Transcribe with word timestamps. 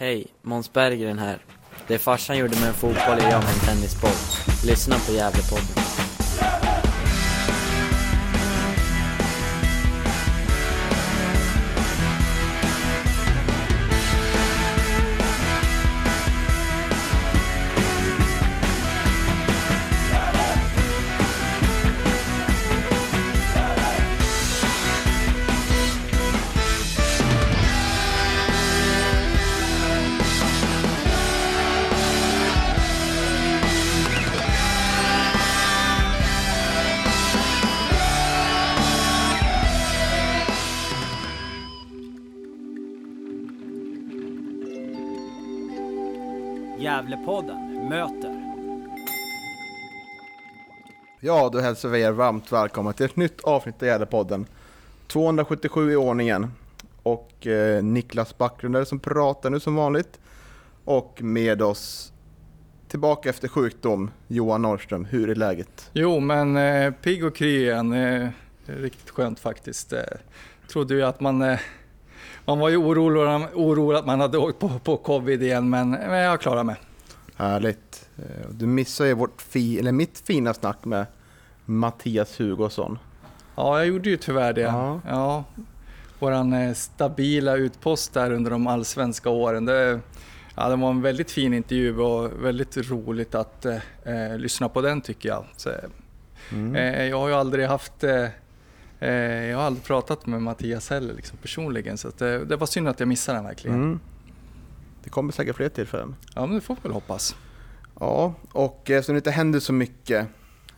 Hej, 0.00 0.26
Måns 0.42 0.72
Berggren 0.72 1.18
här. 1.18 1.38
Det 1.86 1.98
farsan 1.98 2.38
gjorde 2.38 2.60
med 2.60 2.68
en 2.68 2.74
fotboll 2.74 3.18
är 3.18 3.30
jag 3.30 3.42
med 3.42 3.52
en 3.52 3.60
tennisboll. 3.66 4.10
Lyssna 4.66 4.96
på 5.06 5.12
Gävlepodden. 5.12 5.64
Gävlepodden 5.76 5.99
Ja, 51.30 51.48
då 51.52 51.58
hälsar 51.60 51.88
vi 51.88 52.02
er 52.02 52.12
varmt 52.12 52.52
välkomna 52.52 52.92
till 52.92 53.06
ett 53.06 53.16
nytt 53.16 53.40
avsnitt 53.40 53.82
av 53.82 53.88
Gävlepodden. 53.88 54.46
277 55.06 55.92
i 55.92 55.96
ordningen. 55.96 56.52
Och 57.02 57.46
eh, 57.46 57.82
Niklas 57.82 58.38
Backlund 58.38 58.88
som 58.88 58.98
pratar 58.98 59.50
nu 59.50 59.60
som 59.60 59.74
vanligt. 59.74 60.20
Och 60.84 61.22
med 61.22 61.62
oss 61.62 62.12
tillbaka 62.88 63.28
efter 63.30 63.48
sjukdom, 63.48 64.10
Johan 64.28 64.62
Norrström. 64.62 65.04
Hur 65.04 65.30
är 65.30 65.34
läget? 65.34 65.90
Jo, 65.92 66.20
men 66.20 66.56
eh, 66.56 66.92
pigg 66.92 67.24
och 67.24 67.36
kry 67.36 67.58
igen. 67.62 67.92
Eh, 67.92 68.28
riktigt 68.64 69.10
skönt 69.10 69.40
faktiskt. 69.40 69.92
Eh, 69.92 70.00
trodde 70.72 70.94
ju 70.94 71.02
att 71.02 71.20
man... 71.20 71.42
Eh, 71.42 71.58
man 72.44 72.58
var 72.58 72.68
ju 72.68 72.76
orolig, 72.76 73.46
orolig 73.54 73.98
att 73.98 74.06
man 74.06 74.20
hade 74.20 74.38
åkt 74.38 74.58
på, 74.58 74.68
på 74.84 74.96
covid 74.96 75.42
igen, 75.42 75.70
men, 75.70 75.90
men 75.90 76.18
jag 76.18 76.40
klarar 76.40 76.64
mig. 76.64 76.76
Härligt. 77.36 78.08
Eh, 78.18 78.50
Du 78.50 78.66
missade 78.66 79.08
ju 79.08 79.14
vårt 79.14 79.42
fi, 79.42 79.78
eller 79.78 79.92
mitt 79.92 80.18
fina 80.18 80.54
snack 80.54 80.84
med 80.84 81.06
Mattias 81.70 82.40
Hugosson. 82.40 82.98
Ja, 83.56 83.78
jag 83.78 83.86
gjorde 83.86 84.10
ju 84.10 84.16
tyvärr 84.16 84.52
det. 84.52 84.60
Ja. 84.60 85.00
Ja. 85.08 85.44
Våran 86.18 86.52
eh, 86.52 86.74
stabila 86.74 87.56
utpost 87.56 88.14
där 88.14 88.30
under 88.32 88.50
de 88.50 88.66
allsvenska 88.66 89.30
åren. 89.30 89.64
Det, 89.64 90.00
ja, 90.56 90.68
det 90.68 90.76
var 90.76 90.90
en 90.90 91.02
väldigt 91.02 91.30
fin 91.30 91.54
intervju 91.54 91.98
och 91.98 92.44
väldigt 92.44 92.76
roligt 92.90 93.34
att 93.34 93.64
eh, 93.66 93.76
eh, 94.04 94.38
lyssna 94.38 94.68
på 94.68 94.80
den 94.80 95.00
tycker 95.00 95.28
jag. 95.28 95.44
Så, 95.56 95.70
Mm. 96.52 96.74
eh, 96.76 97.04
jag 97.04 97.18
har 97.18 97.28
ju 97.28 97.34
aldrig 97.34 97.66
haft 97.66 98.04
eh, 98.04 98.26
eh, 99.00 99.10
jag 99.46 99.56
har 99.58 99.64
aldrig 99.64 99.84
pratat 99.84 100.26
med 100.26 100.42
Mattias 100.42 100.90
heller 100.90 101.14
liksom, 101.14 101.38
personligen 101.42 101.98
så 101.98 102.10
det, 102.18 102.44
det 102.44 102.56
var 102.56 102.66
synd 102.66 102.88
att 102.88 103.00
jag 103.00 103.08
missade 103.08 103.38
den 103.38 103.44
verkligen. 103.44 103.76
Mm. 103.76 104.00
Det 105.04 105.10
kommer 105.10 105.32
säkert 105.32 105.56
fler 105.56 105.68
tillfällen. 105.68 106.14
Ja, 106.34 106.46
men 106.46 106.54
det 106.54 106.60
får 106.60 106.74
vi 106.74 106.80
väl 106.82 106.92
hoppas. 106.92 107.36
Ja, 108.00 108.34
och 108.52 108.90
eftersom 108.90 109.14
det 109.14 109.18
inte 109.18 109.30
händer 109.30 109.60
så 109.60 109.72
mycket 109.72 110.20
eh, 110.20 110.26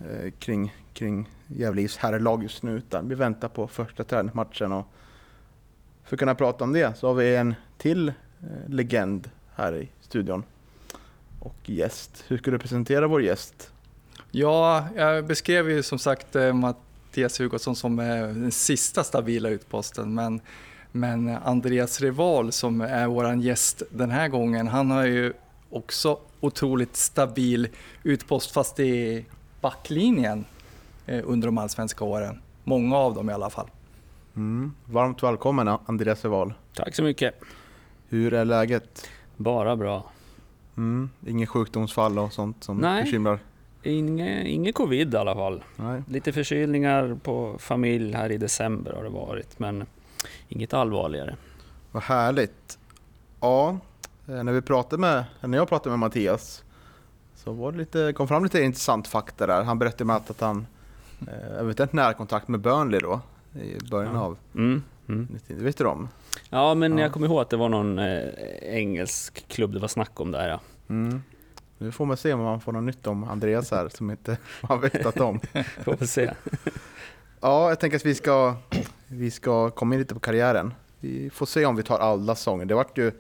Eh, 0.01 0.31
kring, 0.39 0.75
kring 0.93 1.29
Gävles 1.47 1.97
herrlag 1.97 2.43
just 2.43 2.63
nu, 2.63 2.77
utan 2.77 3.09
vi 3.09 3.15
väntar 3.15 3.49
på 3.49 3.69
första 3.69 4.05
träningsmatchen 4.05 4.73
och 4.73 4.87
för 6.05 6.17
att 6.17 6.21
kunna 6.21 6.35
prata 6.35 6.65
om 6.65 6.73
det 6.73 6.99
så 6.99 7.07
har 7.07 7.15
vi 7.15 7.37
en 7.37 7.55
till 7.79 8.09
eh, 8.09 8.15
legend 8.69 9.31
här 9.55 9.77
i 9.77 9.89
studion 10.01 10.45
och 11.41 11.57
gäst. 11.65 12.25
Hur 12.29 12.39
skulle 12.39 12.57
du 12.57 12.61
presentera 12.61 13.07
vår 13.07 13.23
gäst? 13.23 13.71
Ja, 14.31 14.87
jag 14.97 15.27
beskrev 15.27 15.71
ju 15.71 15.83
som 15.83 15.99
sagt 15.99 16.37
eh, 16.37 16.53
Mattias 16.53 17.41
Hugosson 17.41 17.77
som 17.77 17.97
den 17.97 18.53
sista 18.53 19.05
stabila 19.05 19.49
utposten, 19.49 20.15
men, 20.15 20.41
men 20.93 21.29
Andreas 21.29 22.01
Rival 22.01 22.53
som 22.53 22.81
är 22.81 23.07
vår 23.07 23.35
gäst 23.35 23.83
den 23.91 24.11
här 24.11 24.29
gången, 24.29 24.69
han 24.69 24.91
har 24.91 25.07
ju 25.07 25.33
också 25.71 26.19
otroligt 26.41 26.97
stabil 26.97 27.69
utpost, 28.03 28.51
fast 28.51 28.81
i 28.81 29.25
backlinjen 29.63 30.45
eh, 31.07 31.21
under 31.25 31.49
de 31.49 31.59
allsvenska 31.59 32.05
åren. 32.05 32.43
Många 32.65 32.97
av 32.97 33.15
dem 33.15 33.31
i 33.31 33.33
alla 33.33 33.51
fall. 33.51 33.71
Mm. 34.37 34.73
Varmt 34.85 35.23
välkommen 35.23 35.69
Andreas 35.87 36.25
Eval. 36.25 36.55
Tack 36.75 36.95
så 36.95 37.03
mycket. 37.03 37.35
Hur 38.09 38.35
är 38.35 38.45
läget? 38.45 39.09
Bara 39.37 39.77
bra. 39.77 40.11
Mm. 40.77 41.11
Inget 41.27 41.49
sjukdomsfall 41.49 42.19
och 42.19 42.33
sånt 42.33 42.65
som 42.65 42.77
Nej. 42.79 43.05
bekymrar? 43.05 43.39
Inge, 43.83 44.45
ingen 44.45 44.73
covid 44.73 45.15
i 45.15 45.17
alla 45.17 45.35
fall. 45.35 45.65
Nej. 45.77 46.03
Lite 46.09 46.33
förkylningar 46.33 47.19
på 47.23 47.57
familj 47.59 48.13
här 48.13 48.33
i 48.33 48.39
december 48.39 48.93
har 48.93 49.03
det 49.03 49.11
varit, 49.11 49.59
men 49.59 49.87
inget 50.49 50.75
allvarligare. 50.75 51.37
Vad 51.93 52.03
härligt. 52.03 52.79
Ja, 53.41 53.79
eh, 54.29 54.45
när 54.45 54.53
vi 54.53 54.63
pratade 54.63 55.01
med, 55.01 55.25
när 55.41 55.59
jag 55.59 55.69
pratade 55.69 55.91
med 55.91 55.99
Mattias 55.99 56.65
så 57.45 57.53
var 57.53 57.73
det 57.73 57.79
lite, 57.79 58.13
kom 58.17 58.29
fram 58.29 58.43
lite 58.43 58.63
intressant 58.63 59.09
fakta 59.09 59.47
där. 59.47 59.63
Han 59.63 59.79
berättade 59.79 60.05
med 60.05 60.17
att 60.17 60.41
han 60.41 60.67
eh, 61.29 61.59
eventuellt 61.61 61.93
närkontakt 61.93 62.49
med 62.49 62.61
Burnley 62.61 63.01
då 63.01 63.21
i 63.61 63.79
början 63.91 64.15
Ja. 64.15 64.21
av 64.21 64.39
Mm, 64.55 64.83
mm. 65.09 65.29
90 65.33 65.57
Det 65.59 65.65
visste 65.65 65.85
du 65.85 65.89
om? 65.89 66.09
Ja, 66.51 66.75
men 66.75 66.99
Ja. 66.99 67.05
jag 67.05 67.13
kommer 67.13 67.27
ihåg 67.27 67.41
att 67.41 67.51
det 67.51 67.57
var 67.57 67.69
någon 67.69 67.99
eh, 67.99 68.29
engelsk 68.63 69.49
klubb 69.49 69.73
det 69.73 69.79
var 69.79 69.89
snack 69.89 70.21
om 70.21 70.31
där. 70.31 70.49
Ja. 70.49 70.61
Mm. 70.89 71.23
Nu 71.79 71.93
får 71.93 72.07
man 72.07 72.17
se 72.17 72.33
om 72.33 72.41
man 72.41 72.61
får 72.61 72.73
något 72.73 72.83
nytt 72.85 73.07
om 73.07 73.25
Andreas 73.25 73.71
här 73.71 73.89
som 73.89 74.11
inte 74.11 74.37
har 74.63 74.77
vetat 74.79 75.21
om. 75.21 75.41
Får 75.85 75.97
vi 75.99 76.07
se. 76.07 76.31
Ja, 77.41 77.69
jag 77.69 77.81
tänker 77.81 77.97
att 77.97 78.07
vi 78.07 78.15
ska, 78.15 78.55
vi 79.07 79.31
ska 79.31 79.71
komma 79.71 79.95
in 79.95 80.01
lite 80.01 80.15
på 80.15 80.21
karriären. 80.21 80.75
Vi 81.01 81.31
får 81.31 81.47
se 81.47 81.67
om 81.67 81.77
vi 81.77 81.83
tar 81.83 81.99
alla 81.99 82.35
säsonger. 82.35 82.65
Det 82.65 82.75
vart 82.75 82.99
ju 82.99 83.13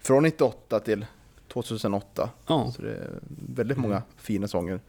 från 0.00 0.22
98 0.22 0.80
till 0.80 1.06
2008. 1.52 2.30
Ja, 2.46 2.70
Så 2.76 2.82
det 2.82 2.90
är 2.90 3.10
väldigt 3.54 3.78
många 3.78 4.02
fina 4.16 4.48
sånger. 4.48 4.80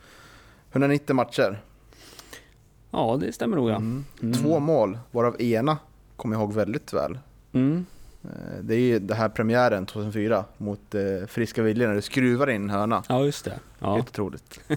190 0.71 1.15
matcher. 1.15 1.61
ja, 2.91 3.17
det 3.21 3.33
stämmer 3.33 3.57
nog 3.57 3.69
ja. 3.69 3.75
Mm. 3.75 4.05
Mm. 4.21 4.33
Två 4.33 4.59
mål, 4.59 4.97
varav 5.11 5.41
ena 5.41 5.77
kommer 6.15 6.35
jag 6.35 6.41
ihåg 6.41 6.53
väldigt 6.53 6.93
väl. 6.93 7.17
Mm. 7.53 7.85
Eh, 8.23 8.29
Det 8.61 8.75
är 8.75 8.79
ju 8.79 8.99
det 8.99 9.15
här 9.15 9.29
premiären 9.29 9.85
2004 9.85 10.45
mot 10.57 10.95
eh, 10.95 11.01
Friska 11.27 11.61
Vilja 11.63 11.87
när 11.87 11.95
du 11.95 12.01
skruvar 12.01 12.49
in 12.49 12.69
hörna. 12.69 13.03
Ja, 13.09 13.25
just 13.25 13.45
det. 13.45 13.59
Ja, 13.79 13.95
Helt 13.95 14.09
otroligt. 14.09 14.59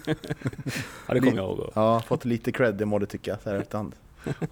ja 1.06 1.14
det 1.14 1.20
kommer 1.20 1.36
jag 1.36 1.44
ihåg. 1.58 1.70
Ja, 1.74 2.02
fått 2.06 2.24
lite 2.24 2.52
cred 2.52 2.80
i 2.80 2.84
målet 2.84 3.10
tycker 3.10 3.30
jag 3.30 3.40
så 3.42 3.50
här 3.50 3.56
efterhand. 3.56 3.94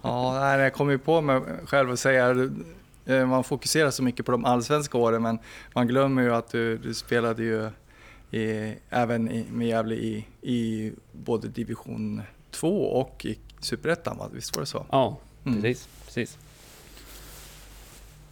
Ja, 0.01 0.39
nej, 0.39 0.59
jag 0.59 0.73
kom 0.73 0.89
ju 0.89 0.97
på 0.97 1.21
mig 1.21 1.41
själv 1.65 1.91
att 1.91 1.99
säga 1.99 2.35
man 3.05 3.43
fokuserar 3.43 3.91
så 3.91 4.03
mycket 4.03 4.25
på 4.25 4.31
de 4.31 4.45
allsvenska 4.45 4.97
åren 4.97 5.21
men 5.21 5.39
man 5.73 5.87
glömmer 5.87 6.21
ju 6.21 6.33
att 6.35 6.51
du, 6.51 6.77
du 6.77 6.93
spelade 6.93 7.43
ju 7.43 7.69
i, 8.39 8.75
även 8.89 9.31
i, 9.31 9.45
med 9.51 9.67
Gävle 9.67 9.95
i, 9.95 10.25
i 10.41 10.91
både 11.11 11.47
division 11.47 12.21
2 12.51 12.83
och 12.85 13.25
i 13.25 13.37
superettan, 13.59 14.17
visst 14.33 14.55
var 14.55 14.61
det 14.61 14.67
så? 14.67 14.85
Ja, 14.91 15.17
Mm. 15.45 15.61
precis. 15.61 15.87
precis. 16.05 16.37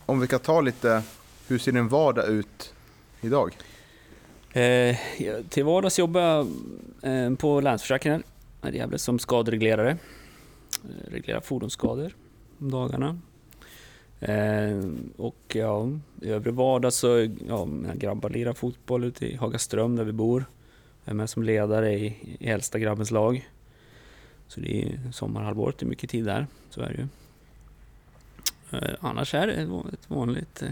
Om 0.06 0.20
vi 0.20 0.28
kan 0.28 0.40
ta 0.40 0.62
lite, 0.62 1.04
hur 1.48 1.58
ser 1.58 1.72
din 1.72 1.88
vardag 1.88 2.28
ut 2.28 2.74
idag? 3.22 3.58
Eh, 4.52 4.98
till 5.50 5.64
vardags 5.64 6.00
jobbar 6.00 6.22
jag 6.22 6.48
eh, 7.02 7.36
på 7.36 7.62
Länsförsäkringen 7.62 8.24
här 8.62 8.72
i 8.72 8.78
Gävle 8.78 8.98
som 9.00 9.20
skadereglerare. 9.20 9.90
Eh, 10.84 11.12
reglerar 11.12 11.42
fordonsskador 11.42 12.16
om 12.60 12.72
dagarna. 12.72 13.20
Eh, 14.24 14.90
och 15.18 15.42
ja, 15.48 15.90
i 16.22 16.30
övrig 16.30 16.54
vardag 16.54 16.94
så, 16.94 17.28
ja, 17.48 17.66
mina 17.66 17.96
grabbar 17.96 18.30
lirar 18.30 18.54
fotboll 18.54 19.04
ute 19.04 19.26
i 19.26 19.36
Hagaström 19.36 19.96
där 19.96 20.04
vi 20.04 20.12
bor. 20.12 20.46
Jag 21.04 21.12
är 21.12 21.16
med 21.16 21.30
som 21.30 21.44
ledare 21.44 21.94
i, 21.94 22.36
i 22.40 22.48
äldsta 22.48 22.80
grabbens 22.80 23.12
lag. 23.12 23.50
Så 24.48 24.60
det 24.60 24.84
är 24.84 25.12
sommarhalvåret, 25.12 25.78
det 25.78 25.86
är 25.86 25.88
mycket 25.88 26.10
tid 26.10 26.26
där, 26.26 26.48
så 26.70 26.82
är 26.82 26.90
det 26.90 26.96
ju. 26.96 27.08
Eh, 28.80 28.96
annars 29.00 29.34
är 29.34 29.48
det 29.48 29.54
ett 29.54 30.10
vanligt 30.10 30.62
eh, 30.62 30.70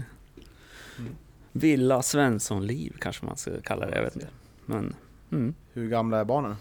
Mm. 0.98 1.12
Villa 1.52 2.02
Svensson-liv 2.02 2.96
kanske 3.00 3.26
man 3.26 3.36
ska 3.36 3.50
kalla 3.62 3.86
det, 3.86 3.96
jag 3.96 4.02
vet 4.02 4.14
inte. 4.14 4.28
Men, 4.66 4.94
mm. 5.32 5.54
Hur 5.72 5.88
gamla 5.88 6.20
är 6.20 6.24
barnen? 6.24 6.56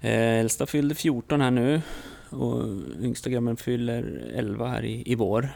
eh, 0.00 0.40
äldsta 0.40 0.66
fyllde 0.66 0.94
14 0.94 1.40
här 1.40 1.50
nu 1.50 1.82
och 2.30 2.64
yngsta 3.00 3.30
grabben 3.30 3.56
fyller 3.56 4.30
11 4.34 4.68
här 4.68 4.84
i, 4.84 5.12
i 5.12 5.14
vår. 5.14 5.48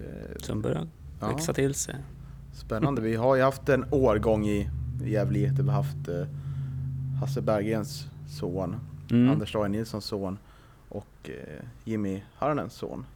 Det, 0.00 0.44
Som 0.44 0.62
börjar 0.62 0.86
ja, 1.20 1.28
växa 1.28 1.52
till 1.52 1.74
sig. 1.74 1.96
spännande. 2.54 3.02
Vi 3.02 3.14
har 3.16 3.36
ju 3.36 3.42
haft 3.42 3.68
en 3.68 3.84
årgång 3.90 4.46
i 4.46 4.70
Gävle 5.04 5.48
där 5.48 5.62
vi 5.62 5.68
har 5.70 5.82
haft 5.82 6.08
eh, 6.08 6.26
Hasse 7.20 7.40
Bergens 7.42 8.06
son, 8.38 8.76
Mm. 9.10 9.30
Anders 9.30 9.52
Dahl 9.52 9.70
Nilssons 9.70 10.04
son 10.04 10.38
och 10.88 11.06
eh, 11.30 11.64
Jimmy 11.84 12.22
Harnens 12.34 12.74
son. 12.74 13.06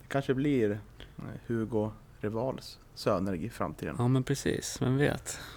Det 0.00 0.08
kanske 0.08 0.34
blir 0.34 0.70
eh, 0.70 1.24
Hugo 1.46 1.90
rivals 2.20 2.78
söner 2.94 3.34
i 3.34 3.50
framtiden. 3.50 3.94
Ja 3.98 4.08
men 4.08 4.22
precis, 4.22 4.78
vem 4.80 4.96
vet. 4.96 5.38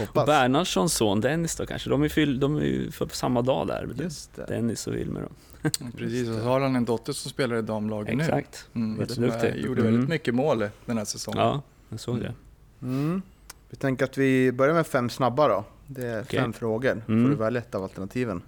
Och 0.00 0.06
Hoppas. 0.06 0.26
Bernhardssons 0.26 0.94
son 0.94 1.20
Dennis 1.20 1.56
då 1.56 1.66
kanske, 1.66 1.90
de 1.90 2.02
är, 2.02 2.08
fyll, 2.08 2.40
de 2.40 2.56
är 2.56 2.60
ju 2.60 2.90
för 2.90 3.08
samma 3.08 3.42
dag 3.42 3.66
där. 3.66 3.90
Just 3.98 4.34
det. 4.36 4.46
Dennis 4.48 4.86
och 4.86 4.94
Wilmer 4.94 5.20
då. 5.20 5.28
Precis, 5.96 6.28
och 6.28 6.34
så 6.34 6.40
har 6.42 6.60
han 6.60 6.76
en 6.76 6.84
dotter 6.84 7.12
som 7.12 7.30
spelar 7.30 7.56
i 7.56 7.62
damlaget 7.62 8.16
nu. 8.16 8.22
Exakt. 8.24 8.68
Mm, 8.74 9.00
Jätteduktig. 9.00 9.56
gjorde 9.64 9.82
väldigt 9.82 9.98
Mm. 9.98 10.10
mycket 10.10 10.34
mål 10.34 10.68
den 10.86 10.98
här 10.98 11.04
säsongen. 11.04 11.40
Ja, 11.40 11.62
jag 11.88 12.00
såg 12.00 12.20
det. 12.20 12.34
Mm. 12.82 13.22
Vi 13.70 13.76
tänker 13.76 14.04
att 14.04 14.18
vi 14.18 14.52
börjar 14.52 14.74
med 14.74 14.86
fem 14.86 15.10
snabba 15.10 15.48
då. 15.48 15.64
Det 15.86 16.06
är 16.06 16.22
Okej. 16.22 16.40
fem 16.40 16.52
frågor. 16.52 17.02
Mm. 17.08 17.22
får 17.24 17.30
du 17.30 17.36
välja 17.36 17.60
ett 17.60 17.74
av 17.74 17.82
alternativen. 17.82 18.42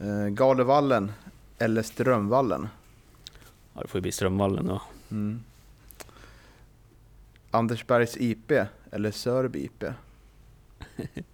Eh, 0.00 0.26
Galevallen 0.28 1.12
eller 1.58 1.82
Strömvallen? 1.82 2.68
Ja, 3.74 3.80
det 3.82 3.88
får 3.88 3.98
ju 3.98 4.02
bli 4.02 4.12
Strömvallen 4.12 4.66
då. 4.66 4.82
Mm. 5.10 5.40
Andersbergs 7.50 8.16
IP 8.16 8.52
eller 8.90 9.10
Sörby 9.10 9.58
IP? 9.64 9.84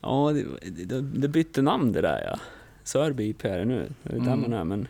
Ja, 0.00 0.32
det, 0.32 0.70
det, 0.84 1.00
det 1.00 1.28
bytte 1.28 1.62
namn 1.62 1.92
det 1.92 2.00
där 2.00 2.24
ja. 2.30 2.38
Sörby 2.84 3.28
IP 3.28 3.44
är 3.44 3.58
det 3.58 3.64
nu, 3.64 3.92
det 4.02 4.12
är 4.16 4.20
där 4.20 4.26
Mm. 4.32 4.40
man 4.40 4.52
är 4.52 4.64
men 4.64 4.88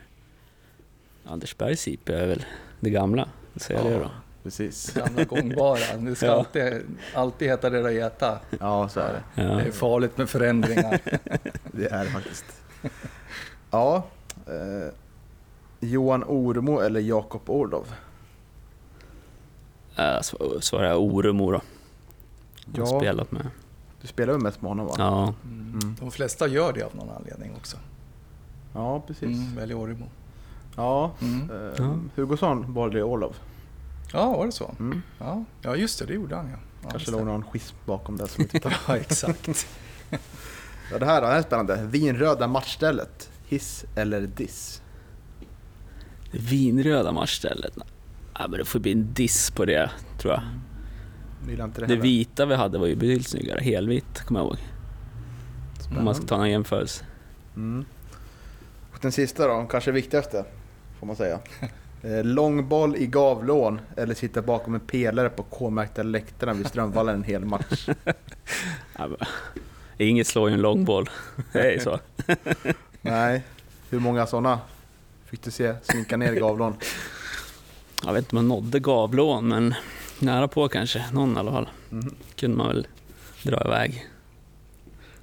Andersbergs 1.25 1.87
IP 1.87 2.09
är 2.09 2.27
väl 2.27 2.45
det 2.79 2.89
gamla, 2.89 3.29
säger 3.55 3.83
jag 3.83 3.91
det 3.91 3.99
då. 3.99 4.11
Precis. 4.43 4.93
Gamla 4.95 5.23
gångbara. 5.23 5.97
Det 5.97 6.15
ska 6.15 6.25
Ja. 6.25 6.33
alltid, 6.33 6.81
alltid 7.15 7.47
heta 7.47 7.69
det 7.69 7.81
där 7.81 7.89
geta. 7.89 8.39
Ja, 8.59 8.89
så 8.89 8.99
är 8.99 9.13
det. 9.13 9.41
Ja. 9.43 9.47
Det 9.49 9.63
är 9.63 9.71
farligt 9.71 10.17
med 10.17 10.29
förändringar. 10.29 10.99
Det 11.71 11.85
är 11.91 12.03
det 12.05 12.09
faktiskt. 12.11 12.45
Ja. 13.71 14.05
Eh, 14.47 14.93
Johan 15.79 16.23
Ormo 16.23 16.79
eller 16.79 16.99
Jakob 16.99 17.41
Orlov? 17.49 17.87
Äh, 19.95 20.01
sv- 20.01 20.59
svarar 20.59 20.87
jag 20.87 20.99
Oremo 21.01 21.51
då. 21.51 21.61
Jag 22.75 22.85
har 22.85 22.93
Ja. 22.93 22.99
spelat 22.99 23.31
med. 23.31 23.47
Du 24.05 24.09
spelar 24.09 24.33
väl 24.33 24.41
mest 24.41 24.61
med 24.61 24.69
honom 24.69 24.85
va? 24.85 24.93
Ja, 24.97 25.33
Mm. 25.43 25.95
De 25.99 26.11
flesta 26.11 26.47
gör 26.47 26.73
det 26.73 26.83
av 26.83 26.95
någon 26.95 27.09
anledning 27.09 27.51
också. 27.55 27.77
Ja, 28.73 28.99
precis. 29.07 29.23
Mm, 29.23 29.55
väljer 29.55 29.77
Oremo. 29.77 30.05
Ja. 30.75 31.11
Mm. 31.21 31.49
Eh. 31.79 31.95
Hugosson 32.15 32.73
valde 32.73 33.03
Orlov. 33.03 33.35
Ja, 34.13 34.37
var 34.37 34.45
det 34.45 34.51
så? 34.51 34.75
Mm. 34.79 35.01
Ja, 35.19 35.43
ja 35.61 35.75
just 35.75 35.99
det, 35.99 36.05
det 36.05 36.13
gjorde 36.13 36.35
han 36.35 36.49
ja. 36.49 36.57
ja 36.83 36.89
Kanske 36.89 37.11
låg 37.11 37.25
någon 37.25 37.43
schism 37.43 37.75
bakom 37.85 38.17
det 38.17 38.27
som 38.27 38.43
vi 38.43 38.49
tittar 38.49 38.77
Ja, 38.87 38.97
exakt. 38.97 39.47
Ja, 40.91 40.99
det 40.99 41.05
här 41.05 41.21
då, 41.21 41.27
det 41.27 41.31
här 41.33 41.39
är 41.39 41.43
spännande. 41.43 41.85
Vinröda 41.85 42.47
matchstället. 42.47 43.29
Hiss 43.45 43.85
eller 43.95 44.21
diss? 44.21 44.81
vinröda 46.31 47.11
matchstället. 47.11 47.77
Ja, 48.33 48.47
men 48.47 48.59
det 48.59 48.65
får 48.65 48.79
bli 48.79 48.91
en 48.91 49.13
diss 49.13 49.51
på 49.51 49.65
det, 49.65 49.91
tror 50.17 50.33
jag. 50.33 50.43
Gillar 51.47 51.65
inte 51.65 51.81
det, 51.81 51.87
Det 51.87 51.93
heller? 51.93 52.03
vita 52.03 52.45
vi 52.45 52.55
hade 52.55 52.77
var 52.77 52.87
ju 52.87 52.95
betydligt 52.95 53.27
snyggare, 53.27 53.59
helvitt 53.63 54.21
kommer 54.25 54.39
jag 54.39 54.47
ihåg. 54.47 54.57
Om 55.97 56.05
man 56.05 56.15
ska 56.15 56.25
ta 56.25 56.37
någon 56.37 56.49
jämförelse. 56.49 57.05
Mm. 57.55 57.85
Och 58.93 58.99
den 59.01 59.11
sista 59.11 59.47
då, 59.47 59.67
kanske 59.69 59.91
viktigaste, 59.91 60.45
får 60.99 61.07
man 61.07 61.15
säga. 61.15 61.39
Eh, 62.03 62.23
långboll 62.23 62.95
i 62.95 63.07
gavlån 63.07 63.79
eller 63.97 64.13
sitta 64.13 64.41
bakom 64.41 64.73
en 64.73 64.79
pelare 64.79 65.29
på 65.29 65.43
K-märkta 65.43 66.03
läktarna 66.03 66.53
vid 66.53 66.67
Strömvallen 66.67 67.15
en 67.15 67.23
hel 67.23 67.45
match. 67.45 67.89
Inget 69.97 70.27
slår 70.27 70.49
ju 70.49 70.53
en 70.53 70.61
långboll, 70.61 71.09
det 71.53 71.73
är 71.73 71.79
så. 71.79 71.99
Nej, 73.01 73.43
hur 73.89 73.99
många 73.99 74.27
sådana 74.27 74.59
fick 75.25 75.41
du 75.43 75.51
se 75.51 75.73
slinka 75.83 76.17
ner 76.17 76.33
i 76.33 76.39
gavlån? 76.39 76.73
Jag 78.03 78.13
vet 78.13 78.23
inte 78.25 78.35
om 78.35 78.47
man 78.47 78.57
nådde 78.57 78.79
gavlån, 78.79 79.47
men 79.47 79.73
nära 80.19 80.47
på 80.47 80.67
kanske. 80.67 81.05
Någon 81.13 81.35
i 81.35 81.39
alla 81.39 81.51
fall. 81.51 81.69
Mm. 81.91 82.15
kunde 82.35 82.57
man 82.57 82.67
väl 82.67 82.87
dra 83.43 83.61
iväg. 83.65 84.05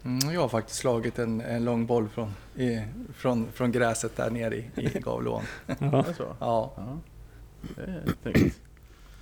Mm, 0.05 0.35
jag 0.35 0.41
har 0.41 0.49
faktiskt 0.49 0.79
slagit 0.79 1.19
en, 1.19 1.41
en 1.41 1.65
lång 1.65 1.87
boll 1.87 2.09
från, 2.09 2.35
i, 2.57 2.83
från, 3.15 3.49
från 3.53 3.73
gräset 3.73 4.17
där 4.17 4.31
nere 4.31 4.57
i, 4.57 4.71
i 4.77 4.99
gavlån. 5.05 5.43
Ja. 5.67 5.75
Är 5.81 6.03
det 6.09 6.15
så? 6.15 6.37
Ja, 6.41 6.73
Ja, 6.77 6.99
det 7.77 7.83
är 7.83 8.13
trevligt. 8.23 8.61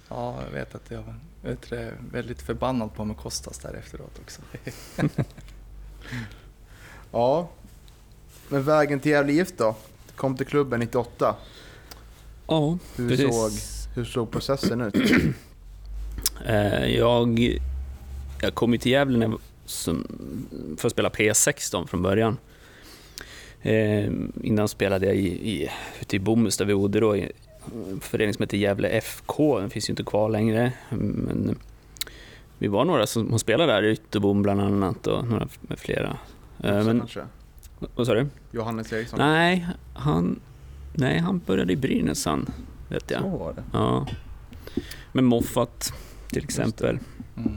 ja, 0.08 0.42
jag 0.44 0.50
vet 0.52 0.74
att 0.74 0.90
jag 0.90 1.02
var 1.02 1.14
vet 1.42 1.72
väldigt 2.12 2.42
förbannad 2.42 2.94
på 2.94 3.04
mig 3.04 3.16
Kostas 3.16 3.58
där 3.58 3.74
efteråt 3.74 4.20
också. 4.22 4.42
Ja, 7.12 7.48
men 8.48 8.62
vägen 8.62 9.00
till 9.00 9.12
Gävle 9.12 9.32
IF 9.32 9.56
då? 9.56 9.76
Kom 10.16 10.36
till 10.36 10.46
klubben 10.46 10.80
98. 10.80 11.36
Ja, 12.46 12.78
Hur 12.96 13.08
precis. 13.08 13.34
såg, 13.34 13.50
hur 13.96 14.04
såg 14.04 14.30
processen 14.30 14.80
ut? 14.80 14.94
Eh, 16.46 16.96
jag, 16.96 17.58
jag 18.40 18.54
kom 18.54 18.72
ju 18.72 18.78
till 18.78 18.92
Gävle 18.92 19.32
som, 19.64 20.06
för 20.78 20.88
att 20.88 20.92
spela 20.92 21.08
P16 21.08 21.86
från 21.86 22.02
början. 22.02 22.36
Eh, 23.62 24.12
innan 24.42 24.68
spelade 24.68 25.06
jag 25.06 25.16
i, 25.16 25.28
i, 25.28 25.70
ute 26.00 26.16
i 26.16 26.18
Bomhus 26.18 26.56
där 26.56 26.64
vi 26.64 26.74
bodde 26.74 27.00
då, 27.00 27.16
i 27.16 27.32
en 27.90 28.00
förening 28.00 28.34
som 28.34 28.42
heter 28.42 28.56
Gävle 28.56 28.88
FK. 28.88 29.60
Den 29.60 29.70
finns 29.70 29.88
ju 29.88 29.92
inte 29.92 30.04
kvar 30.04 30.28
längre. 30.28 30.72
Men 30.88 31.58
vi 32.58 32.68
var 32.68 32.84
några 32.84 33.06
som, 33.06 33.38
spelade 33.38 33.72
där, 33.72 33.84
Ytterbom 33.84 34.42
bland 34.42 34.60
annat 34.60 35.06
och 35.06 35.28
några 35.28 35.48
med 35.60 35.78
flera. 35.78 36.18
Eh, 36.64 36.84
men, 36.84 37.02
vad 37.94 38.06
sa 38.06 38.14
du? 38.14 38.26
Johannes 38.52 38.92
Eriksson? 38.92 39.18
Nej, 39.18 39.68
han, 39.94 40.40
nej, 40.94 41.18
han 41.18 41.38
började 41.46 41.72
i 41.72 41.76
Brynäs 41.76 42.26
han, 42.26 42.50
vet 42.88 43.10
jag. 43.10 43.20
Så 43.20 43.28
var 43.28 43.52
det. 43.52 43.62
Ja. 43.72 44.06
Med 45.12 45.24
Moffat 45.24 45.92
till 46.32 46.44
exempel. 46.44 46.98
Mm. 47.36 47.56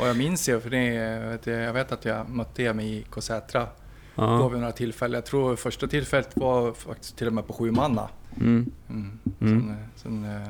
Och 0.00 0.06
jag 0.08 0.16
minns 0.16 0.48
ju, 0.48 0.60
för 0.60 0.70
det, 0.70 1.50
jag 1.52 1.72
vet 1.72 1.92
att 1.92 2.04
jag 2.04 2.28
mötte 2.30 2.62
er 2.62 2.72
med 2.72 2.86
IK 2.86 3.14
Sätra 3.22 3.60
då 3.60 4.22
Ja. 4.22 4.48
vid 4.48 4.60
några 4.60 4.72
tillfällen. 4.72 5.14
Jag 5.14 5.24
tror 5.26 5.56
första 5.56 5.86
tillfället 5.86 6.30
var 6.34 6.72
faktiskt 6.72 7.16
till 7.16 7.26
och 7.26 7.32
med 7.32 7.46
på 7.46 7.52
sju 7.52 7.70
manna. 7.70 8.08
Mm. 8.40 8.70
Mm. 8.88 9.18
Mm. 9.40 9.66
Sen, 9.66 9.76
sen, 9.96 10.24
eh, 10.42 10.48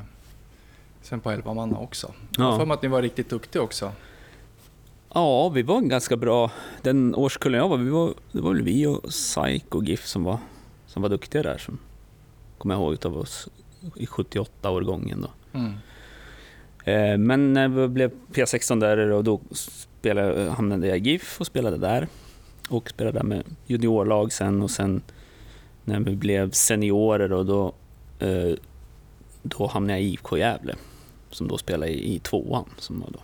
sen 1.03 1.21
på 1.21 1.31
elva 1.31 1.55
manna 1.55 1.79
också. 1.79 2.13
Ja. 2.37 2.45
Jag 2.51 2.59
för 2.59 2.67
mig 2.67 2.75
att 2.75 2.83
ni 2.83 2.89
var 2.89 3.03
riktigt 3.03 3.31
duktiga 3.31 3.63
också. 3.63 3.93
ja, 5.15 5.49
vi 5.49 5.63
var 5.63 5.81
ganska 5.81 6.17
bra. 6.17 6.51
Den 6.83 7.15
årskullen 7.15 7.61
jag 7.61 7.69
var, 7.69 7.77
vi 7.77 7.91
var 7.91 8.15
det 8.33 8.41
var 8.41 8.53
väl 8.53 8.63
vi 8.63 8.87
och 8.87 9.13
SAIK 9.13 9.75
och 9.75 9.85
GIF 9.85 10.07
som 10.07 10.25
var, 10.25 10.39
som 10.87 11.03
var 11.03 11.09
duktiga 11.09 11.43
där. 11.43 11.59
Som 11.59 11.79
kommer 12.59 12.75
jag 12.75 12.83
ihåg 12.83 12.93
utav 12.93 13.17
oss 13.19 13.49
i 13.97 14.07
78-årgången 14.07 15.23
då. 15.23 15.59
Mm. 15.59 15.73
Eh, 16.87 17.19
Men 17.19 17.53
när 17.53 17.69
vi 17.69 17.89
blev 17.89 18.11
P16 18.33 18.81
där 18.81 18.99
och 18.99 19.25
då 19.25 19.41
spelade, 19.53 20.51
hamnade 20.51 20.87
jag 20.87 20.99
i 20.99 21.01
GIF 21.01 21.41
och 21.41 21.47
spelade 21.47 21.77
där. 21.77 22.09
Och 22.69 22.91
spelade 22.91 23.19
där 23.19 23.25
med 23.25 23.45
juniorlag 23.67 24.33
sen 24.33 24.63
och 24.63 24.71
sen 24.71 25.03
när 25.85 26.01
vi 26.01 26.17
blev 26.17 26.51
seniorer 26.51 27.33
och 27.33 27.47
då, 27.47 27.75
eh, 28.19 28.55
då 29.43 29.67
hamnade 29.67 29.93
jag 29.99 30.03
i 30.03 30.13
IFK 30.13 30.39
Gävle. 30.39 30.75
Som 31.31 31.49
då 31.49 31.59
spelade 31.59 31.93
i, 31.93 32.15
i 32.15 32.19
tvåan. 32.19 32.65
Som 32.79 33.01
var 33.01 33.11
då. 33.11 33.19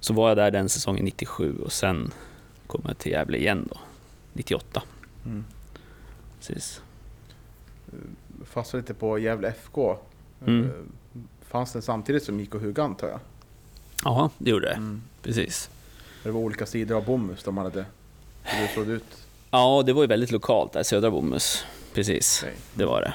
Så 0.00 0.14
var 0.14 0.28
jag 0.28 0.36
där 0.36 0.50
den 0.50 0.68
säsongen 0.68 1.04
97 1.04 1.58
och 1.58 1.72
sen 1.72 2.10
kom 2.66 2.82
jag 2.86 2.98
till 2.98 3.12
Gävle 3.12 3.38
igen 3.38 3.68
då, 3.72 3.78
98. 4.32 4.82
Mm. 5.24 5.44
Precis. 6.38 6.82
Fastnade 8.44 8.82
lite 8.82 8.94
på 8.94 9.18
Gävle 9.18 9.48
FK. 9.48 9.96
Mm. 10.46 10.70
Eh, 11.54 11.58
Fanns 11.58 11.72
den 11.72 11.82
samtidigt 11.82 12.22
som 12.22 12.40
IK 12.40 12.54
Hugan 12.54 12.84
antar 12.90 13.08
jag? 13.08 13.20
Ja, 14.04 14.30
det 14.38 14.50
gjorde 14.50 14.66
det. 14.66 14.74
Mm. 14.74 15.02
Precis. 15.22 15.70
Det 16.22 16.30
var 16.30 16.40
olika 16.40 16.66
sidor 16.66 16.96
av 16.96 17.04
Bomhus 17.04 17.42
de 17.44 17.56
hade. 17.56 17.84
Hur 18.42 18.62
det 18.62 18.68
såg 18.74 18.88
ut. 18.88 19.04
Ja, 19.50 19.82
det 19.86 19.92
var 19.92 20.02
ju 20.02 20.08
väldigt 20.08 20.30
lokalt 20.30 20.72
där, 20.72 20.82
Södra 20.82 21.10
Bomhus. 21.10 21.64
Precis. 21.94 22.40
Okej. 22.42 22.56
Det 22.74 22.84
var 22.84 23.00
det. 23.00 23.14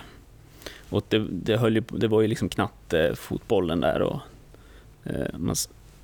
Och 0.90 1.06
det, 1.10 1.28
det, 1.32 1.58
höll 1.58 1.76
ju, 1.76 1.84
det 1.90 2.08
var 2.08 2.22
ju 2.22 2.28
liksom 2.28 2.50
knatte 2.50 3.16
fotbollen 3.16 3.80
där 3.80 4.02
och 4.02 4.20
eh, 5.04 5.38
man, 5.38 5.56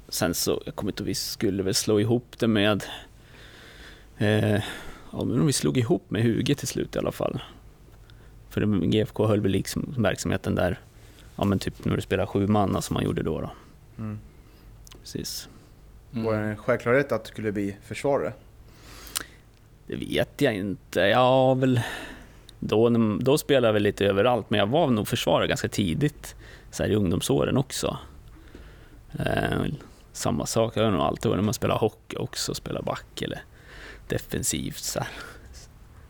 sen 0.09 0.33
så, 0.33 0.61
jag 0.65 0.75
kommer 0.75 0.91
inte 0.91 1.03
ihåg, 1.03 1.07
vi 1.07 1.15
skulle 1.15 1.63
väl 1.63 1.73
slå 1.73 1.99
ihop 1.99 2.35
det 2.39 2.47
med 2.47 2.83
eh, 4.17 4.63
ja, 5.11 5.23
men 5.23 5.45
vi 5.45 5.53
slog 5.53 5.77
ihop 5.77 6.11
med 6.11 6.23
Huge 6.23 6.55
till 6.55 6.67
slut 6.67 6.95
i 6.95 6.99
alla 6.99 7.11
fall. 7.11 7.41
För 8.49 8.61
det, 8.61 8.87
GFK 8.87 9.27
höll 9.27 9.41
väl 9.41 9.51
liksom 9.51 9.93
verksamheten 9.97 10.55
där, 10.55 10.79
ja 11.35 11.45
men 11.45 11.59
typ 11.59 11.85
när 11.85 11.95
du 11.95 12.01
spelar 12.01 12.25
sju 12.25 12.47
man 12.47 12.81
som 12.81 12.93
man 12.93 13.03
gjorde 13.03 13.23
då. 13.23 13.41
då. 13.41 13.51
Mm. 13.97 14.19
Precis. 15.01 15.49
Var 16.11 16.33
det 16.33 16.39
en 16.39 16.57
självklarhet 16.57 17.11
att 17.11 17.23
du 17.23 17.27
skulle 17.27 17.51
bli 17.51 17.77
försvarare? 17.83 18.33
Det 19.87 19.95
vet 19.95 20.41
jag 20.41 20.55
inte. 20.55 20.99
Ja, 20.99 21.53
väl... 21.53 21.81
Då, 22.59 22.89
då 23.19 23.37
spelade 23.37 23.67
jag 23.67 23.73
väl 23.73 23.83
lite 23.83 24.05
överallt, 24.05 24.49
men 24.49 24.59
jag 24.59 24.67
var 24.67 24.87
nog 24.87 25.07
försvarare 25.07 25.47
ganska 25.47 25.67
tidigt. 25.69 26.35
Så 26.71 26.83
här 26.83 26.89
i 26.89 26.95
ungdomsåren 26.95 27.57
också. 27.57 27.97
Eh, 29.19 29.65
samma 30.11 30.45
sak, 30.45 30.77
jag 30.77 30.83
har 30.83 30.91
nog 30.91 31.01
alltid 31.01 31.29
varit 31.29 31.37
när 31.37 31.45
man 31.45 31.53
spelar 31.53 31.77
hockey 31.77 32.17
också, 32.17 32.53
spelar 32.53 32.81
back 32.81 33.21
eller 33.21 33.41
defensivt. 34.07 34.83
Så 34.83 34.99
här. 34.99 35.09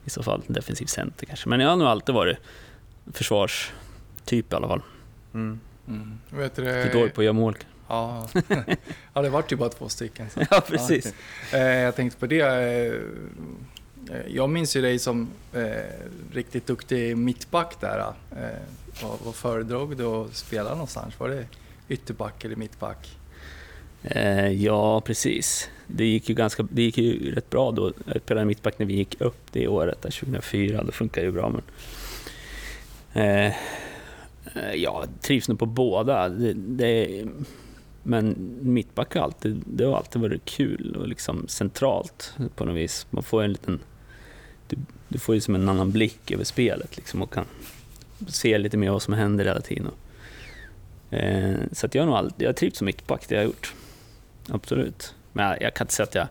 I 0.05 0.09
så 0.09 0.23
fall 0.23 0.41
defensiv 0.47 0.85
center 0.85 1.25
kanske. 1.25 1.49
Men 1.49 1.59
jag 1.59 1.69
har 1.69 1.75
nog 1.75 1.87
alltid 1.87 2.15
varit 2.15 2.37
försvarstyp 3.13 4.53
i 4.53 4.55
alla 4.55 4.67
fall. 4.67 4.81
Mm. 5.35 5.59
Mm. 5.87 6.17
Vet 6.29 6.55
du, 6.55 6.69
är 6.69 6.93
dålig 6.93 7.13
på 7.13 7.21
att 7.21 7.25
göra 7.25 7.33
mål. 7.33 7.57
Ja, 7.87 8.29
ja 9.13 9.21
det 9.21 9.29
vart 9.29 9.51
ju 9.51 9.55
bara 9.55 9.69
två 9.69 9.89
stycken. 9.89 10.29
Så. 10.29 10.39
Ja, 10.51 10.61
precis. 10.67 11.13
Eh, 11.53 11.59
jag 11.61 11.95
tänkte 11.95 12.19
på 12.19 12.25
det. 12.27 12.39
eh, 12.41 12.93
Jag 14.27 14.49
minns 14.49 14.75
ju 14.75 14.81
dig 14.81 14.99
som 14.99 15.29
eh, 15.53 15.61
riktigt 16.33 16.67
duktig 16.67 17.17
mittback 17.17 17.81
där. 17.81 18.13
Vad, 19.03 19.19
vad 19.23 19.35
föredrog 19.35 19.97
du 19.97 20.05
att 20.05 20.35
spela 20.35 20.69
någonstans? 20.69 21.19
Var 21.19 21.29
det 21.29 21.45
ytterback 21.89 22.45
eller 22.45 22.55
mittback? 22.55 23.17
Ja, 24.57 25.01
precis. 25.01 25.69
Det 25.87 26.05
gick 26.05 26.29
ju, 26.29 26.35
ganska, 26.35 26.67
det 26.71 26.81
gick 26.81 26.97
ju 26.97 27.35
rätt 27.35 27.49
bra 27.49 27.71
då. 27.71 27.93
Jag 28.05 28.21
spelade 28.21 28.45
mittback 28.45 28.79
när 28.79 28.85
vi 28.85 28.93
gick 28.93 29.21
upp 29.21 29.37
det 29.51 29.67
året, 29.67 30.01
där 30.01 30.11
2004. 30.11 30.83
Då 30.83 30.91
funkar 30.91 31.21
det 31.21 31.25
ju 31.25 31.31
bra. 31.31 31.49
Men, 33.13 33.47
eh, 33.47 33.53
eh, 34.53 34.73
ja, 34.73 35.05
trivs 35.21 35.49
nog 35.49 35.59
på 35.59 35.65
båda. 35.65 36.29
Det, 36.29 36.53
det, 36.53 37.25
men 38.03 38.35
mittback 38.61 39.15
har 39.15 39.21
alltid, 39.21 39.63
det 39.65 39.85
har 39.85 39.97
alltid 39.97 40.21
varit 40.21 40.45
kul 40.45 40.95
och 40.99 41.07
liksom 41.07 41.47
centralt 41.47 42.33
på 42.55 42.65
något 42.65 42.75
vis. 42.75 43.07
Man 43.09 43.23
får 43.23 43.43
en 43.43 43.51
liten... 43.51 43.79
Du, 44.67 44.77
du 45.07 45.19
får 45.19 45.35
ju 45.35 45.41
som 45.41 45.55
en 45.55 45.69
annan 45.69 45.91
blick 45.91 46.31
över 46.31 46.43
spelet 46.43 46.97
liksom 46.97 47.21
och 47.21 47.33
kan 47.33 47.45
se 48.27 48.57
lite 48.57 48.77
mer 48.77 48.91
vad 48.91 49.01
som 49.01 49.13
händer 49.13 49.45
hela 49.45 49.61
tiden. 49.61 49.91
Eh, 51.09 51.55
så 51.71 51.85
att 51.85 51.95
jag 51.95 52.01
har 52.01 52.07
nog 52.07 52.15
alltid, 52.15 52.41
jag 52.41 52.49
har 52.49 52.53
trivts 52.53 52.77
som 52.77 52.85
mittback, 52.85 53.25
det 53.27 53.35
har 53.35 53.41
jag 53.41 53.49
gjort. 53.49 53.73
Absolut. 54.49 55.15
Men 55.33 55.45
jag, 55.45 55.61
jag 55.61 55.73
kan 55.73 55.85
inte 55.85 55.93
säga 55.93 56.07
att 56.07 56.15
jag... 56.15 56.27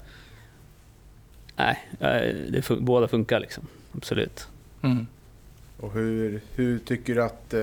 Nej, 1.57 1.89
jag, 1.99 2.35
det 2.53 2.63
fun, 2.63 2.85
båda 2.85 3.09
funkar 3.09 3.41
liksom. 3.41 3.67
Absolut. 3.93 4.49
Mm. 4.83 5.07
Och 5.77 5.93
hur, 5.93 6.41
hur 6.55 6.79
tycker 6.79 7.15
du 7.15 7.23
att... 7.23 7.55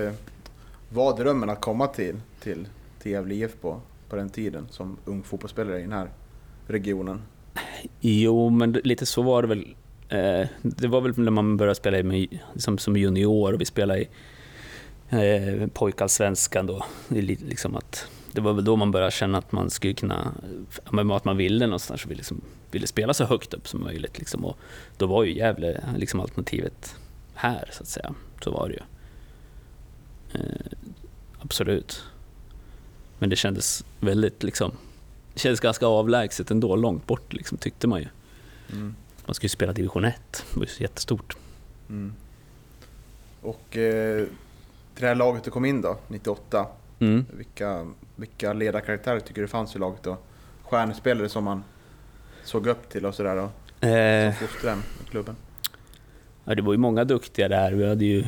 Var 0.94 1.16
drömmen 1.16 1.50
att 1.50 1.60
komma 1.60 1.86
till, 1.86 2.20
till, 2.40 2.68
till 2.98 3.12
Gävle 3.12 3.34
IF 3.34 3.60
på, 3.60 3.80
på 4.08 4.16
den 4.16 4.30
tiden 4.30 4.66
som 4.70 4.96
ung 5.04 5.22
fotbollsspelare 5.22 5.78
i 5.78 5.82
den 5.82 5.92
här 5.92 6.10
regionen? 6.66 7.22
Jo, 8.00 8.50
men 8.50 8.72
lite 8.72 9.06
så 9.06 9.22
var 9.22 9.42
det 9.42 9.48
väl. 9.48 9.74
Eh, 10.08 10.48
det 10.62 10.86
var 10.88 11.00
väl 11.00 11.18
när 11.18 11.30
man 11.30 11.56
började 11.56 11.74
spela 11.74 12.02
med, 12.02 12.38
liksom, 12.52 12.78
som 12.78 12.96
junior 12.96 13.52
och 13.52 13.60
vi 13.60 13.64
spelade 13.64 14.00
i 14.00 14.08
eh, 15.10 15.66
pojkallsvenskan 15.66 16.66
då. 16.66 16.84
Det, 17.08 17.22
liksom 17.22 17.76
att, 17.76 18.08
det 18.32 18.40
var 18.40 18.52
väl 18.52 18.64
då 18.64 18.76
man 18.76 18.90
började 18.90 19.12
känna 19.12 19.38
att 19.38 19.52
man 19.52 19.70
skulle 19.70 19.94
kunna, 19.94 20.34
att 21.12 21.24
man 21.24 21.36
ville 21.36 21.66
någonstans, 21.66 22.06
vi 22.06 22.14
liksom, 22.14 22.40
ville 22.70 22.86
spela 22.86 23.14
så 23.14 23.24
högt 23.24 23.54
upp 23.54 23.68
som 23.68 23.80
möjligt. 23.80 24.18
Liksom, 24.18 24.44
och 24.44 24.58
då 24.96 25.06
var 25.06 25.24
ju 25.24 25.36
Gävle 25.36 25.84
liksom 25.96 26.20
alternativet 26.20 26.96
här, 27.34 27.68
så 27.72 27.82
att 27.82 27.88
säga. 27.88 28.14
Så 28.40 28.50
var 28.50 28.68
det 28.68 28.74
ju. 28.74 28.82
Eh, 30.40 30.71
absolut. 31.52 32.04
Men 33.18 33.30
det 33.30 33.36
kändes 33.36 33.84
väldigt 34.00 34.42
liksom, 34.42 34.72
det 35.34 35.40
kändes 35.40 35.60
ganska 35.60 35.86
avlägset 35.86 36.50
ändå, 36.50 36.76
långt 36.76 37.06
bort 37.06 37.32
liksom, 37.32 37.58
tyckte 37.58 37.86
man 37.86 38.00
ju. 38.00 38.08
Mm. 38.72 38.94
Man 39.26 39.34
skulle 39.34 39.48
spela 39.50 39.72
division 39.72 40.04
1, 40.04 40.14
det 40.54 40.60
var 40.60 40.66
ju 40.66 40.82
jättestort. 40.82 41.36
Mm. 41.88 42.12
Och 43.42 43.76
eh, 43.76 44.24
till 44.94 45.02
det 45.02 45.06
här 45.06 45.14
laget 45.14 45.44
du 45.44 45.50
kom 45.50 45.64
in 45.64 45.80
då, 45.82 45.98
98. 46.08 46.66
Mm. 46.98 47.26
Vilka, 47.36 47.86
vilka 48.16 48.52
ledarkaraktärer 48.52 49.20
tycker 49.20 49.42
du 49.42 49.48
fanns 49.48 49.76
i 49.76 49.78
laget 49.78 50.02
då? 50.02 50.16
Stjärnespelare 50.62 51.28
som 51.28 51.44
man 51.44 51.64
såg 52.44 52.66
upp 52.66 52.88
till 52.88 53.06
och 53.06 53.14
sådär 53.14 53.36
då? 53.36 53.86
Eh, 53.88 54.38
Som 54.38 54.48
fostrade 54.48 54.80
i 55.06 55.10
klubben? 55.10 55.36
ja, 56.44 56.54
det 56.54 56.62
var 56.62 56.72
ju 56.72 56.78
många 56.78 57.04
duktiga 57.04 57.48
där. 57.48 57.72
Vi 57.72 57.88
hade 57.88 58.04
ju, 58.04 58.24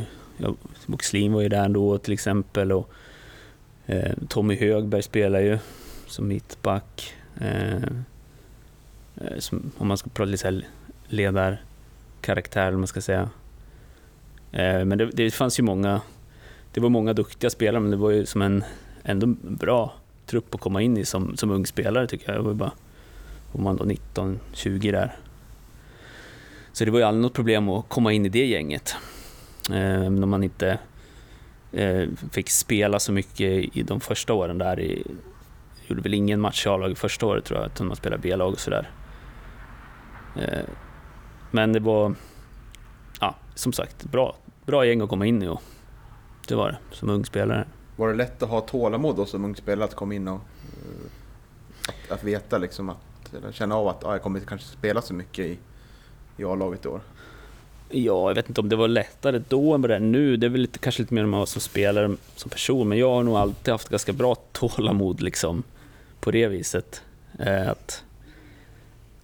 Boxlin 0.86 1.32
var 1.32 1.40
ju 1.40 1.48
där 1.48 1.68
då 1.68 1.98
till 1.98 2.12
exempel 2.12 2.72
och 2.72 2.90
Eh, 3.86 4.12
Tommy 4.28 4.56
Högberg 4.56 5.02
spelar 5.02 5.40
ju 5.40 5.58
som 6.06 6.28
mittback. 6.28 7.14
Eh, 7.40 7.82
eh, 9.16 9.38
som, 9.38 9.72
om 9.78 9.88
man 9.88 9.98
ska 9.98 10.10
prata 10.10 10.30
lite 10.30 10.52
så 10.52 10.60
ledarkaraktär, 11.08 12.66
eller 12.66 12.78
man 12.78 12.86
ska 12.86 13.00
säga. 13.00 13.30
Eh, 14.52 14.84
men 14.84 14.98
det, 14.98 15.06
det 15.06 15.30
fanns 15.30 15.58
ju 15.58 15.62
många, 15.62 16.00
det 16.72 16.80
var 16.80 16.88
många 16.88 17.12
duktiga 17.12 17.50
spelare, 17.50 17.80
men 17.80 17.90
det 17.90 17.96
var 17.96 18.10
ju 18.10 18.26
som 18.26 18.42
en 18.42 18.64
ändå 19.02 19.26
bra 19.42 19.94
trupp 20.26 20.54
att 20.54 20.60
komma 20.60 20.82
in 20.82 20.96
i 20.96 21.04
som, 21.04 21.36
som 21.36 21.50
ung 21.50 21.66
spelare 21.66 22.06
tycker 22.06 22.32
jag. 22.32 22.38
Det 22.40 22.42
var 22.42 22.50
ju 22.50 22.56
bara, 22.56 22.72
var 23.52 23.62
man 23.62 23.76
då 23.76 23.84
19-20 23.84 24.92
där. 24.92 25.16
Så 26.72 26.84
det 26.84 26.90
var 26.90 26.98
ju 26.98 27.04
aldrig 27.04 27.22
något 27.22 27.34
problem 27.34 27.68
att 27.68 27.88
komma 27.88 28.12
in 28.12 28.26
i 28.26 28.28
det 28.28 28.46
gänget. 28.46 28.96
Eh, 29.72 30.06
om 30.06 30.30
man 30.30 30.42
inte 30.42 30.78
Eh, 31.74 32.08
fick 32.32 32.50
spela 32.50 32.98
så 32.98 33.12
mycket 33.12 33.76
i 33.76 33.82
de 33.82 34.00
första 34.00 34.34
åren 34.34 34.58
där. 34.58 34.80
I, 34.80 35.06
gjorde 35.86 36.02
väl 36.02 36.14
ingen 36.14 36.40
match 36.40 36.66
i 36.66 36.68
A-laget 36.68 36.98
första 36.98 37.26
året 37.26 37.44
tror 37.44 37.60
jag, 37.60 37.66
utan 37.66 37.86
man 37.86 37.96
spelade 37.96 38.22
B-lag 38.22 38.52
och 38.52 38.60
sådär. 38.60 38.90
Eh, 40.36 40.64
men 41.50 41.72
det 41.72 41.80
var, 41.80 42.14
ja, 43.20 43.34
som 43.54 43.72
sagt, 43.72 44.04
bra, 44.04 44.36
bra 44.66 44.86
gäng 44.86 45.00
att 45.00 45.08
komma 45.08 45.26
in 45.26 45.42
i 45.42 45.48
och 45.48 45.62
det 46.48 46.54
var 46.54 46.68
det, 46.68 46.96
som 46.96 47.08
ung 47.08 47.24
spelare. 47.24 47.66
Var 47.96 48.08
det 48.08 48.14
lätt 48.14 48.42
att 48.42 48.48
ha 48.48 48.60
tålamod 48.60 49.16
då 49.16 49.26
som 49.26 49.44
ung 49.44 49.56
spelare 49.56 49.84
att 49.84 49.94
komma 49.94 50.14
in 50.14 50.28
och 50.28 50.34
eh, 50.34 51.10
att, 51.88 52.18
att 52.18 52.24
veta 52.24 52.58
liksom 52.58 52.88
att, 52.88 53.34
eller 53.34 53.52
känna 53.52 53.74
av 53.74 53.88
att 53.88 54.04
ah, 54.04 54.12
jag 54.12 54.22
kommer 54.22 54.38
inte 54.38 54.48
kanske 54.48 54.66
spela 54.66 55.02
så 55.02 55.14
mycket 55.14 55.46
i, 55.46 55.58
i 56.36 56.44
A-laget 56.44 56.84
i 56.84 56.88
år? 56.88 57.00
Ja, 57.96 58.30
jag 58.30 58.34
vet 58.34 58.48
inte 58.48 58.60
om 58.60 58.68
det 58.68 58.76
var 58.76 58.88
lättare 58.88 59.42
då 59.48 59.74
än 59.74 59.80
vad 59.80 59.90
det 59.90 59.96
är 59.96 60.00
nu. 60.00 60.36
Det 60.36 60.46
är 60.46 60.50
väl 60.50 60.60
lite, 60.60 60.78
kanske 60.78 61.02
lite 61.02 61.14
mer 61.14 61.24
om 61.24 61.30
man 61.30 61.40
var 61.40 61.46
som 61.46 61.60
spelare, 61.60 62.16
som 62.36 62.50
person. 62.50 62.88
Men 62.88 62.98
jag 62.98 63.10
har 63.10 63.22
nog 63.22 63.36
alltid 63.36 63.72
haft 63.72 63.88
ganska 63.88 64.12
bra 64.12 64.34
tålamod 64.52 65.20
liksom, 65.20 65.62
på 66.20 66.30
det 66.30 66.48
viset. 66.48 67.02
Eh, 67.38 67.68
att 67.68 68.04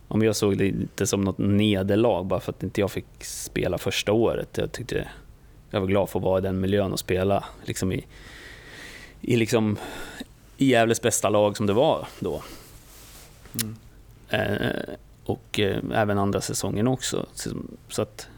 om 0.08 0.22
jag 0.22 0.36
såg 0.36 0.58
det 0.58 0.68
inte 0.68 1.06
som 1.06 1.24
något 1.24 1.38
nederlag 1.38 2.24
bara 2.24 2.40
för 2.40 2.52
att 2.52 2.62
inte 2.62 2.80
jag 2.80 2.90
fick 2.90 3.24
spela 3.24 3.78
första 3.78 4.12
året. 4.12 4.58
Jag 4.58 4.72
tyckte 4.72 5.08
jag 5.70 5.80
var 5.80 5.86
glad 5.86 6.08
för 6.08 6.18
att 6.18 6.24
vara 6.24 6.38
i 6.38 6.42
den 6.42 6.60
miljön 6.60 6.92
och 6.92 6.98
spela 6.98 7.44
liksom 7.64 7.92
i, 7.92 8.06
i, 9.20 9.36
liksom, 9.36 9.76
i 10.56 10.66
Gävles 10.66 11.02
bästa 11.02 11.28
lag 11.28 11.56
som 11.56 11.66
det 11.66 11.72
var 11.72 12.08
då. 12.18 12.42
Mm. 13.62 13.76
Eh, 14.28 14.94
och 15.24 15.60
eh, 15.60 15.82
även 15.94 16.18
andra 16.18 16.40
säsongen 16.40 16.88
också. 16.88 17.26
Så, 17.34 17.50
så 17.88 18.02
att 18.02 18.28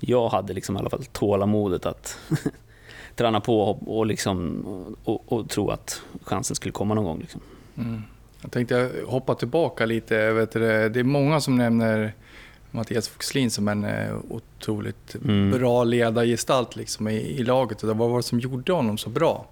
jag 0.00 0.28
hade 0.28 0.52
liksom 0.52 0.76
i 0.76 0.78
alla 0.78 0.90
fall 0.90 1.04
tålamodet 1.04 1.86
att 1.86 2.18
träna 3.16 3.40
på 3.40 3.60
och, 3.60 3.98
och, 3.98 4.06
liksom, 4.06 4.64
och, 5.04 5.32
och, 5.32 5.48
tro 5.48 5.70
att 5.70 6.02
chansen 6.22 6.56
skulle 6.56 6.72
komma 6.72 6.94
någon 6.94 7.04
gång. 7.04 7.18
Liksom. 7.20 7.40
Mm. 7.78 8.02
Jag 8.42 8.52
tänkte 8.52 8.90
hoppa 9.06 9.34
tillbaka 9.34 9.86
lite. 9.86 10.32
Vet 10.32 10.52
du, 10.52 10.88
det 10.88 11.00
är 11.00 11.04
många 11.04 11.40
som 11.40 11.56
nämner 11.56 12.14
Mattias 12.70 13.08
Foxlin 13.08 13.50
som 13.50 13.68
en 13.68 13.84
eh, 13.84 14.16
otroligt 14.28 15.16
Mm. 15.24 15.50
bra 15.50 15.84
ledargestalt 15.84 16.76
liksom 16.76 17.08
i, 17.08 17.16
i 17.16 17.42
laget. 17.42 17.82
Och 17.82 17.96
vad 17.96 18.10
var 18.10 18.16
det 18.16 18.22
som 18.22 18.40
gjorde 18.40 18.72
honom 18.72 18.98
så 18.98 19.10
bra? 19.10 19.46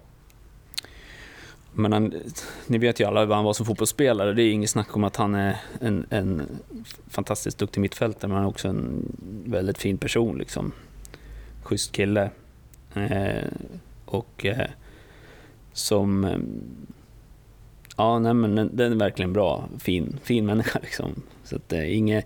Men 1.79 1.93
han, 1.93 2.13
ni 2.67 2.77
vet 2.77 2.99
ju 2.99 3.05
alla 3.05 3.25
vad 3.25 3.37
han 3.37 3.45
var 3.45 3.53
som 3.53 3.65
fotbollsspelare. 3.65 4.33
Det 4.33 4.43
är 4.43 4.51
inget 4.51 4.69
snack 4.69 4.95
om 4.95 5.03
att 5.03 5.15
han 5.15 5.35
är 5.35 5.57
en, 5.81 6.05
en 6.09 6.41
fantastiskt 7.07 7.57
duktig 7.57 7.81
mittfältare, 7.81 8.27
men 8.27 8.35
han 8.35 8.45
är 8.45 8.49
också 8.49 8.67
en 8.67 9.05
väldigt 9.45 9.77
fin 9.77 9.97
person. 9.97 10.37
Liksom. 10.37 10.71
Schysst 11.63 11.91
kille. 11.91 12.29
Eh, 12.93 13.43
och 14.05 14.45
eh, 14.45 14.69
som... 15.73 16.23
Eh, 16.23 16.37
ja, 17.97 18.19
nej, 18.19 18.33
men 18.33 18.55
den, 18.55 18.75
den 18.75 18.91
är 18.91 18.95
verkligen 18.95 19.33
bra. 19.33 19.69
Fin, 19.79 20.19
fin 20.23 20.45
människa 20.45 20.79
liksom. 20.83 21.21
Så 21.43 21.55
att 21.55 21.73
eh, 21.73 21.97
inget, 21.97 22.25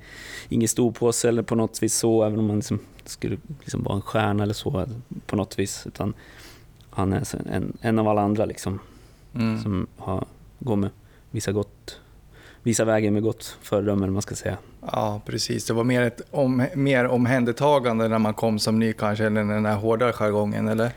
inget 0.50 0.70
storpåse 0.70 1.28
eller 1.28 1.42
på 1.44 1.56
något 1.56 1.84
vis 1.84 1.96
så, 1.96 2.24
även 2.24 2.40
om 2.40 2.50
han 2.50 2.58
liksom 2.58 2.80
skulle 3.06 3.38
liksom 3.60 3.84
vara 3.84 3.96
en 3.96 4.02
stjärna 4.02 4.44
eller 4.44 4.54
så 4.54 4.86
på 5.26 5.36
något 5.36 5.60
vis. 5.60 5.88
Utan 5.88 6.14
han 6.90 7.14
är 7.14 7.24
en, 7.52 7.78
en 7.82 8.00
av 8.00 8.08
alla 8.08 8.22
andra 8.22 8.46
liksom 8.46 8.80
Mm. 9.36 9.62
som 9.62 9.88
har, 9.98 10.26
går 10.60 10.76
med 10.76 10.90
vissa 11.32 11.52
gott, 11.52 12.00
visa 12.64 12.86
vägen 12.86 13.14
med 13.14 13.24
gott 13.24 13.58
föredöme, 13.62 14.08
man 14.08 14.22
ska 14.22 14.36
säga. 14.36 14.58
Ja, 14.82 15.22
precis. 15.26 15.66
Det 15.66 15.74
var 15.74 15.84
mer 15.84 16.02
ett 16.02 16.22
om, 16.32 16.68
mer 16.76 17.08
omhändertagande 17.08 18.08
när 18.08 18.20
man 18.20 18.34
kom 18.34 18.60
som 18.60 18.80
ny 18.80 18.94
kanske, 18.94 19.26
än 19.26 19.34
den 19.34 19.66
här 19.66 19.76
hårdare 19.76 20.14
jargongen, 20.14 20.68
eller? 20.68 20.92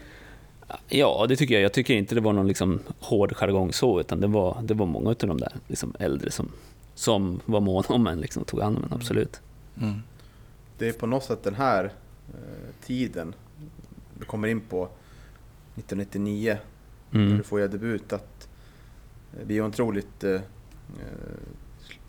Ja, 0.88 1.26
det 1.28 1.36
tycker 1.36 1.54
jag. 1.54 1.62
Jag 1.62 1.72
tycker 1.72 1.94
inte 1.94 2.14
det 2.14 2.20
var 2.20 2.32
någon 2.32 2.48
liksom 2.48 2.80
hård 3.00 3.36
jargong 3.36 3.72
så, 3.72 4.00
utan 4.00 4.20
det 4.20 4.26
var, 4.26 4.58
det 4.62 4.74
var 4.74 4.86
många 4.86 5.08
av 5.08 5.16
de 5.18 5.40
där 5.40 5.52
liksom 5.66 5.94
äldre 5.98 6.30
som, 6.30 6.48
som 6.94 7.40
var 7.44 7.60
måna 7.60 7.86
om 7.88 8.06
en, 8.06 8.20
liksom, 8.20 8.44
tog 8.44 8.60
hand 8.60 8.76
om 8.76 8.84
en, 8.84 8.92
absolut. 8.92 9.40
Mm. 9.80 10.02
Det 10.78 10.88
är 10.88 10.92
på 10.92 11.06
något 11.06 11.24
sätt 11.24 11.42
den 11.42 11.54
här 11.54 11.84
eh, 11.84 12.86
tiden 12.86 13.34
vi 14.18 14.24
kommer 14.24 14.48
in 14.48 14.60
på 14.60 14.88
1999 15.74 16.58
när 17.18 17.26
Mm. 17.26 17.38
du 17.38 17.42
får 17.44 17.60
göra 17.60 17.70
debut 17.70 18.12
att 18.12 18.48
eh, 19.32 19.46
vi 19.46 19.58
är 19.58 19.62
otroligt 19.66 20.24
eh, 20.24 20.40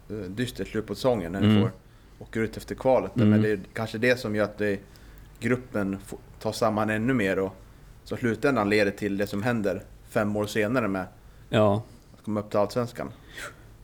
eh, 0.09 0.15
dystert 0.27 0.67
slut 0.67 0.87
på 0.87 0.95
säsongen 0.95 1.31
när 1.31 1.41
Mm. 1.41 1.61
får 1.61 1.71
åka 2.19 2.39
ut 2.39 2.57
efter 2.57 2.75
kvalet. 2.75 3.15
Mm. 3.15 3.29
Men 3.29 3.41
det 3.41 3.49
är 3.49 3.59
kanske 3.73 3.97
det 3.97 4.19
som 4.19 4.35
gör 4.35 4.43
att 4.43 4.57
det, 4.57 4.79
gruppen 5.39 5.97
får 6.05 6.19
ta 6.39 6.53
samman 6.53 6.89
ännu 6.89 7.13
mer 7.13 7.39
och 7.39 7.55
som 8.03 8.17
slutändan 8.17 8.69
leder 8.69 8.91
till 8.91 9.17
det 9.17 9.27
som 9.27 9.43
händer 9.43 9.83
fem 10.09 10.35
år 10.35 10.45
senare 10.45 10.87
med 10.87 11.05
Ja, 11.49 11.83
att 12.17 12.23
komma 12.23 12.39
upp 12.39 12.49
till 12.49 12.59
Allsvenskan. 12.59 13.11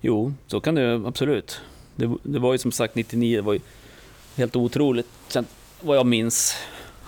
jo, 0.01 0.33
så 0.47 0.59
kan 0.59 0.75
det 0.75 1.01
absolut. 1.05 1.61
Det, 1.95 2.15
det 2.23 2.39
var 2.39 2.51
ju 2.53 2.57
som 2.57 2.71
sagt 2.71 2.95
99, 2.95 3.35
det 3.35 3.41
var 3.41 3.53
ju 3.53 3.59
helt 4.35 4.55
otroligt. 4.55 5.07
Sen, 5.27 5.45
vad 5.81 5.97
jag 5.97 6.05
minns, 6.05 6.55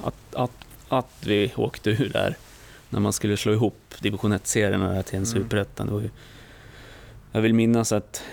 att, 0.03 0.35
att, 0.35 0.51
att 0.87 1.23
vi 1.25 1.53
åkte 1.57 1.89
ur 1.89 2.09
där 2.13 2.37
när 2.95 3.01
man 3.01 3.13
skulle 3.13 3.37
slå 3.37 3.53
ihop 3.53 3.77
division 3.99 4.33
1-serierna 4.33 4.93
där 4.93 5.01
till 5.03 5.15
en 5.17 5.23
Mm. 5.23 5.25
superettan. 5.43 6.09
Jag 7.31 7.41
vill 7.41 7.53
minnas 7.53 7.91
att 7.91 8.23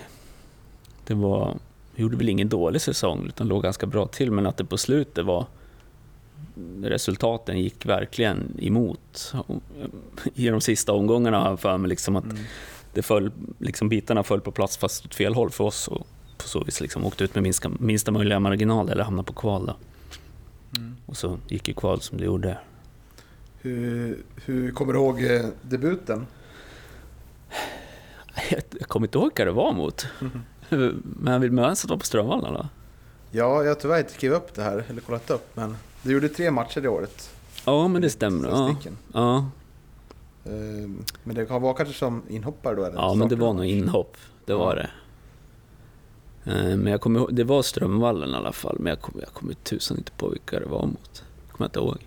det 1.06 1.14
var, 1.14 1.56
gjorde 1.96 2.16
väl 2.16 2.28
ingen 2.28 2.48
dålig 2.48 2.80
säsong 2.80 3.24
utan 3.26 3.48
låg 3.48 3.62
ganska 3.62 3.86
bra 3.86 4.06
till, 4.06 4.30
men 4.30 4.46
att 4.46 4.56
det 4.56 4.64
på 4.64 4.78
slutet 4.78 5.24
var 5.24 5.46
resultaten 6.82 7.58
gick 7.60 7.86
verkligen 7.86 8.56
emot. 8.58 9.34
I 10.34 10.48
de 10.48 10.60
sista 10.60 10.92
omgångarna 10.92 11.40
har 11.40 11.48
jag 11.48 11.60
för 11.60 11.78
mig 11.78 11.88
liksom 11.88 12.16
att 12.16 12.24
Mm. 12.24 12.36
det 12.94 13.02
föll, 13.02 13.30
liksom 13.58 13.88
bitarna 13.88 14.22
föll 14.22 14.40
på 14.40 14.50
plats 14.52 14.76
fast 14.76 15.04
åt 15.06 15.14
fel 15.14 15.34
håll 15.34 15.50
för 15.50 15.64
oss 15.64 15.88
och 15.88 16.06
på 16.38 16.48
så 16.48 16.64
vis 16.64 16.80
liksom 16.80 17.04
åkte 17.04 17.24
ut 17.24 17.34
med 17.34 17.42
minsta, 17.42 17.68
minsta 17.68 18.10
möjliga 18.10 18.40
marginal 18.40 18.88
eller 18.90 19.04
hamnade 19.04 19.26
på 19.26 19.32
kval. 19.32 19.72
Mm. 20.76 20.96
Och 21.06 21.16
så 21.16 21.38
gick 21.48 21.68
ju 21.68 21.74
kval 21.74 22.00
som 22.00 22.18
det 22.18 22.24
gjorde. 22.24 22.58
Hur, 23.62 24.22
hur 24.44 24.72
kommer 24.72 24.92
du 24.92 24.98
ihåg 24.98 25.22
eh, 25.24 25.46
debuten? 25.62 26.26
Jag, 28.50 28.88
kommer 28.88 29.06
inte 29.06 29.18
ihåg 29.18 29.26
vilka 29.26 29.44
det 29.44 29.52
var 29.52 29.72
mot. 29.72 30.06
Men 31.02 31.32
jag 31.32 31.40
vill 31.40 31.52
minnas 31.52 31.84
att 31.84 31.88
det 31.88 31.92
var 31.94 31.98
på 31.98 32.04
Strömvallen 32.06 32.54
då. 32.54 32.68
Ja, 33.30 33.62
jag 33.62 33.70
har 33.70 33.74
tyvärr 33.74 33.98
inte 33.98 34.12
skrivit 34.12 34.36
upp 34.38 34.54
det 34.54 34.62
här, 34.62 34.84
eller 34.88 35.00
kollat 35.00 35.30
upp, 35.30 35.56
men 35.56 35.76
du 36.02 36.12
gjorde 36.12 36.28
tre 36.28 36.50
matcher 36.50 36.80
det 36.80 36.88
året. 36.88 37.30
Ja, 37.64 37.88
men 37.88 38.02
det 38.02 38.10
stämmer. 38.10 38.48
Ja, 38.48 38.74
ja. 39.12 39.36
Eh, 40.44 40.90
Men 41.24 41.34
det 41.36 41.44
var 41.44 41.74
kanske 41.74 41.94
som 41.94 42.22
inhoppare 42.28 42.74
då? 42.74 42.84
Eller 42.84 42.96
ja 42.96 43.14
men 43.14 43.28
det 43.28 43.36
var 43.36 43.52
nog 43.54 43.64
inhopp. 43.66 44.16
Det 44.44 44.54
var 44.54 44.76
det. 44.76 44.90
Eh, 46.44 46.76
Men 46.76 46.86
jag 46.86 47.00
kommer 47.00 47.20
ihåg, 47.20 47.34
det 47.34 47.44
var 47.44 47.62
Strömvallen 47.62 48.30
i 48.30 48.34
alla 48.34 48.52
fall. 48.52 48.76
Men 48.80 48.90
jag 48.90 49.00
kommer, 49.00 49.22
jag 49.24 49.32
kommer 49.32 49.54
tusan 49.54 49.98
inte 49.98 50.12
på 50.12 50.28
vilka 50.28 50.60
det 50.60 50.66
var 50.66 50.86
mot. 50.86 51.24
kommer 51.52 51.64
jag 51.64 51.68
inte 51.68 51.78
ihåg. 51.78 52.06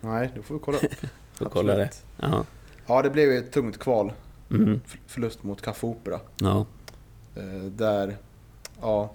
Nej, 0.00 0.32
då 0.36 0.42
får 0.42 0.54
vi 0.54 0.60
kolla 0.64 0.78
upp. 0.78 0.92
Får 1.34 1.44
kolla 1.48 1.74
det. 1.74 1.84
Absolut. 1.84 2.04
Ja. 2.32 2.44
Ja, 2.86 3.02
det 3.02 3.10
blev 3.10 3.32
ju 3.32 3.38
ett 3.38 3.52
tungt 3.52 3.78
kval. 3.78 4.12
Mm. 4.50 4.80
Förlust 5.06 5.42
mot 5.42 5.62
Café 5.62 5.86
Opera. 5.86 6.20
Ja. 6.36 6.66
Eh, 7.36 7.42
Där, 7.64 8.16
ja, 8.80 9.12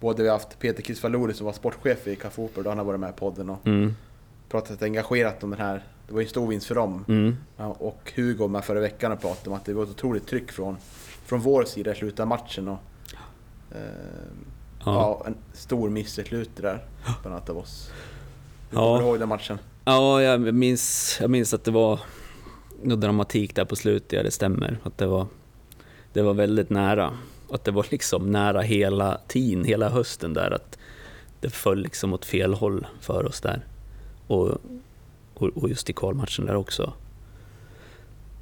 både 0.00 0.22
vi 0.22 0.28
har 0.28 0.36
haft 0.36 0.58
Peter 0.58 0.82
Kisvalori 0.82 1.34
som 1.34 1.46
var 1.46 1.52
sportchef 1.52 2.06
i 2.06 2.16
Café 2.16 2.42
Opera, 2.42 2.62
då 2.62 2.70
han 2.70 2.78
har 2.78 2.84
varit 2.84 3.00
med 3.00 3.10
i 3.10 3.12
podden 3.12 3.50
och 3.50 3.66
Mm. 3.66 3.94
pratat 4.48 4.82
engagerat 4.82 5.44
om 5.44 5.50
den 5.50 5.60
här. 5.60 5.84
Det 6.06 6.12
var 6.12 6.20
ju 6.20 6.24
en 6.24 6.30
stor 6.30 6.46
vinst 6.46 6.66
för 6.66 6.74
dem. 6.74 7.04
Mm. 7.08 7.36
Ja, 7.56 7.66
och 7.66 8.12
Hugo 8.16 8.48
med 8.48 8.64
förra 8.64 8.80
veckan 8.80 9.12
och 9.12 9.20
pratade 9.20 9.50
om 9.50 9.56
att 9.56 9.64
det 9.64 9.74
var 9.74 9.82
ett 9.82 9.90
otroligt 9.90 10.26
tryck 10.26 10.52
från, 10.52 10.76
från 11.24 11.40
vår 11.40 11.64
sida 11.64 11.92
i 11.92 11.94
slutet 11.94 12.20
av 12.20 12.26
matchen. 12.26 12.68
Och, 12.68 12.78
eh, 13.74 13.80
ja. 14.84 14.84
Ja. 14.84 15.22
en 15.26 15.34
stor 15.52 15.90
miss 15.90 16.18
i 16.18 16.24
slutet 16.24 16.62
där, 16.62 16.84
bland 17.22 17.36
annat 17.36 17.50
av 17.50 17.58
oss. 17.58 17.90
Hur 18.70 18.78
Ja. 18.78 18.82
kommer 18.84 18.98
du 19.00 19.06
ihåg 19.06 19.18
den 19.18 19.28
matchen? 19.28 19.58
Ja, 19.88 20.22
jag 20.22 20.54
minns, 20.54 21.16
jag 21.20 21.30
minns 21.30 21.54
att 21.54 21.64
det 21.64 21.70
var 21.70 22.00
någon 22.82 23.00
dramatik 23.00 23.54
där 23.54 23.64
på 23.64 23.76
slutet, 23.76 24.12
ja 24.12 24.22
det 24.22 24.30
stämmer. 24.30 24.78
Att 24.82 24.98
det 24.98 25.06
var, 25.06 25.26
det 26.12 26.22
var 26.22 26.34
väldigt 26.34 26.70
nära. 26.70 27.18
Att 27.50 27.64
det 27.64 27.70
var 27.70 27.86
liksom 27.90 28.32
nära 28.32 28.60
hela 28.60 29.20
tiden, 29.28 29.64
hela 29.64 29.88
hösten 29.88 30.34
där. 30.34 30.50
Att 30.50 30.78
det 31.40 31.50
föll 31.50 31.82
liksom 31.82 32.12
åt 32.12 32.24
fel 32.24 32.54
håll 32.54 32.86
för 33.00 33.26
oss 33.26 33.40
där. 33.40 33.64
Och, 34.26 34.48
och, 35.34 35.48
och 35.54 35.68
just 35.68 35.90
i 35.90 35.92
kvalmatchen 35.92 36.46
där 36.46 36.56
också. 36.56 36.92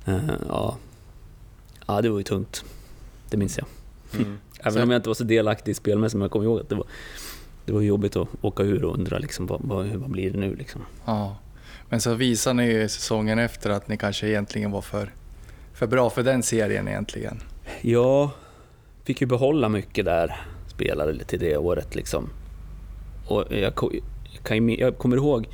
Eh, 0.05 0.31
ja. 0.49 0.77
ja, 1.87 2.03
det 2.03 2.09
var 2.09 2.19
ju 2.19 2.25
tungt. 2.25 2.65
Det 3.31 3.37
minns 3.37 3.59
jag. 3.59 3.67
Mm. 4.21 4.39
Även 4.61 4.83
om 4.83 4.91
jag 4.91 4.99
inte 4.99 5.09
var 5.09 5.15
så 5.15 5.25
delaktig 5.25 5.73
i 5.73 5.75
spelmässigt, 5.75 6.15
men 6.15 6.23
jag 6.23 6.31
kommer 6.31 6.45
ihåg 6.45 6.61
att 6.61 6.69
det 6.69 6.75
var, 6.75 6.87
det 7.67 7.73
var 7.73 7.81
jobbigt 7.81 8.17
att 8.17 8.29
åka 8.41 8.63
ur 8.63 8.85
och 8.85 8.95
undra 8.95 9.19
liksom, 9.19 9.47
vad, 9.47 9.61
vad, 9.65 9.87
vad 9.87 10.11
blir 10.11 10.31
det 10.31 10.39
nu 10.39 10.55
liksom. 10.55 10.83
Ja. 11.05 11.37
Men 11.89 12.01
så 12.01 12.15
visar 12.15 12.55
ni 12.55 12.65
ju 12.65 12.89
säsongen 12.89 13.39
efter 13.39 13.71
att 13.71 13.89
ni 13.89 13.97
kanske 13.97 14.29
egentligen 14.29 14.71
var 14.71 14.83
för, 14.83 15.13
för 15.73 15.87
bra 15.87 16.11
för 16.11 16.23
den 16.23 16.43
serien 16.43 16.89
egentligen. 16.89 17.41
Ja, 17.81 18.31
fick 19.05 19.21
ju 19.21 19.27
behålla 19.27 19.69
mycket 19.69 20.05
där, 20.05 20.37
spelare 20.67 21.25
till 21.25 21.39
det 21.39 21.57
året 21.57 21.95
liksom. 21.95 22.31
Och 23.27 23.45
jag, 23.51 23.75
kan 24.43 24.69
jag 24.69 24.99
kommer 24.99 25.17
ihåg, 25.17 25.49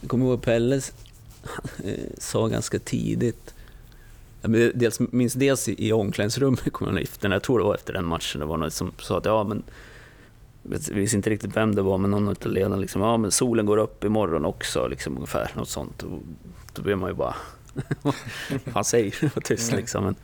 jag 0.00 0.10
kommer 0.10 0.26
ihåg 0.26 0.42
Pelle 0.42 0.76
eh, 1.84 1.92
sa 2.18 2.46
ganska 2.46 2.78
tidigt, 2.78 3.54
jag 4.42 4.50
dels, 4.74 5.00
minns 5.00 5.34
dels 5.34 5.68
i, 5.68 5.92
omklädningsrummet, 5.92 6.72
kommer 6.72 6.92
jag 6.92 7.02
efter, 7.02 7.30
jag 7.30 7.42
tror 7.42 7.58
det 7.58 7.64
var 7.64 7.74
efter 7.74 7.92
den 7.92 8.04
matchen, 8.04 8.40
det 8.40 8.46
var 8.46 8.56
någon 8.56 8.70
som 8.70 8.92
sa 8.98 9.18
att 9.18 9.24
ja 9.24 9.44
men, 9.44 9.62
jag 10.70 10.94
visste 10.94 11.16
inte 11.16 11.30
riktigt 11.30 11.56
vem 11.56 11.74
det 11.74 11.82
var, 11.82 11.98
men 11.98 12.10
någon 12.10 12.28
av 12.28 12.36
ledarna 12.46 12.76
liksom, 12.76 13.02
ja 13.02 13.16
men 13.16 13.30
solen 13.30 13.66
går 13.66 13.76
upp 13.76 14.04
imorgon 14.04 14.44
också, 14.44 14.88
liksom 14.88 15.14
ungefär, 15.14 15.50
något 15.54 15.68
sånt. 15.68 16.02
Och 16.02 16.22
då 16.74 16.82
blev 16.82 16.98
man 16.98 17.10
ju 17.10 17.14
bara, 17.14 17.34
fan 18.72 18.84
säger? 18.84 19.32
Och 19.36 19.44
tyst 19.44 19.72
liksom. 19.72 20.04
Men, 20.04 20.14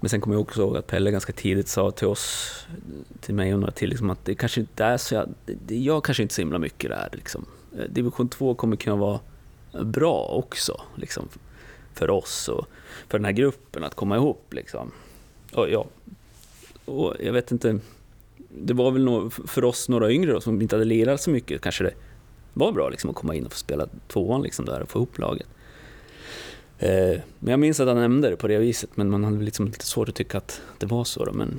men 0.00 0.08
sen 0.08 0.20
kommer 0.20 0.36
jag 0.36 0.42
också 0.42 0.60
ihåg 0.60 0.76
att 0.76 0.86
Pelle 0.86 1.10
ganska 1.10 1.32
tidigt 1.32 1.68
sa 1.68 1.90
till 1.90 2.06
oss, 2.06 2.52
till 3.20 3.34
mig 3.34 3.54
och 3.54 3.60
några 3.60 3.72
till, 3.72 3.88
liksom 3.88 4.10
att 4.10 4.24
det 4.24 4.34
kanske 4.34 4.60
inte 4.60 4.84
är 4.84 4.96
så, 4.96 5.14
jag, 5.14 5.28
det, 5.46 5.54
det 5.66 5.76
gör 5.76 6.00
kanske 6.00 6.22
inte 6.22 6.34
så 6.34 6.40
himla 6.40 6.58
mycket 6.58 6.90
där. 6.90 7.08
Liksom. 7.12 7.46
Eh, 7.78 7.84
Division 7.84 8.28
2 8.28 8.54
kommer 8.54 8.76
kunna 8.76 8.96
vara 8.96 9.20
bra 9.72 10.26
också, 10.30 10.80
liksom, 10.94 11.28
för 11.94 12.10
oss 12.10 12.48
och 12.48 12.66
för 13.08 13.18
den 13.18 13.24
här 13.24 13.32
gruppen 13.32 13.84
att 13.84 13.94
komma 13.94 14.16
ihop. 14.16 14.46
Liksom. 14.50 14.90
Och, 15.52 15.70
ja, 15.70 15.86
och 16.84 17.14
jag 17.20 17.32
vet 17.32 17.52
inte, 17.52 17.78
det 18.58 18.74
var 18.74 18.90
väl 18.90 19.30
för 19.30 19.64
oss 19.64 19.88
några 19.88 20.12
yngre 20.12 20.32
då, 20.32 20.40
som 20.40 20.62
inte 20.62 20.76
hade 20.76 20.84
lirat 20.84 21.20
så 21.20 21.30
mycket, 21.30 21.60
kanske 21.60 21.84
det 21.84 21.94
var 22.54 22.72
bra 22.72 22.88
liksom, 22.88 23.10
att 23.10 23.16
komma 23.16 23.34
in 23.34 23.46
och 23.46 23.52
få 23.52 23.58
spela 23.58 23.86
tvåan 24.08 24.42
liksom, 24.42 24.64
där 24.64 24.82
och 24.82 24.88
få 24.88 24.98
ihop 24.98 25.18
laget. 25.18 25.46
Eh, 26.78 27.20
Men 27.38 27.50
jag 27.50 27.60
minns 27.60 27.80
att 27.80 27.88
han 27.88 27.96
nämnde 27.96 28.30
det 28.30 28.36
på 28.36 28.48
det 28.48 28.58
viset, 28.58 28.90
men 28.94 29.10
man 29.10 29.24
hade 29.24 29.44
liksom 29.44 29.66
lite 29.66 29.86
svårt 29.86 30.08
att 30.08 30.14
tycka 30.14 30.38
att 30.38 30.62
det 30.78 30.86
var 30.86 31.04
så. 31.04 31.24
Då. 31.24 31.32
Men 31.32 31.58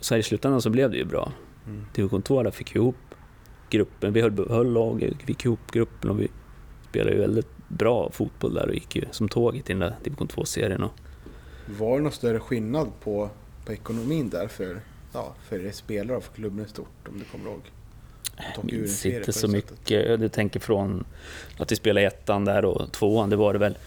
så 0.00 0.14
här 0.14 0.18
i 0.18 0.22
slutändan 0.22 0.62
så 0.62 0.70
blev 0.70 0.90
det 0.90 0.96
ju 0.96 1.04
bra. 1.04 1.32
Mm. 1.66 1.86
Division 1.94 2.22
2 2.22 2.42
där 2.42 2.50
fick 2.50 2.74
ihop 2.76 2.96
gruppen, 3.70 4.12
vi 4.12 4.20
höll, 4.20 4.48
höll 4.48 4.72
laget, 4.72 5.14
vi 5.20 5.26
fick 5.26 5.44
ihop 5.44 5.70
gruppen 5.72 6.10
och 6.10 6.20
vi 6.20 6.28
spelade 6.88 7.12
ju 7.16 7.20
väldigt 7.20 7.48
bra 7.68 8.10
fotboll 8.10 8.54
där 8.54 8.68
och 8.68 8.74
gick 8.74 8.96
ju 8.96 9.04
som 9.10 9.28
tåget 9.28 9.70
i 9.70 9.72
den 9.72 9.80
där 9.80 9.96
Division 10.04 10.28
2-serien. 10.28 10.82
Och, 10.82 10.92
Var 11.78 11.96
det 11.96 12.02
någon 12.02 12.12
större 12.12 12.40
skillnad 12.40 12.88
på, 13.04 13.30
på 13.66 13.72
ekonomin 13.72 14.30
där 14.30 14.48
för, 14.48 14.80
ja, 15.12 15.34
för 15.48 15.70
spelare 15.72 16.16
och 16.16 16.24
för 16.24 16.32
klubben 16.32 16.64
i 16.64 16.68
stort, 16.68 17.08
om 17.08 17.18
du 17.18 17.24
kommer 17.24 17.50
ihåg? 17.50 17.60
Jag 18.56 18.64
minns 18.64 19.06
inte 19.06 19.32
så 19.32 19.48
mycket. 19.48 20.20
Du 20.20 20.28
tänker 20.28 20.60
från 20.60 21.04
att 21.58 21.72
vi 21.72 21.76
spelade 21.76 22.06
ettan 22.06 22.44
där 22.44 22.64
och 22.64 22.92
tvåan, 22.92 23.30
det 23.30 23.36
var 23.36 23.52
det 23.52 23.58
väl. 23.58 23.78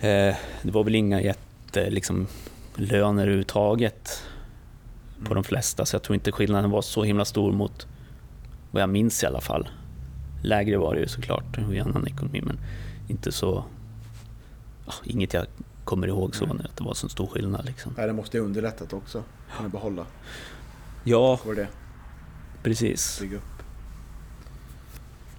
Eh, 0.00 0.36
det 0.62 0.70
var 0.70 0.84
väl 0.84 0.94
inga 0.94 1.22
jätte, 1.22 1.90
liksom, 1.90 2.26
löner 2.74 3.22
överhuvudtaget 3.22 4.22
på 5.24 5.34
de 5.34 5.44
flesta, 5.44 5.86
så 5.86 5.94
jag 5.94 6.02
tror 6.02 6.14
inte 6.14 6.32
skillnaden 6.32 6.70
var 6.70 6.82
så 6.82 7.04
himla 7.04 7.24
stor 7.24 7.52
mot 7.52 7.86
vad 8.70 8.82
jag 8.82 8.88
minns 8.88 9.22
i 9.22 9.26
alla 9.26 9.40
fall. 9.40 9.68
Lägre 10.42 10.76
var 10.76 10.94
det 10.94 11.00
ju 11.00 11.08
såklart 11.08 11.58
i 11.72 11.80
annan 11.80 12.06
ekonomi, 12.06 12.42
men 12.44 12.58
inte 13.08 13.32
så... 13.32 13.64
ja, 14.86 14.92
inget 15.04 15.34
jag 15.34 15.46
kommer 15.86 16.06
ihåg 16.08 16.34
så, 16.36 16.46
Nej. 16.46 16.66
att 16.70 16.76
det 16.76 16.84
var 16.84 16.94
så 16.94 17.08
stor 17.08 17.26
skillnad. 17.26 17.64
Liksom. 17.64 17.92
Det 17.96 18.12
måste 18.12 18.36
ju 18.36 18.42
underlättat 18.44 18.92
också. 18.92 19.24
Kunna 19.56 19.68
behålla. 19.68 20.06
Ja, 21.04 21.40
Var 21.46 21.54
det 21.54 21.68
precis. 22.62 23.20
bygga 23.20 23.36
upp. 23.36 23.42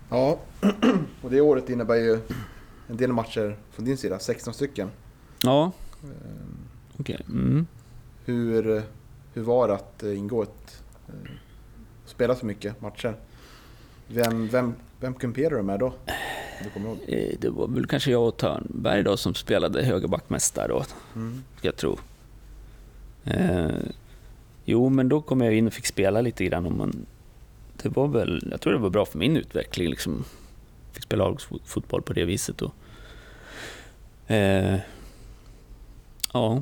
Ja, 0.10 0.40
och 1.22 1.30
det 1.30 1.42
året 1.42 1.70
innebär 1.70 1.96
ju 1.96 2.20
en 2.88 2.98
del 2.98 3.14
matcher 3.14 3.58
från 3.72 3.86
din 3.86 3.98
sida, 3.98 4.20
16 4.20 4.54
stycken. 4.54 4.90
Ja, 5.42 5.72
Ehm, 6.04 6.58
okej. 7.00 7.26
Mm. 7.30 7.68
Hur, 8.26 8.84
hur 9.34 9.42
var 9.44 9.68
det 9.68 9.74
att 9.74 10.04
eh, 10.04 10.18
ingå 10.18 10.44
ett... 10.44 10.84
eh, 11.08 11.14
Spela 12.06 12.36
så 12.36 12.46
mycket 12.46 12.82
matcher? 12.82 13.16
Vem, 14.08 14.48
vem, 14.48 14.74
vem 15.00 15.14
kumperade 15.14 15.56
du 15.58 15.64
med 15.64 15.80
då? 15.80 15.94
Eh, 17.08 17.36
Det 17.40 17.50
var 17.50 17.68
väl 17.68 17.88
kanske 17.88 18.12
jag 18.12 18.28
och 18.28 18.38
Törnberg 18.38 19.04
då 19.04 19.18
som 19.18 19.36
spelade 19.36 19.84
högerback 19.84 20.30
mest 20.30 20.56
där 20.56 20.68
då, 20.68 20.84
Mm. 21.16 21.44
jag 21.62 21.76
tro. 21.76 21.98
Eh, 23.26 23.68
jo, 24.66 24.90
men 24.90 25.10
då 25.10 25.22
kom 25.22 25.42
jag 25.42 25.54
in 25.54 25.68
och 25.68 25.74
fick 25.74 25.86
spela 25.86 26.22
lite 26.22 26.46
grann. 26.46 26.66
Och 26.66 26.72
man, 26.72 27.06
det 27.82 27.90
var 27.90 28.08
väl, 28.08 28.48
jag 28.52 28.62
tror 28.62 28.74
det 28.74 28.80
var 28.80 28.90
bra 28.90 29.06
för 29.06 29.18
min 29.20 29.38
utveckling. 29.38 29.90
Liksom. 29.90 30.24
Fick 30.92 31.04
spela 31.04 31.24
lagsfotboll 31.30 32.02
på 32.02 32.14
det 32.14 32.26
viset. 32.26 32.62
Och, 32.62 32.74
eh, 34.32 34.80
ja, 36.34 36.62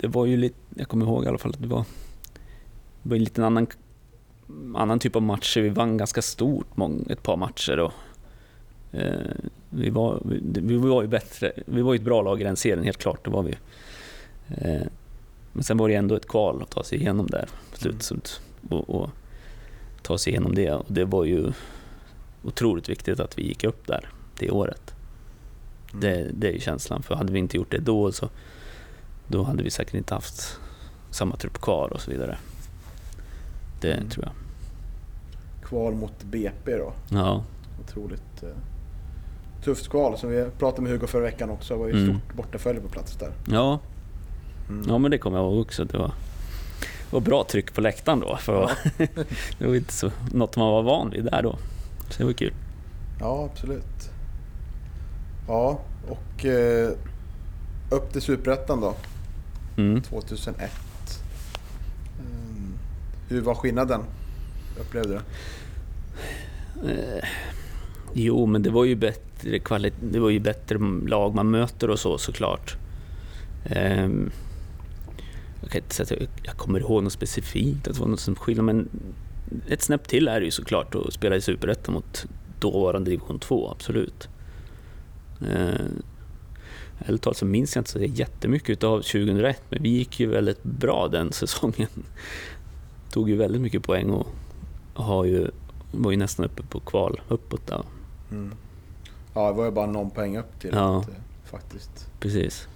det 0.00 0.06
var 0.08 0.26
ju 0.26 0.36
lite, 0.36 0.56
jag 0.76 0.88
kommer 0.88 1.06
ihåg 1.06 1.24
i 1.24 1.28
alla 1.28 1.38
fall 1.38 1.50
att 1.50 1.62
det 1.62 1.68
var, 1.68 1.84
det 3.02 3.08
var 3.08 3.16
en 3.16 3.24
liten 3.24 3.44
annan, 3.44 3.66
annan 4.76 4.98
typ 4.98 5.16
av 5.16 5.22
matcher. 5.22 5.60
Vi 5.60 5.68
vann 5.68 5.96
ganska 5.96 6.22
stort 6.22 6.76
mång, 6.76 7.06
ett 7.10 7.22
par 7.22 7.36
matcher. 7.36 7.78
Och, 7.78 7.92
vi, 9.70 9.90
var, 9.90 10.20
vi, 10.52 10.76
var 10.76 11.02
ju 11.02 11.08
bättre, 11.08 11.52
vi 11.66 11.82
var 11.82 11.92
ju 11.92 11.96
ett 11.96 12.04
bra 12.04 12.22
lag 12.22 12.40
i 12.40 12.44
den 12.44 12.56
serien, 12.56 12.84
helt 12.84 12.98
klart, 12.98 13.24
det 13.24 13.30
var 13.30 13.42
vi. 13.42 13.54
Eh, 14.48 14.86
men 15.52 15.64
sen 15.64 15.76
var 15.76 15.88
det 15.88 15.94
ändå 15.94 16.14
ett 16.14 16.28
kval 16.28 16.62
att 16.62 16.70
ta 16.70 16.84
sig 16.84 16.98
igenom 16.98 17.26
där 17.26 17.48
på 17.70 17.76
slutet 17.78 18.40
och, 18.70 18.90
och 18.90 19.10
ta 20.02 20.18
sig 20.18 20.32
igenom 20.32 20.54
det. 20.54 20.72
Och 20.72 20.86
det 20.88 21.04
var 21.04 21.24
ju 21.24 21.52
otroligt 22.42 22.88
viktigt 22.88 23.20
att 23.20 23.38
vi 23.38 23.42
gick 23.42 23.64
upp 23.64 23.86
där 23.86 24.08
det 24.38 24.50
året. 24.50 24.94
Mm. 25.92 26.00
Det, 26.00 26.30
det 26.34 26.56
är 26.56 26.60
känslan, 26.60 27.02
för 27.02 27.14
hade 27.14 27.32
vi 27.32 27.38
inte 27.38 27.56
gjort 27.56 27.70
det 27.70 27.78
då 27.78 28.12
så 28.12 28.28
då 29.26 29.42
hade 29.42 29.62
vi 29.62 29.70
säkert 29.70 29.94
inte 29.94 30.14
haft 30.14 30.60
samma 31.10 31.36
trupp 31.36 31.60
kvar 31.60 31.92
och 31.92 32.00
så 32.00 32.10
vidare. 32.10 32.38
Det 33.80 33.92
Mm. 33.92 34.08
tror 34.08 34.24
jag. 34.24 34.34
Kval 35.68 35.94
mot 35.94 36.24
BP 36.24 36.76
då. 36.76 36.92
Ja, 37.10 37.44
Otroligt 37.84 38.42
eh, 38.42 38.48
tufft 39.64 39.88
kval. 39.88 40.18
Som 40.18 40.30
vi 40.30 40.46
pratade 40.58 40.82
med 40.82 40.92
Hugo 40.92 41.06
förra 41.06 41.22
veckan 41.22 41.50
också. 41.50 41.74
Det 41.74 41.80
var 41.80 41.86
ju 41.88 41.92
Mm. 41.92 42.06
stort 42.20 42.34
bortafölje 42.36 42.80
på 42.80 42.88
plats 42.88 43.16
där. 43.16 43.30
ja, 43.46 43.80
Mm. 44.68 44.84
ja 44.88 44.98
men 44.98 45.10
det 45.10 45.18
kommer 45.18 45.38
jag 45.38 45.44
ihåg 45.46 45.60
också. 45.60 45.84
Det 45.84 45.98
var, 45.98 46.06
det 46.80 47.12
var 47.12 47.20
bra 47.20 47.44
tryck 47.50 47.74
på 47.74 47.80
läktaren 47.80 48.20
då. 48.20 48.36
För 48.36 48.70
det 49.58 49.66
var 49.66 49.74
inte 49.74 49.92
så, 49.92 50.10
något 50.32 50.56
man 50.56 50.68
var 50.72 50.82
van 50.82 51.10
vid 51.10 51.24
där 51.24 51.42
då. 51.42 51.58
Så 52.10 52.18
det 52.18 52.24
var 52.24 52.32
kul. 52.32 52.52
Ja, 53.20 53.48
absolut. 53.52 54.10
Ja, 55.48 55.80
och 56.08 56.44
eh, 56.44 56.90
upp 57.90 58.12
till 58.12 58.22
Superettan 58.22 58.80
då, 58.80 58.94
Mm. 59.76 60.02
2001. 60.02 60.70
Mm. 62.20 62.72
Hur 63.28 63.40
var 63.40 63.54
skillnaden? 63.54 64.00
Upplevde 64.80 65.08
du? 65.08 66.90
Eh, 66.90 67.24
jo, 68.18 68.46
men 68.46 68.62
det 68.62 68.70
var 68.70 68.84
ju 68.84 68.94
bättre 68.94 69.58
kvalitet, 69.58 69.96
det 70.00 70.18
var 70.18 70.30
ju 70.30 70.40
bättre 70.40 70.78
lag 71.06 71.34
man 71.34 71.50
möter 71.50 71.90
och 71.90 71.98
så 71.98 72.18
såklart. 72.18 72.76
Um, 73.64 74.30
jag 75.60 75.70
kan 75.70 75.80
inte 75.82 75.94
säga 75.94 76.04
att 76.04 76.10
jag, 76.10 76.28
jag 76.42 76.56
kommer 76.56 76.80
ihåg 76.80 77.02
något 77.02 77.12
specifikt, 77.12 77.88
att 77.88 77.94
det 77.94 78.00
var 78.00 78.08
något 78.08 78.20
som 78.20 78.34
skillnad, 78.34 78.64
men 78.64 78.88
ett 79.68 79.82
snäpp 79.82 80.08
till 80.08 80.28
är 80.28 80.40
det 80.40 80.44
ju 80.44 80.50
såklart 80.50 80.94
att 80.94 81.12
spela 81.12 81.36
i 81.36 81.40
Superettan 81.40 81.94
mot 81.94 82.26
dåvarande 82.60 83.10
division 83.10 83.38
2, 83.38 83.70
absolut. 83.70 84.28
Ehm, 85.40 86.02
ärligt 86.98 87.22
talat 87.22 87.36
så 87.36 87.44
minns 87.44 87.74
jag 87.74 87.80
inte 87.80 87.90
så 87.90 87.98
jättemycket 87.98 88.84
av 88.84 88.96
2001, 88.96 89.62
men 89.70 89.82
vi 89.82 89.88
gick 89.88 90.20
ju 90.20 90.26
väldigt 90.26 90.62
bra 90.62 91.08
den 91.08 91.32
säsongen. 91.42 91.88
Tog 93.10 93.30
ju 93.30 93.36
väldigt 93.36 93.62
mycket 93.62 93.82
poäng 93.82 94.10
och 94.10 94.26
har 94.94 95.24
ju 95.24 95.50
var 95.92 96.10
ju 96.10 96.16
nästan 96.16 96.44
uppe 96.44 96.62
på 96.62 96.80
kval 96.80 97.20
uppåt 97.28 97.66
där. 97.66 97.82
Mm. 98.30 98.54
Ja, 99.34 99.46
det 99.48 99.52
var 99.56 99.64
ju 99.64 99.70
bara 99.70 99.86
någon 99.86 100.10
poäng 100.10 100.38
upp 100.38 100.60
till 100.60 100.70
Ja. 100.72 100.98
att, 101.00 101.08
eh, 101.08 101.14
faktiskt. 101.50 102.06
Precis. 102.20 102.68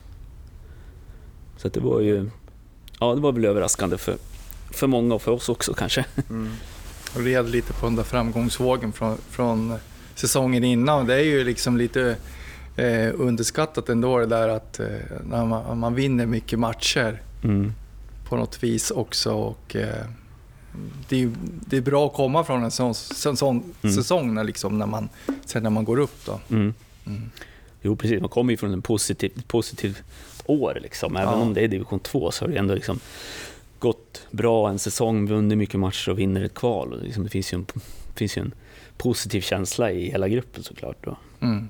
Så 1.57 1.67
att 1.67 1.75
det 1.75 1.81
var 1.81 2.01
ju... 2.01 2.31
Ja, 3.01 3.15
det 3.15 3.21
var 3.21 3.33
väl 3.33 3.45
överraskande 3.45 3.99
för, 3.99 4.17
för 4.71 4.87
många 4.87 5.15
och 5.15 5.23
för 5.23 5.33
oss 5.33 5.49
också 5.49 5.75
kanske. 5.75 6.05
Mm. 6.31 6.53
och 7.15 7.21
red 7.21 7.51
lite 7.51 7.73
på 7.73 7.87
den 7.87 7.97
där 7.97 8.03
framgångsvågen 8.03 8.93
från, 8.93 9.17
från 9.31 9.75
säsongen 10.15 10.65
innan. 10.65 11.07
Det 11.07 11.15
är 11.15 11.25
ju 11.25 11.45
liksom 11.45 11.77
lite 11.77 12.17
eh, 12.77 13.09
underskattat 13.15 13.89
ändå 13.89 14.19
det 14.19 14.27
där 14.27 14.49
att 14.49 14.81
eh, 14.81 14.87
när 15.25 15.45
man, 15.47 15.79
man 15.79 15.95
vinner 15.95 16.27
mycket 16.27 16.59
matcher 16.59 17.23
Mm. 17.45 17.73
på 18.29 18.37
något 18.37 18.63
vis 18.63 18.91
också. 18.91 19.33
Och, 19.35 19.77
eh, 19.77 20.05
det, 21.09 21.23
är, 21.23 21.33
det 21.67 21.77
är 21.77 21.81
bra 21.81 22.07
att 22.07 22.13
komma 22.13 22.45
från 22.45 22.65
en 22.65 22.71
sån, 22.71 22.95
sån, 22.95 23.37
sån 23.37 23.75
Mm. 23.83 23.95
säsong 23.97 24.35
när, 24.35 24.45
liksom, 24.45 24.79
när 24.79 24.87
man, 24.87 25.09
sen 25.45 25.63
när 25.63 25.71
man 25.71 25.85
går 25.85 25.99
upp. 25.99 26.25
Då. 26.27 26.41
Mm. 26.51 26.75
Mm. 27.07 27.31
Jo, 27.83 27.97
precis. 27.97 28.21
Man 28.21 28.29
kommer 28.31 28.53
ju 28.53 28.57
från 28.57 28.73
en 28.73 28.83
positiv, 28.83 29.43
positiv 29.47 29.99
år 30.47 30.79
liksom. 30.83 31.17
Även 31.17 31.29
Ja. 31.35 31.41
om 31.41 31.55
det 31.55 31.61
är 31.61 31.69
division 31.69 32.01
2 32.01 32.31
så 32.31 32.45
har 32.45 32.51
det 32.53 32.59
ändå 32.59 32.75
liksom 32.75 33.01
gått 33.79 34.27
bra 34.31 34.69
en 34.71 34.79
säsong, 34.79 35.27
vunnit 35.27 35.59
mycket 35.59 35.81
matcher 35.81 36.11
och 36.11 36.19
vinner 36.19 36.45
ett 36.45 36.55
kval. 36.55 36.93
Och 36.93 37.03
liksom 37.03 37.25
det 37.25 37.31
finns 37.31 37.53
ju, 37.53 37.57
en, 37.59 37.67
finns 38.15 38.37
ju 38.37 38.41
en 38.43 38.55
positiv 38.97 39.41
känsla 39.41 39.91
i 39.93 40.11
hela 40.11 40.29
gruppen 40.29 40.63
såklart. 40.63 40.97
Då. 41.05 41.17
Mm. 41.41 41.69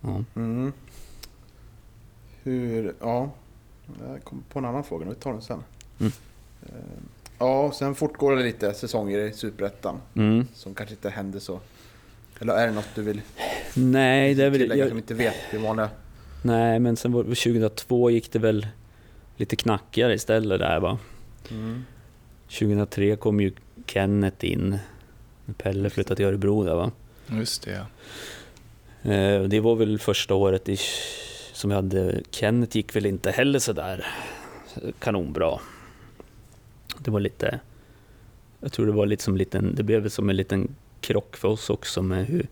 Ja. 0.00 0.24
Mm. 0.36 0.72
Hur, 2.42 2.94
ja. 3.00 3.30
Jag 4.08 4.24
kom 4.24 4.42
på 4.52 4.58
en 4.58 4.64
annan 4.64 4.84
fråga, 4.84 5.06
vi 5.08 5.14
tar 5.14 5.32
den 5.32 5.42
sen. 5.42 5.62
Mm. 6.00 6.12
Ja, 7.38 7.72
sen 7.72 7.94
fortgår 7.94 8.36
det 8.36 8.42
lite 8.42 8.74
säsonger 8.74 9.18
i 9.18 9.32
Superettan 9.32 10.00
Mm. 10.16 10.46
som 10.54 10.74
kanske 10.74 10.94
inte 10.94 11.10
händer 11.10 11.38
så. 11.40 11.60
Eller 12.40 12.54
är 12.54 12.66
det 12.66 12.72
något 12.72 12.88
du 12.94 13.02
vill 13.02 13.20
Nej, 13.74 14.34
det 14.34 14.44
är 14.44 14.50
väl... 14.50 14.60
tillägga 14.60 14.80
Jag, 14.80 14.88
som 14.88 14.98
inte 14.98 15.14
vet? 15.14 15.34
Det 15.50 15.58
vanliga. 15.58 15.90
nej, 16.42 16.78
men 16.78 16.96
sen 16.96 17.12
var, 17.12 17.22
2002 17.22 18.10
gick 18.10 18.32
det 18.32 18.38
väl 18.38 18.66
lite 19.36 19.56
knackigare 19.56 20.14
istället 20.14 20.58
där 20.60 20.80
va. 20.80 20.98
Mm. 21.50 21.84
2003 22.48 23.16
kom 23.16 23.40
ju 23.40 23.52
Kenneth 23.86 24.44
in. 24.44 24.78
Pelle 25.58 25.90
flyttade 25.90 26.16
till 26.16 26.26
Örebro 26.26 26.64
där 26.64 26.74
va. 26.74 26.90
Just 27.26 27.62
det, 27.62 27.70
ja. 27.70 27.86
Eh, 29.12 29.42
Det 29.42 29.60
var 29.60 29.76
väl 29.76 29.98
första 29.98 30.34
året 30.34 30.68
i, 30.68 30.76
som 31.52 31.70
vi 31.70 31.76
hade. 31.76 32.20
Kenneth 32.30 32.76
gick 32.76 32.96
väl 32.96 33.06
inte 33.06 33.30
heller 33.30 33.58
sådär 33.58 34.06
kanonbra. 34.98 35.58
Det 36.98 37.10
var 37.10 37.20
lite, 37.20 37.60
jag 38.60 38.72
tror 38.72 38.86
det 38.86 38.92
var 38.92 39.06
lite 39.06 39.22
som 39.22 39.34
en 39.34 39.38
liten, 39.38 39.74
det 39.74 39.82
blev 39.82 40.08
som 40.08 40.30
en 40.30 40.36
liten 40.36 40.74
krock 41.00 41.36
för 41.36 41.48
oss 41.48 41.70
också 41.70 42.02
med 42.02 42.26
hur, 42.26 42.46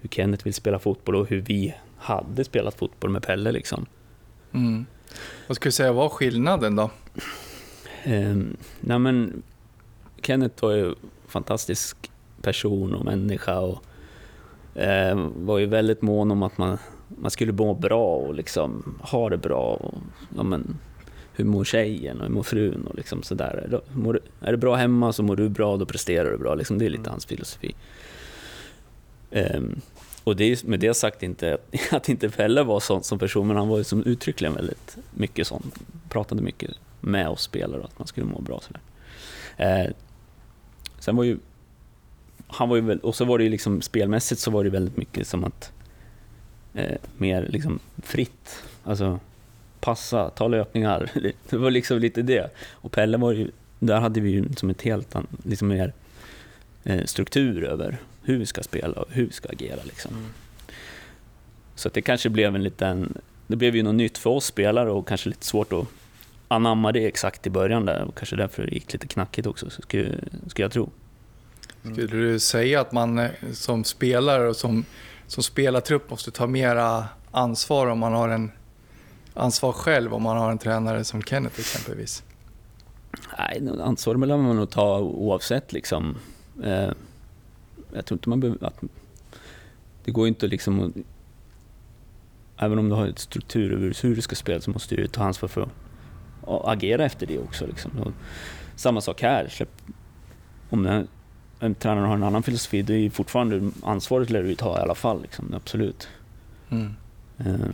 hur 0.00 0.08
Kenneth 0.08 0.44
vill 0.44 0.54
spela 0.54 0.78
fotboll 0.78 1.16
och 1.16 1.28
hur 1.28 1.40
vi 1.40 1.74
hade 1.98 2.44
spelat 2.44 2.74
fotboll 2.74 3.10
med 3.10 3.22
Pelle 3.22 3.52
liksom. 3.52 3.86
Mm. 4.52 4.86
Vad 5.46 5.56
skulle 5.56 5.68
du 5.68 5.72
säga 5.72 5.92
var 5.92 6.08
skillnaden 6.08 6.76
då? 6.76 6.90
Um, 8.06 8.56
nej 8.80 8.98
men, 8.98 9.42
Kenneth 10.22 10.62
var 10.64 10.72
ju 10.72 10.88
en 10.88 10.94
fantastisk 11.26 12.10
person 12.42 12.94
och 12.94 13.04
människa 13.04 13.60
och 13.60 13.84
eh, 14.80 15.28
var 15.36 15.58
ju 15.58 15.66
väldigt 15.66 16.02
mån 16.02 16.30
om 16.30 16.42
att 16.42 16.58
man, 16.58 16.78
man 17.08 17.30
skulle 17.30 17.52
må 17.52 17.74
bra 17.74 18.16
och 18.16 18.34
liksom 18.34 18.98
ha 19.00 19.30
det 19.30 19.36
bra. 19.38 19.62
Och, 19.62 19.94
ja, 20.36 20.42
men, 20.42 20.78
hur 21.36 21.44
mår 21.44 21.64
tjejen 21.64 22.16
och 22.20 22.26
hur 22.26 22.34
mår 22.34 22.42
frun 22.42 22.86
och 22.86 22.94
liksom 22.94 23.22
sådär. 23.22 23.64
Är 23.64 23.68
det- 24.42 24.50
det 24.50 24.56
bra 24.56 24.74
hemma 24.74 25.12
så 25.12 25.22
mår 25.22 25.36
du 25.36 25.48
bra, 25.48 25.76
då 25.76 25.86
presterar 25.86 26.30
du 26.30 26.38
bra. 26.38 26.54
Liksom, 26.54 26.78
det 26.78 26.84
är 26.84 26.90
lite 26.90 27.00
Mm. 27.00 27.10
hans 27.10 27.26
filosofi. 27.26 27.74
Ehm, 29.30 29.80
och 30.24 30.36
det 30.36 30.44
är 30.44 30.66
med 30.66 30.80
det 30.80 30.94
sagt 30.94 31.22
inte 31.22 31.54
att, 31.54 31.74
att 31.92 32.08
inte 32.08 32.28
Pelle 32.30 32.62
var 32.62 32.80
sån 32.80 33.02
som 33.02 33.18
person, 33.18 33.46
men 33.46 33.56
han 33.56 33.68
var 33.68 33.78
ju 33.78 33.84
som 33.84 34.02
uttryckligen 34.04 34.54
väldigt 34.54 34.96
mycket 35.14 35.46
sån. 35.46 35.70
Pratade 36.08 36.42
mycket 36.42 36.70
med 37.00 37.28
oss 37.28 37.42
spelare 37.42 37.84
att 37.84 37.98
man 37.98 38.06
skulle 38.08 38.26
må 38.26 38.40
bra. 38.40 38.60
Sådär. 38.60 38.80
Eh, 39.56 39.92
sen 40.98 41.16
var 41.16 41.24
ju 41.24 41.38
han 42.48 42.68
var 42.68 42.76
ju 42.76 42.98
och 42.98 43.14
så 43.14 43.24
var 43.24 43.38
det 43.38 43.44
ju 43.44 43.50
liksom 43.50 43.82
spelmässigt 43.82 44.40
så 44.40 44.50
var 44.50 44.64
det 44.64 44.70
väldigt 44.70 44.96
mycket 44.96 45.26
som 45.26 45.44
att 45.44 45.72
eh, 46.74 46.96
mer 47.16 47.46
liksom 47.48 47.78
fritt. 48.02 48.62
Alltså 48.84 49.20
passa, 49.80 50.30
ta 50.30 50.48
löpningar. 50.48 51.10
Det 51.50 51.56
var 51.56 51.70
liksom 51.70 51.98
lite 51.98 52.22
det. 52.22 52.50
Och 52.70 52.92
Pelle 52.92 53.16
var 53.16 53.32
ju, 53.32 53.50
där 53.78 54.00
hade 54.00 54.20
vi 54.20 54.30
ju 54.30 54.44
som 54.56 54.70
ett 54.70 54.82
helt 54.82 55.16
an, 55.16 55.26
liksom 55.44 55.68
mer 55.68 55.92
eh, 56.84 57.04
struktur 57.04 57.64
över 57.64 57.98
hur 58.22 58.38
vi 58.38 58.46
ska 58.46 58.62
spela 58.62 59.00
och 59.00 59.08
hur 59.10 59.26
vi 59.26 59.32
ska 59.32 59.48
agera. 59.48 59.80
Liksom. 59.84 60.14
Mm. 60.14 60.26
Så 61.74 61.88
att 61.88 61.94
det 61.94 62.02
kanske 62.02 62.28
blev 62.28 62.54
en 62.54 62.62
liten, 62.62 63.18
det 63.46 63.56
blev 63.56 63.76
ju 63.76 63.82
något 63.82 63.94
nytt 63.94 64.18
för 64.18 64.30
oss 64.30 64.44
spelare 64.44 64.90
och 64.90 65.08
kanske 65.08 65.28
lite 65.28 65.46
svårt 65.46 65.72
att 65.72 65.86
anamma 66.48 66.92
det 66.92 67.06
exakt 67.06 67.46
i 67.46 67.50
början 67.50 67.86
där 67.86 68.02
och 68.02 68.14
kanske 68.18 68.36
därför 68.36 68.66
det 68.66 68.74
gick 68.74 68.92
lite 68.92 69.06
knackigt 69.06 69.46
också, 69.46 69.70
så 69.70 69.82
skulle, 69.82 70.14
skulle 70.46 70.64
jag 70.64 70.72
tro. 70.72 70.90
Skulle 71.82 72.06
du 72.06 72.38
säga 72.38 72.80
att 72.80 72.92
man 72.92 73.18
eh, 73.18 73.30
som 73.52 73.84
spelare 73.84 74.48
och 74.48 74.56
som, 74.56 74.84
som 75.26 75.42
spelartrupp 75.42 76.10
måste 76.10 76.30
ta 76.30 76.46
mera 76.46 77.04
ansvar 77.30 77.86
om 77.86 77.98
man 77.98 78.12
har 78.12 78.28
en 78.28 78.50
ansvar 79.36 79.72
själv 79.72 80.14
om 80.14 80.22
man 80.22 80.36
har 80.36 80.50
en 80.50 80.58
tränare 80.58 81.04
som 81.04 81.22
Kenneth 81.22 81.60
exempelvis? 81.60 82.22
Nej, 83.38 83.70
ansvar 83.80 84.14
vill 84.14 84.28
man 84.28 84.56
nog 84.56 84.70
ta 84.70 84.98
oavsett 84.98 85.72
liksom. 85.72 86.16
Eh, 86.64 86.90
jag 87.92 88.06
tror 88.06 88.16
inte 88.18 88.28
man 88.28 88.40
behöver... 88.40 88.66
Att, 88.66 88.80
det 90.04 90.10
går 90.10 90.28
inte 90.28 90.46
liksom 90.46 90.80
att... 90.80 90.92
Även 92.58 92.78
om 92.78 92.88
du 92.88 92.94
har 92.94 93.06
ett 93.06 93.18
struktur 93.18 93.72
över 93.72 94.02
hur 94.02 94.16
du 94.16 94.22
ska 94.22 94.36
spela 94.36 94.60
så 94.60 94.70
måste 94.70 94.96
du 94.96 95.06
ta 95.06 95.24
ansvar 95.24 95.48
för 95.48 95.62
att 95.62 95.70
agera 96.46 97.04
efter 97.04 97.26
det 97.26 97.38
också. 97.38 97.66
Liksom. 97.66 97.90
Och 97.98 98.12
samma 98.76 99.00
sak 99.00 99.22
här. 99.22 99.48
Släpp, 99.48 99.82
om 100.70 100.82
den, 100.82 101.08
en 101.60 101.74
tränare 101.74 102.06
har 102.06 102.14
en 102.14 102.22
annan 102.22 102.42
filosofi, 102.42 102.82
det 102.82 102.94
är 102.94 103.10
fortfarande 103.10 103.70
ansvaret 103.82 104.30
lär 104.30 104.42
du 104.42 104.54
ta 104.54 104.78
i 104.78 104.80
alla 104.82 104.94
fall. 104.94 105.22
Liksom, 105.22 105.54
absolut. 105.54 106.08
Mm. 106.70 106.94
Eh, 107.38 107.68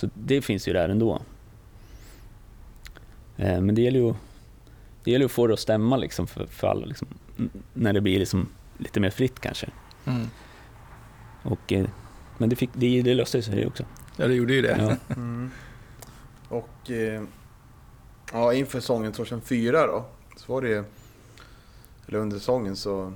Så 0.00 0.08
det 0.14 0.42
finns 0.42 0.68
ju 0.68 0.72
där 0.72 0.88
ändå. 0.88 1.22
Eh, 3.36 3.60
Men 3.60 3.74
det 3.74 3.82
gäller 3.82 4.00
ju, 4.00 4.14
det 5.04 5.10
gäller 5.10 5.22
ju 5.22 5.26
att 5.26 5.32
få 5.32 5.46
det 5.46 5.52
att 5.54 5.60
stämma 5.60 5.96
liksom 5.96 6.26
för, 6.26 6.46
för 6.46 6.66
alla. 6.68 6.86
Liksom, 6.86 7.08
när 7.74 7.92
det 7.92 8.00
blir 8.00 8.18
liksom 8.18 8.48
lite 8.78 9.00
mer 9.00 9.10
fritt 9.10 9.40
kanske. 9.40 9.68
Mm. 10.04 10.26
Och, 11.42 11.72
eh, 11.72 11.86
men 12.38 12.48
det, 12.48 12.56
fick, 12.56 12.70
det, 12.74 13.02
det 13.02 13.14
löste 13.14 13.42
sig 13.42 13.66
också. 13.66 13.84
Ja, 14.16 14.28
det 14.28 14.34
gjorde 14.34 14.54
ju 14.54 14.62
det. 14.62 14.76
Ja. 15.08 15.14
Mm. 15.16 15.50
Och 16.48 16.90
eh, 16.90 17.22
ja, 18.32 18.54
inför 18.54 18.80
säsongen 18.80 19.12
2004 19.12 19.86
då, 19.86 20.04
så 20.36 20.52
var 20.52 20.62
det 20.62 20.68
ju, 20.68 20.84
eller 22.08 22.18
under 22.18 22.38
säsongen 22.38 22.76
så 22.76 23.12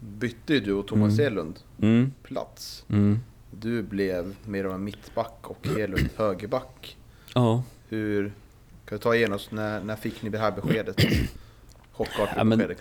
bytte 0.00 0.54
ju 0.54 0.60
du 0.60 0.72
och 0.72 0.86
Thomas 0.86 1.18
Mm. 1.18 1.26
Elund 1.32 1.58
Mm, 1.82 2.12
plats. 2.22 2.84
mm. 2.88 3.20
Du 3.50 3.82
blev 3.82 4.36
mer 4.44 4.64
av 4.64 4.72
en 4.72 4.84
mittback 4.84 5.38
och 5.42 5.66
Elund 5.66 6.08
högerback. 6.16 6.96
Ja. 7.34 7.62
Hur, 7.88 8.32
kan 8.84 8.98
du 8.98 9.02
ta 9.02 9.14
igen 9.14 9.32
oss, 9.32 9.50
när, 9.50 9.80
när 9.80 9.96
fick 9.96 10.22
ni 10.22 10.30
det 10.30 10.38
här 10.38 10.52
beskedet? 10.52 10.96
Chockartat 11.92 12.34
Ja, 12.36 12.44
men-. 12.44 12.74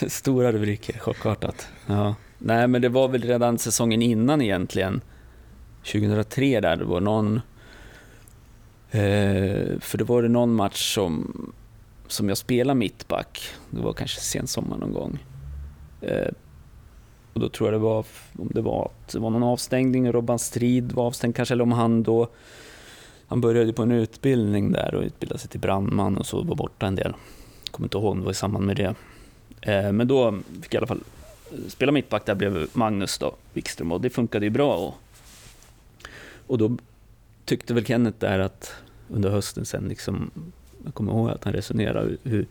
Stora 0.10 0.52
rubriker, 0.52 0.98
chockartat. 0.98 1.68
Ja. 1.86 2.14
Nej, 2.38 2.68
men 2.68 2.82
det 2.82 2.88
var 2.88 3.08
väl 3.08 3.22
redan 3.22 3.58
säsongen 3.58 4.02
innan 4.02 4.42
egentligen. 4.42 5.00
2003 5.92 6.60
där, 6.60 6.76
det 6.76 6.84
var 6.84 7.00
någon... 7.00 7.40
Eh, 8.90 9.78
för 9.80 9.98
det 9.98 10.04
var 10.04 10.22
det 10.22 10.28
någon 10.28 10.54
match 10.54 10.94
som, 10.94 11.52
som 12.06 12.28
jag 12.28 12.38
spelade 12.38 12.78
mittback. 12.78 13.42
Det 13.70 13.80
var 13.80 13.92
kanske 13.92 14.20
sen 14.20 14.46
sommar 14.46 14.76
någon 14.76 14.92
gång. 14.92 15.18
Eh, 16.00 16.28
och 17.34 17.40
då 17.40 17.48
tror 17.48 17.72
jag 17.72 17.80
det 17.80 17.84
var, 17.84 18.06
om 18.38 18.50
det 18.54 18.60
var, 18.60 18.90
det 19.12 19.18
var 19.18 19.30
någon 19.30 19.42
avstängning, 19.42 20.12
Robban 20.12 20.38
Strid 20.38 20.92
var 20.92 21.06
avstängd 21.06 21.36
kanske, 21.36 21.54
eller 21.54 21.62
om 21.62 21.72
han 21.72 22.02
då... 22.02 22.28
Han 23.26 23.40
började 23.40 23.72
på 23.72 23.82
en 23.82 23.90
utbildning 23.90 24.72
där 24.72 24.94
och 24.94 25.02
utbildade 25.02 25.40
sig 25.40 25.50
till 25.50 25.60
brandman 25.60 26.16
och 26.16 26.26
så 26.26 26.42
var 26.42 26.56
borta 26.56 26.86
en 26.86 26.94
del. 26.94 27.14
Jag 27.64 27.72
Kommer 27.72 27.86
inte 27.86 27.98
ihåg 27.98 28.12
om 28.12 28.18
det 28.18 28.24
var 28.24 28.32
i 28.32 28.34
samband 28.34 28.66
med 28.66 28.76
det. 28.76 28.94
Eh, 29.60 29.92
men 29.92 30.08
då 30.08 30.38
fick 30.62 30.74
jag 30.74 30.74
i 30.74 30.76
alla 30.76 30.86
fall 30.86 31.00
eh, 31.52 31.58
spela 31.68 31.92
mittback 31.92 32.26
där 32.26 32.34
blev 32.34 32.66
Magnus 32.72 33.18
då, 33.18 33.34
Wikström 33.52 33.92
och 33.92 34.00
det 34.00 34.10
funkade 34.10 34.46
ju 34.46 34.50
bra. 34.50 34.76
Och, 34.76 34.94
och 36.46 36.58
då 36.58 36.76
tyckte 37.44 37.74
väl 37.74 37.84
Kenneth 37.84 38.18
där 38.18 38.38
att 38.38 38.74
under 39.08 39.30
hösten 39.30 39.64
sen 39.64 39.88
liksom, 39.88 40.30
jag 40.84 40.94
kommer 40.94 41.12
ihåg 41.12 41.30
att 41.30 41.44
han 41.44 41.52
resonerade 41.52 42.16
hur, 42.22 42.46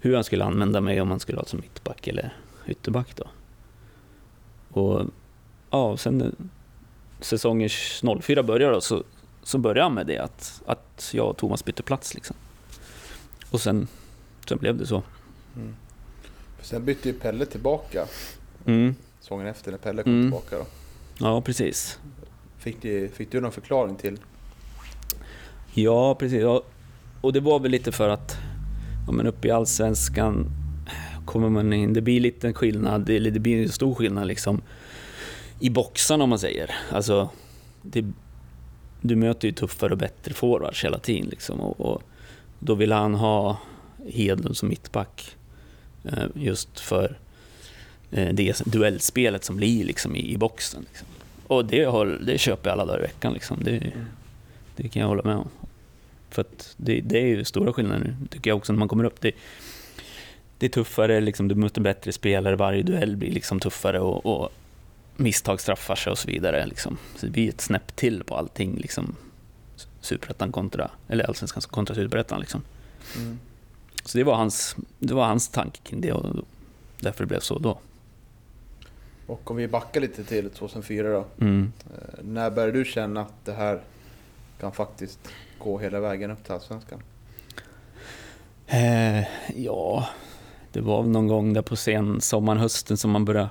hur 0.00 0.14
han 0.14 0.24
skulle 0.24 0.44
använda 0.44 0.80
mig 0.80 1.00
om 1.00 1.10
han 1.10 1.20
skulle 1.20 1.38
ha 1.38 1.44
som 1.44 1.60
mittback 1.60 2.08
eller 2.08 2.32
ytterback 2.66 3.16
då. 3.16 3.24
Och 4.74 5.06
ja, 5.70 5.96
sen 5.96 6.36
säsongen 7.20 7.68
04 8.22 8.42
började 8.42 8.74
då, 8.74 8.80
så, 8.80 9.02
så 9.42 9.58
började 9.58 9.82
han 9.82 9.94
med 9.94 10.06
det 10.06 10.18
att, 10.18 10.62
att 10.66 11.10
jag 11.14 11.28
och 11.30 11.36
Thomas 11.36 11.64
bytte 11.64 11.82
plats 11.82 12.14
liksom. 12.14 12.36
Och 13.50 13.60
sen, 13.60 13.88
sen 14.48 14.58
blev 14.58 14.76
det 14.78 14.86
så. 14.86 15.02
Mm. 15.56 15.74
Sen 16.62 16.84
bytte 16.84 17.08
ju 17.08 17.14
Pelle 17.18 17.46
tillbaka 17.46 18.06
Mm. 18.66 18.94
säsongen 19.20 19.46
efter 19.46 19.70
när 19.70 19.78
Pelle 19.78 20.02
kom 20.02 20.12
Mm. 20.12 20.24
tillbaka. 20.24 20.56
Då. 20.58 20.66
Ja, 21.18 21.40
precis. 21.40 21.98
Fick, 22.58 22.82
ni, 22.82 23.10
fick 23.14 23.30
du 23.32 23.40
någon 23.40 23.52
förklaring 23.52 23.96
till? 23.96 24.18
Ja, 25.74 26.14
precis. 26.14 26.40
Ja, 26.42 26.62
och 27.20 27.32
det 27.32 27.40
var 27.40 27.58
väl 27.60 27.70
lite 27.70 27.92
för 27.92 28.08
att 28.08 28.36
ja, 29.06 29.12
men 29.12 29.26
uppe 29.26 29.48
i 29.48 29.50
Allsvenskan 29.50 30.46
kommer 31.24 31.48
man 31.48 31.72
in, 31.72 31.92
det 31.92 32.00
blir 32.00 32.20
lite 32.20 32.52
skillnad, 32.52 33.10
eller 33.10 33.30
det 33.30 33.40
blir 33.40 33.62
en 33.62 33.68
stor 33.68 33.94
skillnad 33.94 34.26
liksom 34.26 34.62
i 35.60 35.70
boxen 35.70 36.20
om 36.20 36.30
man 36.30 36.38
säger. 36.38 36.70
Alltså, 36.90 37.30
det, 37.82 38.04
du 39.00 39.16
möter 39.16 39.48
ju 39.48 39.52
tuffare 39.52 39.92
och 39.92 39.98
bättre 39.98 40.34
forwards 40.34 40.84
hela 40.84 40.98
tiden 40.98 41.28
liksom 41.28 41.60
och, 41.60 41.80
och 41.80 42.02
då 42.58 42.74
vill 42.74 42.92
han 42.92 43.14
ha 43.14 43.58
Hedlund 44.08 44.56
som 44.56 44.68
mittback 44.68 45.36
eh, 46.04 46.24
just 46.34 46.80
för 46.80 47.18
eh, 48.10 48.28
det 48.34 48.62
duellspelet 48.66 49.44
som 49.44 49.56
blir 49.56 49.84
liksom 49.84 50.16
i, 50.16 50.32
i 50.32 50.36
boxen. 50.36 50.86
Liksom. 50.88 51.08
Och 51.46 51.64
det, 51.64 51.84
har, 51.84 52.06
det 52.06 52.38
köper 52.38 52.70
jag 52.70 52.72
alla 52.72 52.84
dagar 52.84 52.98
i 52.98 53.02
veckan 53.02 53.32
liksom. 53.32 53.58
Det, 53.64 53.92
det 54.76 54.88
kan 54.88 55.00
jag 55.00 55.08
hålla 55.08 55.22
med 55.22 55.36
om. 55.36 55.48
För 56.30 56.42
att 56.42 56.74
det, 56.76 57.00
det 57.00 57.18
är 57.18 57.26
ju 57.26 57.44
stora 57.44 57.72
skillnader 57.72 58.00
nu, 58.00 58.26
tycker 58.30 58.50
jag 58.50 58.56
också, 58.56 58.72
när 58.72 58.78
man 58.78 58.88
kommer 58.88 59.04
upp. 59.04 59.20
Det, 59.20 59.32
det 60.64 60.68
är 60.68 60.70
tuffare, 60.70 61.20
liksom, 61.20 61.48
du 61.48 61.54
möter 61.54 61.80
bättre 61.80 62.12
spelare, 62.12 62.56
varje 62.56 62.82
duell 62.82 63.16
blir 63.16 63.30
liksom 63.30 63.60
tuffare 63.60 64.00
och, 64.00 64.26
och 64.26 64.52
misstag 65.16 65.60
straffar 65.60 65.94
sig 65.94 66.10
och 66.10 66.18
så 66.18 66.28
vidare. 66.28 66.66
Liksom. 66.66 66.98
Så 67.16 67.26
det 67.26 67.32
blir 67.32 67.48
ett 67.48 67.60
snäpp 67.60 67.96
till 67.96 68.24
på 68.24 68.36
allting. 68.36 68.76
Liksom. 68.76 69.16
Superettan 70.00 70.52
kontra, 70.52 70.90
eller 71.08 71.24
allsvenskan 71.24 71.62
kontra 71.62 71.94
superettan. 71.94 72.40
Liksom. 72.40 72.62
Mm. 73.16 73.38
Så 74.04 74.18
det 74.18 74.24
var, 74.24 74.34
hans, 74.34 74.76
det 74.98 75.14
var 75.14 75.26
hans 75.26 75.48
tanke 75.48 75.78
kring 75.82 76.00
det 76.00 76.12
och 76.12 76.44
därför 77.00 77.24
det 77.24 77.28
blev 77.28 77.40
så 77.40 77.58
då. 77.58 77.78
Och 79.26 79.50
om 79.50 79.56
vi 79.56 79.68
backar 79.68 80.00
lite 80.00 80.24
till 80.24 80.50
2004 80.50 81.08
då. 81.08 81.24
Mm. 81.40 81.72
Eh, 81.86 82.24
när 82.24 82.50
började 82.50 82.78
du 82.78 82.84
känna 82.84 83.20
att 83.20 83.44
det 83.44 83.52
här 83.52 83.80
kan 84.60 84.72
faktiskt 84.72 85.28
gå 85.58 85.78
hela 85.78 86.00
vägen 86.00 86.30
upp 86.30 86.44
till 86.44 86.52
Allsvenskan? 86.52 87.02
Eh, 88.66 89.24
ja, 89.56 90.08
det 90.74 90.80
var 90.80 91.02
någon 91.02 91.28
gång 91.28 91.52
där 91.52 91.62
på 91.62 91.76
sen 91.76 92.20
sommaren, 92.20 92.60
hösten 92.60 92.96
som 92.96 93.10
man 93.10 93.24
började 93.24 93.50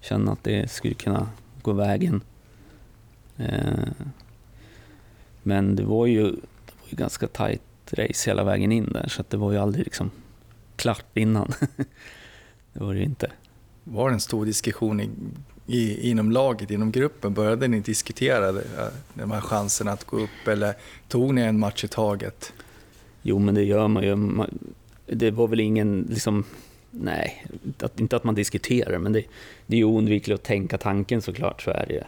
känna 0.00 0.32
att 0.32 0.44
det 0.44 0.70
skulle 0.70 0.94
kunna 0.94 1.28
gå 1.62 1.72
vägen. 1.72 2.20
Eh, 3.36 3.88
men 5.42 5.76
det 5.76 5.84
var 5.84 6.06
ju, 6.06 6.22
det 6.22 6.72
var 6.80 6.88
ju 6.88 6.96
ganska 6.96 7.26
tight 7.26 7.62
race 7.92 8.30
hela 8.30 8.44
vägen 8.44 8.72
in 8.72 8.92
där, 8.92 9.08
så 9.08 9.20
att 9.20 9.30
det 9.30 9.36
var 9.36 9.52
ju 9.52 9.58
aldrig 9.58 9.84
liksom 9.84 10.10
klart 10.76 11.16
innan. 11.16 11.52
det 12.72 12.84
var 12.84 12.92
det 12.94 12.98
ju 12.98 13.04
inte. 13.04 13.30
Var 13.84 14.08
det 14.08 14.14
en 14.14 14.20
stor 14.20 14.46
diskussion 14.46 15.00
i, 15.00 15.10
i, 15.66 16.10
inom 16.10 16.30
laget, 16.30 16.70
inom 16.70 16.92
gruppen? 16.92 17.34
Började 17.34 17.68
ni 17.68 17.80
diskutera 17.80 18.48
eh, 18.48 18.92
de 19.14 19.30
här 19.30 19.40
chanserna 19.40 19.92
att 19.92 20.04
gå 20.04 20.16
upp 20.16 20.48
eller 20.48 20.74
tog 21.08 21.34
ni 21.34 21.42
en 21.42 21.58
match 21.58 21.84
i 21.84 21.88
taget? 21.88 22.52
Jo, 23.22 23.38
men 23.38 23.54
det 23.54 23.64
gör 23.64 23.88
man 23.88 24.02
ju. 24.02 24.16
Man, 24.16 24.74
det 25.14 25.30
var 25.30 25.48
väl 25.48 25.60
ingen, 25.60 26.06
liksom, 26.10 26.44
nej, 26.90 27.46
att, 27.78 28.00
inte 28.00 28.16
att 28.16 28.24
man 28.24 28.34
diskuterar, 28.34 28.98
men 28.98 29.12
det, 29.12 29.24
det 29.66 29.76
är 29.76 29.78
ju 29.78 29.84
oundvikligt 29.84 30.40
att 30.40 30.46
tänka 30.46 30.78
tanken 30.78 31.22
såklart, 31.22 31.62
så 31.62 31.70
är 31.70 31.86
det 31.86 31.94
ju. 31.94 32.02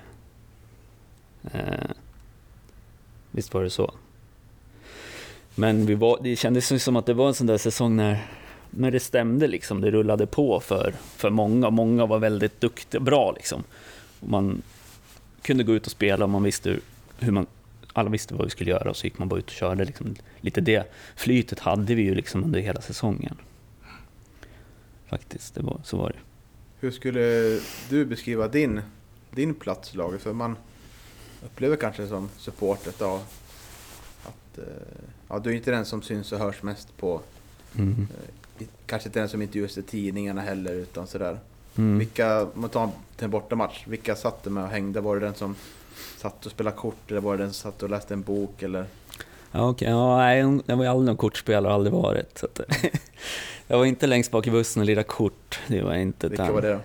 Eh, 1.52 1.90
visst 3.30 3.54
var 3.54 3.62
det 3.62 3.70
så. 3.70 3.94
Men 5.54 5.86
vi 5.86 5.94
var, 5.94 6.18
det 6.22 6.36
kändes 6.36 6.82
som 6.82 6.96
att 6.96 7.06
det 7.06 7.14
var 7.14 7.28
en 7.28 7.34
sån 7.34 7.46
där 7.46 7.58
säsong 7.58 7.96
när, 7.96 8.26
när 8.70 8.90
det 8.90 9.00
stämde, 9.00 9.46
liksom, 9.46 9.80
det 9.80 9.90
rullade 9.90 10.26
på 10.26 10.60
för, 10.60 10.94
för 11.16 11.30
många. 11.30 11.70
Många 11.70 12.06
var 12.06 12.18
väldigt 12.18 12.60
duktiga, 12.60 13.00
bra 13.00 13.32
liksom. 13.32 13.62
Och 14.20 14.28
man 14.28 14.62
kunde 15.42 15.64
gå 15.64 15.74
ut 15.74 15.86
och 15.86 15.92
spela 15.92 16.24
och 16.24 16.30
man 16.30 16.42
visste 16.42 16.70
hur, 16.70 16.80
hur 17.18 17.32
man 17.32 17.46
alla 17.94 18.10
visste 18.10 18.34
vad 18.34 18.44
vi 18.44 18.50
skulle 18.50 18.70
göra 18.70 18.90
och 18.90 18.96
så 18.96 19.06
gick 19.06 19.18
man 19.18 19.28
bara 19.28 19.38
ut 19.38 19.44
och 19.46 19.50
körde. 19.52 19.84
Liksom. 19.84 20.14
Lite 20.40 20.60
det 20.60 20.92
flytet 21.16 21.58
hade 21.60 21.94
vi 21.94 22.02
ju 22.02 22.14
liksom 22.14 22.44
under 22.44 22.60
hela 22.60 22.80
säsongen. 22.80 23.36
Faktiskt, 25.06 25.54
det 25.54 25.62
var, 25.62 25.80
så 25.84 25.96
var 25.96 26.08
det. 26.08 26.18
Hur 26.80 26.90
skulle 26.90 27.20
du 27.88 28.04
beskriva 28.04 28.48
din, 28.48 28.80
din 29.30 29.54
plats 29.54 29.94
i 29.94 29.96
laget? 29.96 30.22
För 30.22 30.32
man 30.32 30.56
upplever 31.44 31.76
kanske 31.76 32.06
som 32.08 32.28
supporter 32.38 32.92
då 32.98 33.20
att 34.24 34.58
eh, 34.58 34.64
ja, 35.28 35.38
du 35.38 35.50
är 35.50 35.54
inte 35.54 35.70
den 35.70 35.84
som 35.84 36.02
syns 36.02 36.32
och 36.32 36.38
hörs 36.38 36.62
mest 36.62 36.96
på, 36.96 37.20
Mm. 37.78 38.06
i- 38.58 38.66
kanske 38.86 39.08
inte 39.08 39.18
den 39.20 39.28
som 39.28 39.42
intervjuas 39.42 39.78
i 39.78 39.82
tidningarna 39.82 40.40
heller 40.40 40.74
utan 40.74 41.06
sådär. 41.06 41.38
Mm. 41.76 41.98
Vilka, 41.98 42.42
om 42.42 42.50
man 42.60 42.70
tar 42.70 42.90
till 43.16 43.24
en 43.24 43.30
bortamatch, 43.30 43.86
vilka 43.86 44.16
satt 44.16 44.44
du 44.44 44.50
med 44.50 44.64
och 44.64 44.70
hängde? 44.70 45.00
Var 45.00 45.14
det 45.20 45.26
den 45.26 45.34
som 45.34 45.56
satt 46.16 46.46
och 46.46 46.52
spelade 46.52 46.76
kort 46.76 47.10
eller 47.10 47.20
var 47.20 47.36
det 47.36 47.42
den 47.42 47.52
satt 47.52 47.82
och 47.82 47.90
läste 47.90 48.14
en 48.14 48.22
bok 48.22 48.62
eller? 48.62 48.84
Ja, 49.52 49.68
okej. 49.70 49.88
Ja, 49.88 50.16
nej, 50.16 50.38
jag 50.66 50.76
var 50.76 50.86
aldrig 50.86 51.06
någon 51.06 51.16
kortspelare, 51.16 51.72
aldrig 51.74 51.92
varit. 51.92 52.38
Så 52.38 52.46
att, 52.46 52.60
jag 53.66 53.78
var 53.78 53.84
inte 53.84 54.06
längst 54.06 54.30
bak 54.30 54.46
i 54.46 54.50
bussen 54.50 54.80
och 54.82 54.86
lirade 54.86 55.04
kort. 55.04 55.60
Det 55.66 55.82
var 55.82 55.94
inte 55.94 56.28
Vilka 56.28 56.44
den. 56.44 56.54
var 56.54 56.62
det 56.62 56.72
då? 56.72 56.80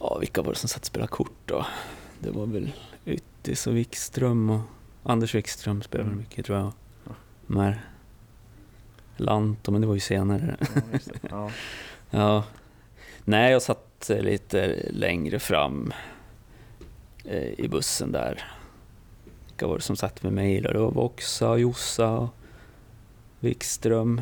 Ja, 0.00 0.18
vilka 0.18 0.42
var 0.42 0.52
det 0.52 0.58
som 0.58 0.68
satt 0.68 0.80
och 0.80 0.86
spelade 0.86 1.08
kort 1.10 1.36
då? 1.46 1.66
Det 2.18 2.30
var 2.30 2.46
väl 2.46 2.72
Yttis 3.06 3.66
och 3.66 3.76
Wikström 3.76 4.50
och 4.50 4.60
Anders 5.02 5.34
Wikström 5.34 5.82
spelade 5.82 6.08
Mm. 6.08 6.18
mycket 6.20 6.46
tror 6.46 6.58
jag. 6.58 6.72
Ja. 7.48 7.72
Lanto, 9.16 9.70
men 9.72 9.80
det 9.80 9.86
var 9.86 9.94
ju 9.94 10.00
senare. 10.00 10.56
Ja. 10.60 10.90
Ja. 11.30 11.50
Ja. 12.12 12.44
Nej, 13.24 13.52
jag 13.52 13.62
satt 13.62 14.10
lite 14.20 14.82
längre 14.90 15.38
fram 15.38 15.92
i 17.56 17.68
bussen 17.68 18.12
där. 18.12 18.44
Vilka 19.46 19.66
var 19.66 19.76
det 19.76 19.82
som 19.82 19.96
satt 19.96 20.22
med 20.22 20.32
mig 20.32 20.60
då? 20.60 20.72
Det 20.72 20.78
var 20.78 20.90
Voxa, 20.90 21.56
Jossa, 21.56 22.28
Wikström. 23.40 24.20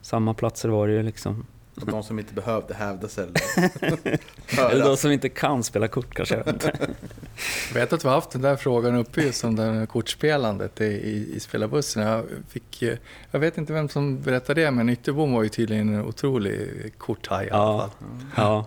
Samma 0.00 0.34
platser 0.34 0.68
var 0.68 0.88
det 0.88 0.94
ju 0.94 1.02
liksom. 1.02 1.46
Och 1.80 1.86
de 1.86 2.02
som 2.02 2.18
inte 2.18 2.34
behövde 2.34 2.74
hävda 2.74 3.08
sig 3.08 3.24
eller 3.24 4.18
Eller 4.72 4.84
de 4.84 4.96
som 4.96 5.10
inte 5.12 5.28
kan 5.28 5.62
spela 5.62 5.88
kort 5.88 6.14
kanske. 6.14 6.34
jag 7.68 7.74
vet 7.74 7.92
att 7.92 8.04
vi 8.04 8.08
har 8.08 8.14
haft 8.14 8.30
den 8.30 8.42
där 8.42 8.56
frågan 8.56 8.96
uppe 8.96 9.20
just 9.22 9.44
om 9.44 9.56
det 9.56 9.62
här 9.62 9.86
kortspelandet 9.86 10.80
i, 10.80 10.84
i, 10.84 11.34
i 11.36 11.40
spelarbussen. 11.40 12.02
Jag, 12.02 12.24
fick, 12.48 12.82
eh, 12.82 12.98
jag 13.30 13.40
vet 13.40 13.58
inte 13.58 13.72
vem 13.72 13.88
som 13.88 14.20
berättade 14.22 14.60
det, 14.64 14.70
men 14.70 14.88
Ytterbom 14.88 15.32
var 15.32 15.42
ju 15.42 15.48
tydligen 15.48 15.94
en 15.94 16.04
otrolig 16.04 16.68
korthaj 16.98 17.46
i 17.46 17.50
alla 17.50 17.62
Ja. 17.72 17.78
fall. 17.78 17.90
Ja. 18.36 18.66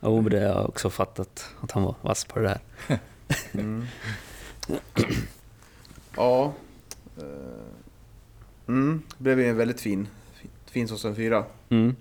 Jo, 0.00 0.20
men 0.20 0.30
det 0.30 0.38
har 0.38 0.46
jag 0.46 0.68
också 0.68 0.90
fattat 0.90 1.54
att 1.60 1.70
han 1.70 1.82
var 1.82 1.94
vass 2.02 2.24
på 2.24 2.38
det 2.38 2.48
där. 2.48 2.60
Mm. 3.52 3.86
ja. 6.16 6.52
eh, 7.18 7.24
Mm, 8.68 9.02
blev 9.18 9.40
en 9.40 9.56
väldigt 9.56 9.80
fin, 9.80 10.08
fin, 10.66 10.88
säsong 10.88 11.14
4. 11.14 11.44
Mm. 11.68 11.96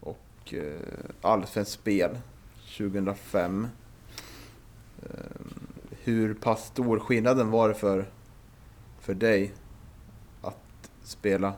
Och 0.00 0.54
eh, 0.54 0.80
allsvenskt 1.22 1.72
spel 1.72 2.18
2005. 2.78 3.68
Eh, 5.02 5.08
hur 5.90 6.34
pass 6.34 6.66
stor 6.66 6.98
skillnaden 6.98 7.50
var 7.50 7.68
det 7.68 7.74
för, 7.74 8.08
för 9.00 9.14
dig 9.14 9.52
att 10.42 10.90
spela, 11.02 11.54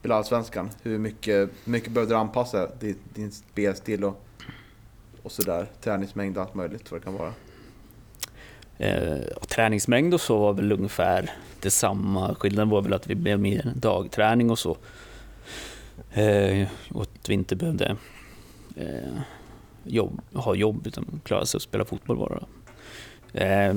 spela 0.00 0.14
allsvenskan? 0.14 0.70
Hur 0.82 0.98
mycket, 0.98 1.50
mycket 1.64 1.92
behövde 1.92 2.14
du 2.14 2.18
anpassa 2.18 2.70
din, 2.80 2.96
din 3.14 3.32
spelstil 3.32 4.04
och, 4.04 4.22
och 5.22 5.32
sådär? 5.32 5.66
Träningsmängd 5.80 6.36
och 6.36 6.42
allt 6.42 6.54
möjligt 6.54 6.90
vad 6.90 7.00
det 7.00 7.04
kan 7.04 7.14
vara. 7.14 7.32
Eh, 8.78 9.18
träningsmängd 9.48 10.14
och 10.14 10.20
så 10.20 10.38
var 10.38 10.52
väl 10.52 10.72
ungefär 10.72 11.30
detsamma. 11.60 12.34
Skillnaden 12.34 12.68
var 12.68 12.82
väl 12.82 12.92
att 12.92 13.06
vi 13.06 13.14
blev 13.14 13.40
mer 13.40 13.72
dagträning 13.76 14.50
och 14.50 14.58
så. 14.58 14.76
Eh, 16.12 16.68
och 16.90 17.02
att 17.02 17.28
vi 17.28 17.34
inte 17.34 17.56
behövde 17.56 17.96
eh, 18.76 19.20
jobb, 19.84 20.20
ha 20.32 20.54
jobb 20.54 20.86
utan 20.86 21.20
klara 21.24 21.46
sig 21.46 21.58
och 21.58 21.62
spela 21.62 21.84
fotboll 21.84 22.16
bara. 22.16 22.42
Eh, 23.32 23.74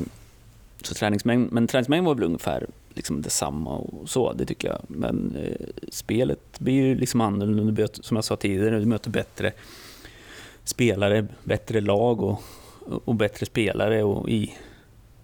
så 0.82 0.94
träningsmängd, 0.94 1.52
men 1.52 1.68
träningsmängd 1.68 2.06
var 2.06 2.16
väl 2.16 2.24
ungefär 2.24 2.68
liksom 2.94 3.22
detsamma 3.22 3.78
och 3.78 4.10
så, 4.10 4.34
det 4.34 4.46
tycker 4.46 4.68
jag. 4.68 4.82
Men 4.88 5.36
eh, 5.36 5.68
spelet 5.90 6.60
blir 6.60 6.74
ju 6.74 6.96
liksom 6.96 7.22
annorlunda, 7.22 7.88
som 7.94 8.18
jag 8.18 8.24
sa 8.24 8.36
tidigare, 8.36 8.80
du 8.80 8.86
möter 8.86 9.10
bättre 9.10 9.52
spelare, 10.64 11.28
bättre 11.44 11.82
lag 11.82 12.22
och, 12.22 12.42
och 13.06 13.16
bättre 13.16 13.46
spelare. 13.46 14.04
Och 14.04 14.30
i, 14.30 14.54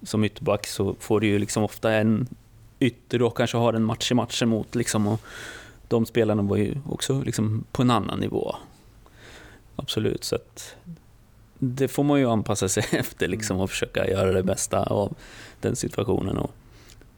som 0.03 0.23
ytterback 0.23 0.67
så 0.67 0.95
får 0.99 1.19
du 1.19 1.27
ju 1.27 1.39
liksom 1.39 1.63
ofta 1.63 1.93
en 1.93 2.27
ytter 2.79 3.21
och 3.21 3.37
kanske 3.37 3.57
har 3.57 3.73
en 3.73 3.83
match 3.83 4.11
i 4.11 4.15
matchen 4.15 4.49
mot. 4.49 4.75
Liksom, 4.75 5.07
och 5.07 5.21
de 5.87 6.05
spelarna 6.05 6.41
var 6.41 6.57
ju 6.57 6.75
också 6.89 7.21
liksom 7.21 7.65
på 7.71 7.81
en 7.81 7.91
annan 7.91 8.19
nivå. 8.19 8.55
Absolut, 9.75 10.23
så 10.23 10.35
att 10.35 10.75
det 11.59 11.87
får 11.87 12.03
man 12.03 12.19
ju 12.19 12.29
anpassa 12.29 12.69
sig 12.69 12.83
efter 12.91 13.27
liksom, 13.27 13.59
och 13.59 13.69
försöka 13.69 14.07
göra 14.07 14.31
det 14.31 14.43
bästa 14.43 14.83
av 14.83 15.15
den 15.61 15.75
situationen. 15.75 16.37
Och 16.37 16.51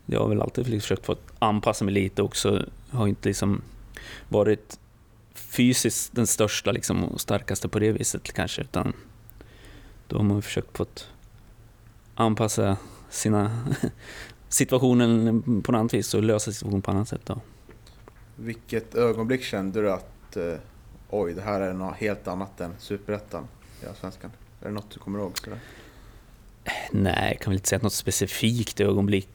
jag 0.05 0.19
har 0.19 0.29
väl 0.29 0.41
alltid 0.41 0.65
försökt 0.65 1.05
få 1.05 1.15
anpassa 1.39 1.85
mig 1.85 1.93
lite 1.93 2.21
också. 2.21 2.65
Har 2.89 3.07
inte 3.07 3.29
liksom 3.29 3.61
varit 4.29 4.79
fysiskt 5.51 6.15
den 6.15 6.27
största 6.27 6.71
liksom, 6.71 7.03
och 7.03 7.21
starkaste 7.21 7.67
på 7.67 7.79
det 7.79 7.91
viset 7.91 8.33
kanske, 8.33 8.61
utan 8.61 8.93
då 10.07 10.17
har 10.17 10.23
man 10.23 10.41
försökt 10.41 10.77
få 10.77 10.85
anpassa 12.15 12.77
sina 13.09 13.65
situationen 14.49 15.41
på 15.61 15.71
något 15.71 15.79
annat 15.79 15.93
vis 15.93 16.13
och 16.13 16.23
lösa 16.23 16.51
situationen 16.51 16.81
på 16.81 16.91
annat 16.91 17.07
sätt. 17.07 17.21
Då. 17.25 17.41
Vilket 18.35 18.95
ögonblick 18.95 19.43
kände 19.43 19.81
du 19.81 19.91
att 19.91 20.37
eh, 20.37 20.53
oj, 21.09 21.33
det 21.33 21.41
här 21.41 21.61
är 21.61 21.73
något 21.73 21.95
helt 21.95 22.27
annat 22.27 22.61
än 22.61 22.73
Superettan 22.79 23.47
i 23.83 23.85
Allsvenskan? 23.85 24.31
Är 24.61 24.65
det 24.65 24.71
något 24.71 24.91
du 24.91 24.99
kommer 24.99 25.19
ihåg? 25.19 25.37
Sådär? 25.37 25.59
Nej, 26.91 27.31
jag 27.31 27.41
kan 27.41 27.51
väl 27.51 27.57
inte 27.57 27.69
säga 27.69 27.79
något 27.83 27.93
specifikt 27.93 28.79
ögonblick 28.79 29.29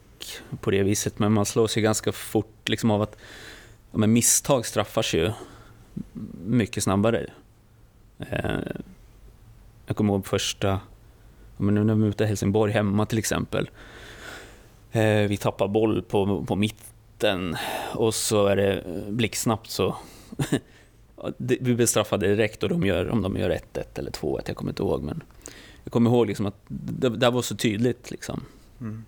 på 0.61 0.71
det 0.71 0.83
viset, 0.83 1.19
men 1.19 1.33
man 1.33 1.47
slås 1.47 1.77
ju 1.77 1.81
ganska 1.81 2.13
fort 2.13 2.69
liksom 2.69 2.91
av 2.91 3.03
att 3.03 3.17
ja, 3.93 3.99
misstag 3.99 4.67
straffas 4.67 5.15
ju 5.15 5.33
mycket 6.47 6.83
snabbare. 6.83 7.27
Eh, 8.19 8.59
jag 9.87 9.97
kommer 9.97 10.13
ihåg 10.13 10.27
första, 10.27 10.81
men 11.57 11.75
nu 11.75 11.85
när 11.85 11.95
vi 11.95 12.01
mötte 12.01 12.27
Helsingborg 12.27 12.73
hemma 12.73 13.07
till 13.07 13.19
exempel. 13.19 13.71
Eh, 14.93 15.29
vi 15.29 15.37
tappar 15.37 15.69
boll 15.69 16.03
på, 16.03 16.45
på 16.45 16.57
mitten 16.57 17.57
och 17.95 18.15
så 18.15 18.47
är 18.47 18.57
det 18.57 18.85
blixtsnabbt 19.09 19.71
så 19.71 19.97
vi 21.39 21.75
blir 21.75 21.87
straffade 21.87 22.29
direkt 22.29 22.63
och 22.63 22.69
de 22.69 22.87
gör, 22.87 23.09
om 23.09 23.23
de 23.23 23.37
gör 23.37 23.51
1-1 23.51 23.83
eller 23.95 24.11
2-1, 24.11 24.43
jag 24.47 24.57
kommer 24.57 24.71
inte 24.71 24.83
ihåg. 24.83 25.03
Men 25.03 25.23
jag 25.85 25.93
kommer 25.93 26.11
ihåg 26.11 26.27
liksom 26.27 26.47
att 26.47 26.57
det, 26.69 27.09
det 27.09 27.31
var 27.31 27.43
så 27.43 27.57
tydligt. 27.57 28.11
Liksom. 28.11 28.41
Mm. 28.81 29.05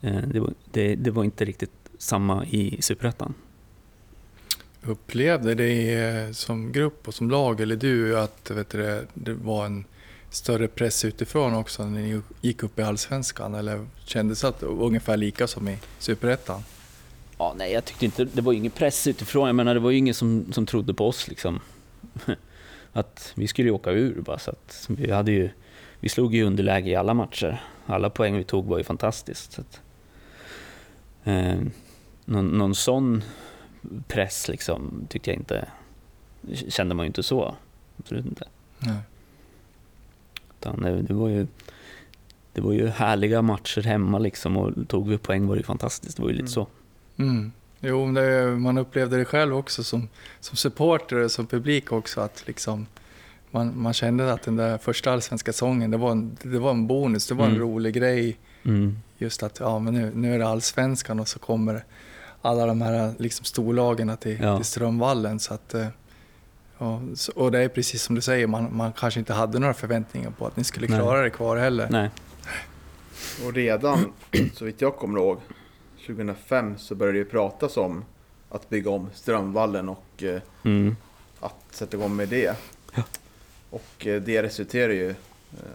Eh, 0.00 0.28
Det, 0.28 0.40
var, 0.40 0.54
det, 0.72 0.94
det 0.94 1.10
var 1.10 1.24
inte 1.24 1.44
riktigt 1.44 1.72
samma 1.98 2.46
i 2.46 2.82
Superettan. 2.82 3.34
Upplevde 4.86 5.54
det 5.54 5.94
eh, 5.94 6.32
som 6.32 6.72
grupp 6.72 7.08
och 7.08 7.14
som 7.14 7.30
lag, 7.30 7.60
eller 7.60 7.76
du, 7.76 8.18
att 8.18 8.50
vet 8.50 8.70
du, 8.70 9.06
det, 9.14 9.34
var 9.34 9.66
en 9.66 9.84
större 10.30 10.68
press 10.68 11.04
utifrån 11.04 11.54
också 11.54 11.84
när 11.84 12.00
ni 12.00 12.20
gick 12.40 12.62
upp 12.62 12.78
i 12.78 12.82
Allsvenskan? 12.82 13.54
Eller 13.54 13.86
kändes 14.04 14.40
det 14.40 14.48
att 14.48 14.60
det 14.60 14.66
var 14.66 14.86
ungefär 14.86 15.16
lika 15.16 15.46
som 15.46 15.68
i 15.68 15.78
Superettan? 15.98 16.62
Ja, 17.38 17.54
nej, 17.56 17.72
jag 17.72 17.84
tyckte 17.84 18.04
inte, 18.04 18.24
det 18.24 18.42
var 18.42 18.52
ju 18.52 18.58
ingen 18.58 18.70
press 18.70 19.06
utifrån. 19.06 19.46
Jag 19.46 19.56
menar, 19.56 19.74
det 19.74 19.80
var 19.80 19.90
ju 19.90 19.98
ingen 19.98 20.14
som, 20.14 20.52
som 20.52 20.66
trodde 20.66 20.94
på 20.94 21.08
oss. 21.08 21.28
Liksom. 21.28 21.60
Att 22.92 23.32
vi 23.34 23.48
skulle 23.48 23.68
ju 23.68 23.74
åka 23.74 23.90
ur 23.90 24.20
bara. 24.20 24.38
Så 24.38 24.50
att 24.50 24.86
vi, 24.88 25.10
hade 25.10 25.32
ju, 25.32 25.50
vi 26.00 26.08
slog 26.08 26.34
ju 26.34 26.44
underläge 26.44 26.90
i 26.90 26.96
alla 26.96 27.14
matcher. 27.14 27.62
Alla 27.86 28.10
poäng 28.10 28.36
vi 28.36 28.44
tog 28.44 28.66
var 28.66 28.78
ju 28.78 28.84
fantastiskt. 28.84 29.52
Så 29.52 29.60
att, 29.60 29.80
eh, 31.24 31.60
någon, 32.24 32.46
någon 32.48 32.74
sån 32.74 33.22
press 34.08 34.48
liksom, 34.48 35.06
tyckte 35.08 35.30
jag 35.30 35.38
inte, 35.38 35.68
kände 36.68 36.94
man 36.94 37.04
ju 37.04 37.06
inte 37.06 37.22
så. 37.22 37.54
Absolut 37.98 38.26
inte. 38.26 38.44
Nej. 38.78 38.96
Utan 40.60 40.82
det, 40.82 41.02
det, 41.02 41.14
var 41.14 41.28
ju, 41.28 41.46
det 42.52 42.60
var 42.60 42.72
ju 42.72 42.88
härliga 42.88 43.42
matcher 43.42 43.82
hemma 43.82 44.18
liksom 44.18 44.56
och 44.56 44.88
tog 44.88 45.08
vi 45.08 45.18
poäng 45.18 45.46
var 45.46 45.54
det 45.54 45.58
ju 45.60 45.64
fantastiskt. 45.64 46.16
Det 46.16 46.22
var 46.22 46.28
ju 46.30 46.34
lite 46.36 46.42
Mm. 46.42 46.52
så. 46.52 46.66
Mm. 47.16 47.52
Jo, 47.80 48.12
det, 48.12 48.46
man 48.56 48.78
upplevde 48.78 49.16
det 49.16 49.24
själv 49.24 49.56
också 49.56 49.84
som, 49.84 50.08
som 50.40 50.56
supporter 50.56 51.16
och 51.16 51.30
som 51.30 51.46
publik 51.46 51.92
också. 51.92 52.20
Att 52.20 52.44
liksom, 52.46 52.86
man, 53.50 53.72
man 53.82 53.92
kände 53.92 54.32
att 54.32 54.42
den 54.42 54.56
där 54.56 54.78
första 54.78 55.12
allsvenska 55.12 55.52
säsongen, 55.52 55.90
det 55.90 55.96
var 55.96 56.10
en, 56.10 56.36
det 56.42 56.58
var 56.58 56.70
en 56.70 56.86
bonus, 56.86 57.26
det 57.26 57.34
var 57.34 57.44
en 57.44 57.50
Mm. 57.50 57.62
rolig 57.62 57.94
grej. 57.94 58.36
Mm. 58.62 58.98
Just 59.18 59.42
att 59.42 59.60
ja, 59.60 59.78
men 59.78 59.94
nu, 59.94 60.12
nu 60.14 60.34
är 60.34 60.38
det 60.38 60.46
allsvenskan 60.48 61.20
och 61.20 61.28
så 61.28 61.38
kommer 61.38 61.84
alla 62.44 62.66
de 62.66 62.82
här 62.82 63.14
liksom, 63.18 63.44
storlagen 63.44 64.16
till, 64.16 64.38
Ja. 64.42 64.56
till 64.56 64.64
Strömvallen. 64.66 65.40
Så 65.40 65.54
att, 65.54 65.74
eh, 65.74 65.86
ja, 66.78 67.02
så- 67.14 67.32
och 67.32 67.52
det 67.52 67.58
är 67.58 67.68
precis 67.68 68.02
som 68.02 68.14
du 68.14 68.20
säger, 68.20 68.46
man, 68.46 68.76
man 68.76 68.92
kanske 68.92 69.20
inte 69.20 69.32
hade 69.32 69.58
några 69.58 69.74
förväntningar 69.74 70.30
på 70.30 70.46
att 70.46 70.56
ni 70.56 70.64
skulle 70.64 70.86
Nej. 70.88 70.98
klara 70.98 71.22
det 71.22 71.30
kvar 71.30 71.56
heller. 71.56 71.88
Nej. 71.90 72.10
Och 73.46 73.52
redan, 73.54 74.12
så 74.54 74.64
vitt 74.64 74.80
jag 74.80 74.96
kommer 74.96 75.18
ihåg, 75.20 75.38
2005 76.06 76.74
så 76.78 76.94
började 76.94 77.18
det 77.18 77.22
ju 77.24 77.30
pratas 77.30 77.76
om 77.76 78.04
att 78.50 78.68
bygga 78.68 78.90
om 78.90 79.08
Strömvallen 79.14 79.88
och 79.88 80.22
eh, 80.22 80.40
Mm. 80.64 80.96
att 81.40 81.54
sätta 81.70 81.96
igång 81.96 82.16
med 82.16 82.28
det. 82.28 82.56
Ja. 82.94 83.02
Och 83.70 84.06
eh, 84.06 84.22
det 84.22 84.42
resulterade 84.42 84.94
ju 84.94 85.10
eh, 85.10 85.16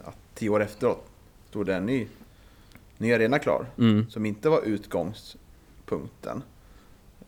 att 0.06 0.16
tio 0.36 0.50
år 0.50 0.64
efteråt 0.64 1.06
stod 1.50 1.66
det 1.66 1.76
en 1.76 1.86
ny, 1.86 2.08
ny 2.98 3.14
arena 3.14 3.40
klar. 3.40 3.66
Mm. 3.78 4.10
Som 4.10 4.26
inte 4.26 4.50
var 4.50 4.62
utgångspunkten. 4.62 6.44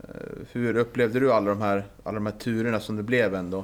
Eh, 0.09 0.15
Hur 0.51 0.75
upplevde 0.77 1.19
du 1.19 1.33
alla 1.33 1.49
de 1.49 1.61
här, 1.61 1.85
alla 2.03 2.15
de 2.15 2.25
här 2.25 2.33
turerna 2.33 2.79
som 2.79 2.95
det 2.95 3.03
blev 3.03 3.35
ändå? 3.35 3.63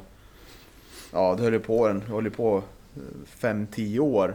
Ja, 1.13 1.35
det 1.35 1.43
höll 1.43 1.53
ju 1.53 1.59
på, 1.59 1.87
en, 1.87 2.01
höll 2.01 2.31
på 2.31 2.57
eh, 2.95 3.01
fem, 3.25 3.67
tio 3.71 3.99
år. 3.99 4.33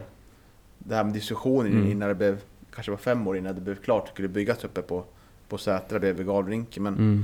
Det 0.77 0.95
här 0.95 1.03
med 1.03 1.13
diskussionen 1.13 1.71
Mm. 1.71 1.91
innan 1.91 2.09
det 2.09 2.15
blev, 2.15 2.41
kanske 2.73 2.91
var 2.91 2.97
fem 2.97 3.27
år 3.27 3.37
innan 3.37 3.55
det 3.55 3.61
blev 3.61 3.75
klart, 3.75 4.05
det 4.05 4.11
skulle 4.11 4.27
byggas 4.27 4.63
uppe 4.63 4.81
på, 4.81 5.03
på 5.49 5.57
Sätra 5.57 5.99
bredvid 5.99 6.25
Gavlerinken. 6.27 6.83
Men 6.83 6.93
Mm. 6.93 7.23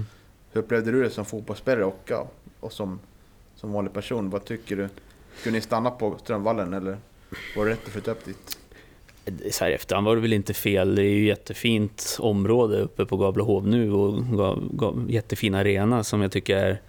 hur 0.52 0.62
upplevde 0.62 0.92
du 0.92 1.04
det 1.04 1.10
som 1.10 1.26
fotbollsspelare 1.26 1.86
och, 1.86 2.00
ja, 2.06 2.28
och 2.60 2.74
som, 2.74 3.00
som 3.56 3.72
vanlig 3.72 3.94
person? 3.94 4.30
Vad 4.30 4.46
tycker 4.46 4.76
du? 4.76 4.90
Skulle 5.40 5.56
ni 5.56 5.62
stanna 5.62 5.92
på 5.92 6.18
Strömvallen 6.18 6.74
eller 6.74 6.98
var 7.58 7.66
det 7.66 7.72
rätt 7.72 7.86
att 7.86 7.92
flytta 7.92 8.12
upp 8.12 8.26
dit? 8.26 8.60
Så 9.52 9.64
här 9.64 9.72
i 9.72 9.74
efterhand 9.74 10.08
var 10.08 10.16
det 10.16 10.22
väl 10.22 10.34
inte 10.34 10.54
fel. 10.54 10.96
Det 10.96 11.02
är 11.02 11.14
ju 11.14 11.26
jättefint 11.26 12.18
område 12.20 12.78
uppe 12.78 13.06
på 13.06 13.18
Gavlehov 13.18 13.68
nu 13.68 13.92
och 13.92 14.24
jättefin 15.08 15.56
arena 15.56 16.04
som 16.04 16.22
jag 16.22 16.32
tycker 16.32 16.58
är 16.58 16.82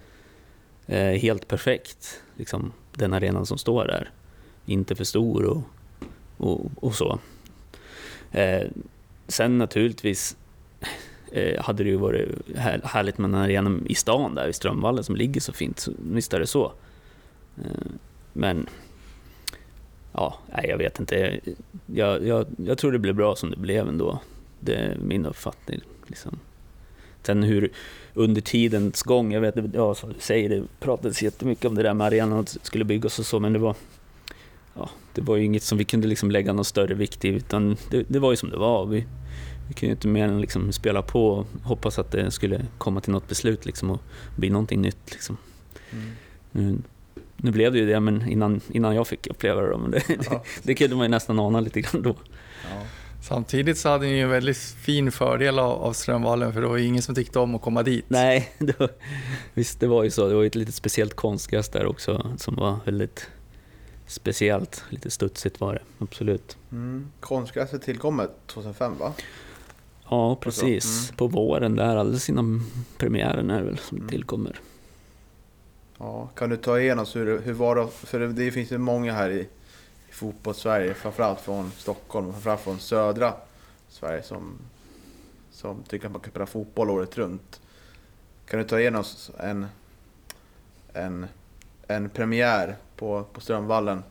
eh, 0.87 1.19
helt 1.19 1.47
perfekt. 1.47 2.21
Liksom, 2.37 2.71
den 2.93 3.13
arenan 3.13 3.45
som 3.45 3.57
står 3.57 3.85
där. 3.85 4.09
Inte 4.65 4.95
för 4.95 5.03
stor 5.03 5.43
och, 5.45 5.61
och, 6.37 6.71
och 6.75 6.95
så. 6.95 7.19
Eh, 8.31 8.67
sen 9.27 9.57
naturligtvis 9.57 10.37
eh, 11.31 11.61
hade 11.61 11.83
det 11.83 11.89
ju 11.89 11.95
varit 11.95 12.29
här, 12.55 12.81
härligt 12.83 13.17
med 13.17 13.29
en 13.29 13.35
arena 13.35 13.79
i 13.85 13.95
stan 13.95 14.35
där 14.35 14.47
i 14.47 14.53
Strömvallen 14.53 15.03
som 15.03 15.15
ligger 15.15 15.41
så 15.41 15.53
fint. 15.53 15.79
Så, 15.79 15.91
visst 16.11 16.33
är 16.33 16.39
det 16.39 16.47
så. 16.47 16.73
Eh, 17.57 17.91
men 18.33 18.67
ja, 20.11 20.37
nej, 20.55 20.65
jag 20.69 20.77
vet 20.77 20.99
inte. 20.99 21.39
Jag, 21.85 22.27
jag, 22.27 22.45
jag 22.57 22.77
tror 22.77 22.91
det 22.91 22.99
blev 22.99 23.15
bra 23.15 23.35
som 23.35 23.51
det 23.51 23.57
blev 23.57 23.87
ändå. 23.87 24.19
Det 24.59 24.75
är 24.75 24.97
min 24.97 25.25
uppfattning. 25.25 25.81
Liksom. 26.07 26.39
Sen 27.23 27.43
hur 27.43 27.71
under 28.13 28.41
tidens 28.41 29.03
gång, 29.03 29.33
jag 29.33 29.41
vet 29.41 29.55
ja, 29.73 29.95
som 29.95 30.13
du 30.13 30.19
säger, 30.19 30.49
det 30.49 30.63
pratades 30.79 31.23
jättemycket 31.23 31.65
om 31.65 31.75
det 31.75 31.83
där 31.83 31.93
med 31.93 32.07
arenan 32.07 32.39
att 32.39 32.57
det 32.61 32.65
skulle 32.65 32.85
byggas 32.85 33.19
och 33.19 33.25
så, 33.25 33.39
men 33.39 33.53
det 33.53 33.59
var 33.59 33.75
ja, 34.73 34.89
det 35.13 35.21
var 35.21 35.35
ju 35.35 35.45
inget 35.45 35.63
som 35.63 35.77
vi 35.77 35.83
kunde 35.83 36.07
liksom 36.07 36.31
lägga 36.31 36.53
någon 36.53 36.65
större 36.65 36.93
vikt 36.93 37.25
i, 37.25 37.27
utan 37.27 37.77
det, 37.89 38.03
det 38.07 38.19
var 38.19 38.31
ju 38.31 38.37
som 38.37 38.49
det 38.49 38.57
var. 38.57 38.85
Vi, 38.85 39.05
vi 39.67 39.73
kunde 39.73 39.91
inte 39.91 40.07
mer 40.07 40.27
än 40.27 40.41
liksom 40.41 40.71
spela 40.71 41.01
på 41.01 41.27
och 41.27 41.47
hoppas 41.63 41.99
att 41.99 42.11
det 42.11 42.31
skulle 42.31 42.65
komma 42.77 43.01
till 43.01 43.11
något 43.11 43.27
beslut 43.27 43.65
liksom 43.65 43.91
och 43.91 44.01
bli 44.35 44.49
någonting 44.49 44.81
nytt. 44.81 45.11
Liksom. 45.11 45.37
Mm. 46.53 46.83
Nu, 47.43 47.51
blev 47.51 47.71
det 47.73 47.79
ju 47.79 47.85
det, 47.85 47.99
men 47.99 48.29
innan, 48.29 48.61
innan 48.71 48.95
jag 48.95 49.07
fick 49.07 49.27
uppleva 49.27 49.61
det. 49.61 49.77
Men 49.77 49.91
det, 49.91 50.03
Ja. 50.09 50.15
det, 50.29 50.39
det 50.63 50.75
kunde 50.75 50.95
man 50.95 51.05
ju 51.05 51.09
nästan 51.09 51.39
ana 51.39 51.59
lite 51.59 51.81
grann 51.81 52.01
då. 52.01 52.15
Ja. 52.69 52.81
Samtidigt 53.21 53.77
så 53.77 53.89
hade 53.89 54.05
ni 54.05 54.11
ju 54.15 54.21
en 54.23 54.29
väldigt 54.29 54.57
fin 54.57 55.11
fördel 55.11 55.59
av, 55.59 55.71
av 55.71 55.93
Strömvallen 55.93 56.53
för 56.53 56.61
det 56.61 56.67
var 56.67 56.77
ju 56.77 56.85
ingen 56.85 57.01
som 57.01 57.15
tyckte 57.15 57.39
om 57.39 57.55
att 57.55 57.61
komma 57.61 57.83
dit. 57.83 58.05
Nej, 58.07 58.51
det 58.59 58.79
var, 58.79 58.89
visst 59.53 59.79
det 59.79 59.87
var 59.87 60.03
ju 60.03 60.09
så. 60.11 60.27
Det 60.27 60.35
var 60.35 60.41
ju 60.41 60.47
ett 60.47 60.55
litet 60.55 60.75
speciellt 60.75 61.13
konstgräs 61.15 61.69
där 61.69 61.85
också 61.85 62.31
som 62.37 62.55
var 62.55 62.77
väldigt 62.85 63.27
speciellt. 64.07 64.83
Lite 64.89 65.09
studsigt 65.11 65.59
var 65.59 65.73
det, 65.73 65.81
absolut. 65.99 66.57
Mm. 66.71 67.07
Konstgräset 67.19 67.81
tillkommer 67.81 68.27
2005 68.47 68.97
va? 68.97 69.13
Ja, 70.09 70.35
precis. 70.35 71.03
Mm. 71.09 71.15
På 71.17 71.27
våren 71.27 71.75
där, 71.75 71.95
alldeles 71.95 72.29
innan 72.29 72.63
premiären 72.97 73.49
är 73.49 73.59
det 73.59 73.65
väl 73.65 73.77
som 73.77 73.97
Mm. 73.97 74.09
tillkommer. 74.09 74.59
Ja, 76.03 76.29
kan 76.35 76.49
du 76.49 76.57
ta 76.57 76.79
igenom 76.79 77.03
oss 77.03 77.15
hur, 77.15 77.39
hur 77.41 77.53
var 77.53 77.75
det? 77.75 77.87
För 77.87 78.19
det, 78.19 78.27
det 78.27 78.51
finns 78.51 78.71
ju 78.71 78.77
många 78.77 79.13
här 79.13 79.29
i, 79.29 79.39
i 80.09 80.11
fotbollssverige, 80.11 80.93
framförallt 80.93 81.39
från 81.39 81.71
Stockholm 81.77 82.31
framförallt 82.31 82.61
från 82.61 82.79
södra 82.79 83.33
Sverige 83.89 84.23
som, 84.23 84.53
som 85.51 85.83
tycker 85.83 86.05
att 86.05 86.11
man 86.11 86.21
kan 86.21 86.31
spela 86.31 86.45
fotboll 86.45 86.89
året 86.89 87.17
runt. 87.17 87.61
Kan 88.45 88.59
du 88.59 88.65
ta 88.65 88.79
igenom 88.79 89.01
oss 89.01 89.31
en, 89.39 89.65
en, 90.93 91.27
en 91.87 92.09
premiär 92.09 92.75
på, 92.95 93.25
på 93.33 93.41
Strömvallen? 93.41 94.03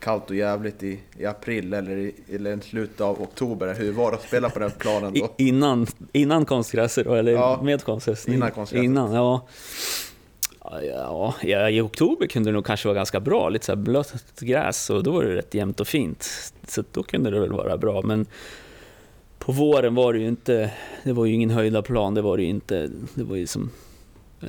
Kallt 0.00 0.30
och 0.30 0.36
jävligt 0.36 0.82
i, 0.82 1.00
i 1.18 1.26
april 1.26 1.72
eller 1.74 1.96
i 1.96 2.14
eller 2.32 2.60
slutet 2.60 3.00
av 3.00 3.22
oktober. 3.22 3.74
Hur 3.74 3.92
var 3.92 4.10
det 4.10 4.16
att 4.16 4.22
spela 4.22 4.50
på 4.50 4.58
den 4.58 4.70
planen 4.70 5.16
I, 5.16 5.20
då? 5.20 5.34
innan, 5.38 5.86
innan 6.12 6.44
konstgräset 6.44 7.06
eller 7.06 7.32
Ja, 7.32 7.60
med 7.62 7.84
konstgräs? 7.84 8.28
innan 8.28 8.50
konstgräset. 8.50 8.84
Innan, 8.84 9.12
ja. 9.12 9.46
Ja, 11.42 11.70
i 11.70 11.80
oktober 11.80 12.26
kunde 12.26 12.50
det 12.50 12.54
nog 12.54 12.66
kanske 12.66 12.88
vara 12.88 12.94
ganska 12.96 13.20
bra, 13.20 13.48
lite 13.48 13.66
så 13.66 13.76
blött 13.76 14.40
gräs 14.40 14.90
och 14.90 15.02
då 15.02 15.12
var 15.12 15.24
det 15.24 15.34
rätt 15.36 15.54
jämnt 15.54 15.80
och 15.80 15.86
fint. 15.86 16.52
Så 16.68 16.84
då 16.92 17.02
kunde 17.02 17.30
det 17.30 17.40
väl 17.40 17.52
vara 17.52 17.76
bra, 17.78 18.02
men 18.02 18.26
på 19.38 19.52
våren 19.52 19.94
var 19.94 20.12
det 20.12 20.18
ju 20.18 20.28
inte, 20.28 20.70
det 21.04 21.12
var 21.12 21.26
ju 21.26 21.32
ingen 21.32 21.50
höjda 21.50 21.82
plan, 21.82 22.14
det 22.14 22.22
var 22.22 22.36
det 22.36 22.42
ju 22.42 22.48
inte. 22.48 22.90
Det 23.14 23.24
var 23.24 23.36
ju 23.36 23.46
som, 23.46 23.70
eh, 24.40 24.48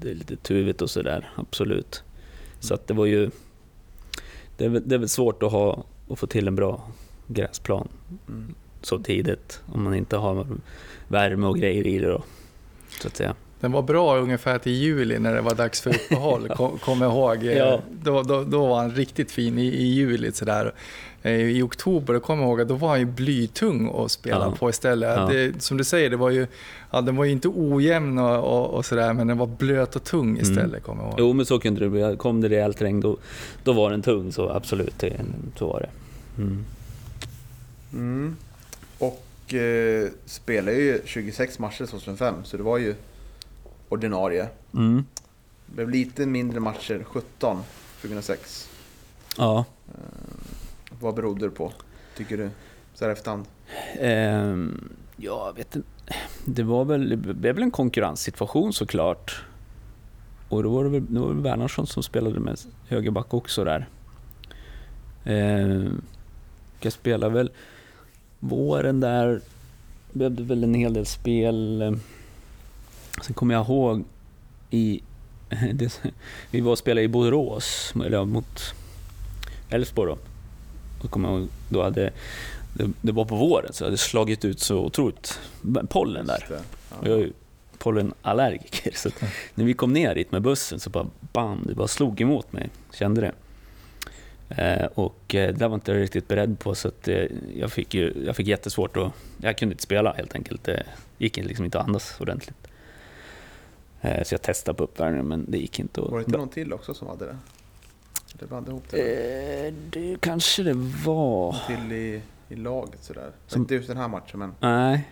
det 0.00 0.10
är 0.10 0.14
lite 0.14 0.36
tuvigt 0.36 0.82
och 0.82 0.90
sådär, 0.90 1.30
absolut. 1.36 2.02
Så 2.60 2.74
att 2.74 2.86
det 2.86 2.94
var 2.94 3.06
ju, 3.06 3.30
det 4.56 4.64
är, 4.64 4.68
väl- 4.68 4.82
det 4.88 4.94
är 4.94 4.98
väl 4.98 5.08
svårt 5.08 5.42
att 5.42 5.52
ha, 5.52 5.84
att 6.10 6.18
få 6.18 6.26
till 6.26 6.48
en 6.48 6.54
bra 6.54 6.88
gräsplan 7.26 7.88
Mm. 8.28 8.54
så 8.82 8.98
tidigt 8.98 9.60
om 9.72 9.82
man 9.82 9.94
inte 9.94 10.16
har 10.16 10.46
värme 11.08 11.46
och 11.46 11.58
grejer 11.58 11.86
i 11.86 11.98
det 11.98 12.06
då, 12.08 12.22
så 13.00 13.08
att 13.08 13.16
säga. 13.16 13.34
Den 13.62 13.72
var 13.72 13.82
bra 13.82 14.18
ungefär 14.18 14.58
till 14.58 14.72
juli 14.72 15.18
när 15.18 15.34
det 15.34 15.40
var 15.40 15.54
dags 15.54 15.80
för 15.80 15.90
uppehåll, 15.90 16.48
kom, 16.56 16.78
kom 16.78 17.00
jag 17.02 17.10
ihåg. 17.12 17.44
Ja. 17.44 17.80
Då, 18.02 18.22
då, 18.22 18.44
då 18.44 18.66
var 18.66 18.76
han 18.80 18.90
riktigt 18.90 19.30
fin 19.32 19.58
i, 19.58 19.66
i 19.66 19.82
juli 19.84 20.32
sådär. 20.32 20.72
Eh, 21.22 21.32
I 21.32 21.62
oktober, 21.62 22.14
då 22.14 22.20
kommer 22.20 22.42
jag 22.42 22.48
ihåg 22.50 22.60
att 22.60 22.68
då 22.68 22.74
var 22.74 22.88
han 22.88 22.98
ju 22.98 23.04
blytung 23.06 23.90
att 24.04 24.10
spela 24.10 24.44
Ja. 24.44 24.54
på 24.58 24.70
istället. 24.70 25.16
Ja. 25.18 25.26
Det, 25.26 25.62
som 25.62 25.76
du 25.76 25.84
säger, 25.84 26.10
det 26.10 26.16
var 26.16 26.30
ju, 26.30 26.46
ja, 26.90 27.00
den 27.00 27.16
var 27.16 27.24
ju 27.24 27.30
inte 27.32 27.48
ojämn 27.48 28.18
och, 28.18 28.38
och, 28.58 28.70
och 28.74 28.84
sådär, 28.86 29.12
men 29.12 29.26
den 29.26 29.38
var 29.38 29.46
blöt 29.46 29.96
och 29.96 30.04
tung 30.04 30.38
istället, 30.38 30.64
Mm. 30.68 30.80
kommer 30.80 31.02
jag 31.02 31.10
ihåg. 31.10 31.20
Jo, 31.20 31.32
men 31.32 31.46
så 31.46 31.58
kunde 31.58 31.80
det 31.80 31.88
bli. 31.88 32.16
Kom 32.18 32.40
det 32.40 32.48
rejält 32.48 32.82
regn, 32.82 33.00
då, 33.00 33.16
då 33.64 33.72
var 33.72 33.90
den 33.90 34.02
tung, 34.02 34.32
så 34.32 34.48
absolut, 34.50 34.98
det, 34.98 35.12
så 35.56 35.66
var 35.66 35.80
det. 35.80 35.88
Mm. 36.42 36.64
Mm. 37.92 38.36
Och 38.98 39.54
eh, 39.54 40.08
spelade 40.26 40.76
ju 40.76 41.00
26 41.04 41.58
matcher 41.58 41.86
2005, 41.86 42.34
så 42.44 42.56
det 42.56 42.62
var 42.62 42.78
ju 42.78 42.94
ordinarie. 43.92 44.48
Mm. 44.74 45.04
Det 45.66 45.74
blev 45.74 45.90
lite 45.90 46.26
mindre 46.26 46.60
matcher 46.60 47.04
17 47.04 47.62
2006. 48.00 48.68
Ja. 49.38 49.64
Vad 51.00 51.14
berodde 51.14 51.44
det 51.44 51.50
på, 51.50 51.72
tycker 52.16 52.36
du? 52.36 52.50
Så 52.94 53.04
här 53.04 53.12
efterhand. 53.12 53.44
Ehm, 54.00 54.88
ja, 55.16 55.46
jag 55.46 55.56
vet 55.56 55.76
inte. 55.76 55.88
Det 56.44 56.62
var 56.62 56.84
väl, 56.84 57.08
det 57.08 57.16
blev 57.16 57.54
väl 57.54 57.62
en 57.62 57.70
konkurrenssituation 57.70 58.72
såklart. 58.72 59.44
Och 60.48 60.62
då 60.62 60.70
var 60.70 60.84
det 60.84 60.90
väl, 60.90 61.14
det 61.14 61.20
var 61.20 61.28
väl 61.28 61.40
Wernersson 61.40 61.86
som 61.86 62.02
spelade 62.02 62.40
med 62.40 62.58
högerback 62.88 63.34
också 63.34 63.64
där. 63.64 63.88
Ehm, 65.24 66.02
jag 66.80 66.92
spelade 66.92 67.34
väl 67.34 67.50
våren 68.40 69.00
där, 69.00 69.40
det 70.12 70.42
väl 70.42 70.64
en 70.64 70.74
hel 70.74 70.94
del 70.94 71.06
spel. 71.06 71.98
Sen 73.22 73.34
kommer 73.34 73.54
jag 73.54 73.66
ihåg 73.66 74.04
i, 74.70 75.02
det, 75.72 76.02
vi 76.50 76.60
var 76.60 76.72
och 76.72 76.78
spelade 76.78 77.02
i 77.02 77.08
Borås, 77.08 77.92
eller 77.94 78.18
ja, 78.18 78.24
mot 78.24 78.74
Elfsborg 79.70 80.10
då. 80.10 80.18
Då 81.02 81.08
kommer 81.08 81.28
jag 81.28 81.38
ihåg, 81.38 81.48
då 81.68 81.82
hade 81.82 82.12
det, 82.74 82.90
det 83.00 83.12
var 83.12 83.24
på 83.24 83.36
våren 83.36 83.72
så 83.72 83.84
jag 83.84 83.86
hade 83.86 83.98
slagit 83.98 84.44
ut 84.44 84.60
så 84.60 84.78
otroligt 84.78 85.40
pollen 85.88 86.26
där. 86.26 86.46
Det. 86.48 86.62
Och 86.98 87.06
jag 87.06 87.14
är 87.14 87.18
ju 87.18 87.32
pollenallergiker 87.78 88.92
så 88.94 89.10
när 89.54 89.64
vi 89.64 89.74
kom 89.74 89.92
ner 89.92 90.14
dit 90.14 90.32
med 90.32 90.42
bussen 90.42 90.80
så 90.80 90.90
bara 90.90 91.06
bam, 91.32 91.64
det 91.66 91.74
bara 91.74 91.88
slog 91.88 92.20
emot 92.20 92.52
mig. 92.52 92.68
Kände 92.92 93.20
det. 93.20 93.32
Eh, 94.56 94.86
och 94.94 95.34
eh, 95.34 95.46
det 95.46 95.58
där 95.58 95.68
var 95.68 95.74
inte 95.74 95.92
jag 95.92 96.00
riktigt 96.00 96.28
beredd 96.28 96.58
på 96.58 96.74
så 96.74 96.88
att 96.88 97.08
eh, 97.08 97.24
jag 97.56 97.72
fick 97.72 97.94
ju, 97.94 98.14
jag 98.26 98.36
fick 98.36 98.46
jättesvårt 98.46 98.96
att, 98.96 99.12
jag 99.42 99.58
kunde 99.58 99.72
inte 99.72 99.82
spela 99.82 100.12
helt 100.12 100.34
enkelt. 100.34 100.64
Det 100.64 100.82
gick 101.18 101.36
liksom 101.36 101.64
inte 101.64 101.80
att 101.80 101.86
andas 101.86 102.20
ordentligt. 102.20 102.68
Eh, 104.04 104.22
så 104.24 104.34
jag 104.34 104.42
testade 104.42 104.76
på 104.78 104.84
uppvärmningen 104.84 105.28
men 105.28 105.50
det 105.50 105.58
gick 105.58 105.78
inte. 105.78 106.00
Var 106.00 106.18
det 106.18 106.24
inte 106.24 106.38
någon 106.38 106.48
till 106.48 106.72
också 106.72 106.94
som 106.94 107.08
hade 107.08 107.24
det? 107.26 107.36
Det 108.38 108.46
blandade 108.46 108.70
ihop 108.72 108.84
det. 108.90 109.66
Eh, 109.66 109.74
det 109.90 110.16
kanske 110.20 110.62
det 110.62 110.72
var. 111.06 111.52
Någon 111.52 111.60
till 111.86 111.92
i, 111.96 112.22
i 112.48 112.56
laget 112.56 113.04
sådär. 113.04 113.30
Som- 113.46 113.60
Inte 113.62 113.74
just 113.74 113.88
den 113.88 113.96
här 113.96 114.08
matchen 114.08 114.38
men 114.38 114.54
Nej, 114.60 115.08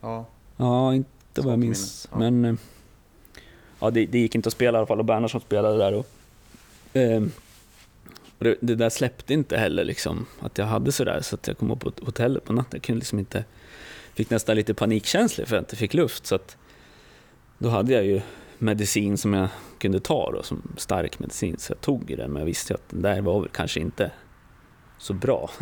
ja. 0.00 0.26
Ja, 0.56 0.94
inte 0.94 1.40
vad 1.40 1.52
jag 1.52 1.58
minns. 1.58 2.08
ja. 2.12 2.18
Men 2.18 2.44
eh, 2.44 2.54
ja, 3.80 3.90
det, 3.90 4.06
det 4.06 4.18
gick 4.18 4.34
inte 4.34 4.46
att 4.46 4.52
spela 4.52 4.76
i 4.76 4.78
alla 4.78 4.86
fall 4.86 4.98
och 4.98 5.04
Bernhardsson 5.04 5.40
spelade 5.40 5.78
där. 5.78 5.94
Och, 5.94 6.06
eh, 6.92 7.22
det, 8.38 8.56
det 8.60 8.74
där 8.74 8.90
släppte 8.90 9.34
inte 9.34 9.56
heller 9.56 9.84
liksom, 9.84 10.26
att 10.40 10.58
jag 10.58 10.66
hade 10.66 10.92
sådär 10.92 11.20
så 11.20 11.34
att 11.34 11.48
jag 11.48 11.58
kom 11.58 11.70
upp 11.70 11.80
på 11.80 11.92
hotellet 12.04 12.44
på 12.44 12.52
natten. 12.52 12.70
Jag 12.78 12.82
kunde 12.82 12.98
liksom 12.98 13.18
inte, 13.18 13.44
fick 14.14 14.30
nästan 14.30 14.56
lite 14.56 14.74
panikkänslor 14.74 15.46
för 15.46 15.56
att 15.56 15.58
jag 15.58 15.62
inte 15.62 15.76
fick 15.76 15.94
luft. 15.94 16.26
Så 16.26 16.34
att, 16.34 16.56
då 17.58 17.68
hade 17.68 17.92
jag 17.92 18.04
ju 18.04 18.20
medicin 18.58 19.18
som 19.18 19.34
jag 19.34 19.48
kunde 19.78 20.00
ta 20.00 20.32
då, 20.32 20.42
som 20.42 20.62
stark 20.76 21.18
medicin. 21.18 21.56
Så 21.58 21.72
jag 21.72 21.80
tog 21.80 22.10
ju 22.10 22.16
den, 22.16 22.32
men 22.32 22.40
jag 22.40 22.46
visste 22.46 22.74
att 22.74 22.88
den 22.90 23.02
där 23.02 23.20
var 23.20 23.40
väl 23.40 23.48
kanske 23.48 23.80
inte 23.80 24.10
så 24.98 25.14
bra. 25.14 25.50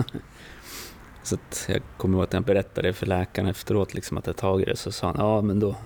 Så 1.23 1.35
att 1.35 1.67
jag 1.69 1.83
kommer 1.97 2.19
ihåg 2.19 2.25
att 2.25 2.33
jag 2.33 2.43
berättade 2.43 2.93
för 2.93 3.07
läkaren 3.07 3.49
efteråt 3.49 3.95
liksom 3.95 4.19
att 4.19 4.27
jag 4.27 4.37
tagit 4.37 4.67
det, 4.67 4.77
så 4.77 4.93
sa 4.93 5.07
han 5.07 5.17
ja 5.19 5.41
men 5.41 5.61
då, 5.61 5.77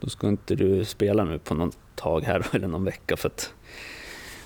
då 0.00 0.08
ska 0.08 0.28
inte 0.28 0.54
du 0.54 0.84
spela 0.84 1.24
nu 1.24 1.38
på 1.38 1.54
någon 1.54 1.72
tag 1.94 2.20
här 2.20 2.46
eller 2.52 2.68
någon 2.68 2.84
vecka 2.84 3.16
för 3.16 3.28
att 3.28 3.52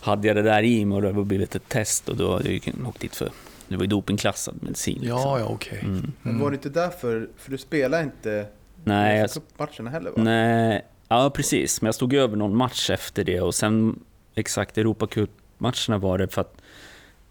hade 0.00 0.28
jag 0.28 0.36
det 0.36 0.42
där 0.42 0.62
i 0.62 0.84
mig 0.84 0.96
och 0.96 1.02
det 1.02 1.08
hade 1.08 1.24
blivit 1.24 1.54
ett 1.54 1.68
test 1.68 2.08
och 2.08 2.16
då 2.16 2.32
hade 2.32 2.44
jag 2.44 2.66
ju 2.66 2.86
åkt 2.86 3.00
dit 3.00 3.16
för 3.16 3.30
det 3.68 3.76
var 3.76 3.82
ju 3.82 3.88
dopingklassad 3.88 4.54
medicin. 4.62 4.98
liksom. 5.00 5.18
Ja, 5.18 5.38
ja, 5.38 5.46
okej. 5.46 5.80
Mm. 5.82 6.12
Men 6.22 6.38
var 6.38 6.50
det 6.50 6.54
inte 6.54 6.68
därför, 6.68 7.28
för 7.36 7.50
du 7.50 7.58
spelar 7.58 8.02
inte 8.02 8.46
Nej, 8.84 9.18
jag, 9.18 9.30
matcherna 9.56 9.90
heller 9.90 10.10
va? 10.10 10.22
nej, 10.22 10.84
ja 11.08 11.30
precis, 11.30 11.82
men 11.82 11.86
jag 11.86 11.94
stod 11.94 12.14
över 12.14 12.36
någon 12.36 12.56
match 12.56 12.90
efter 12.90 13.24
det 13.24 13.40
och 13.40 13.54
sen 13.54 14.04
exakt 14.34 14.78
Europacup-matcherna 14.78 15.98
var 15.98 16.18
det 16.18 16.28
för 16.28 16.40
att 16.40 16.60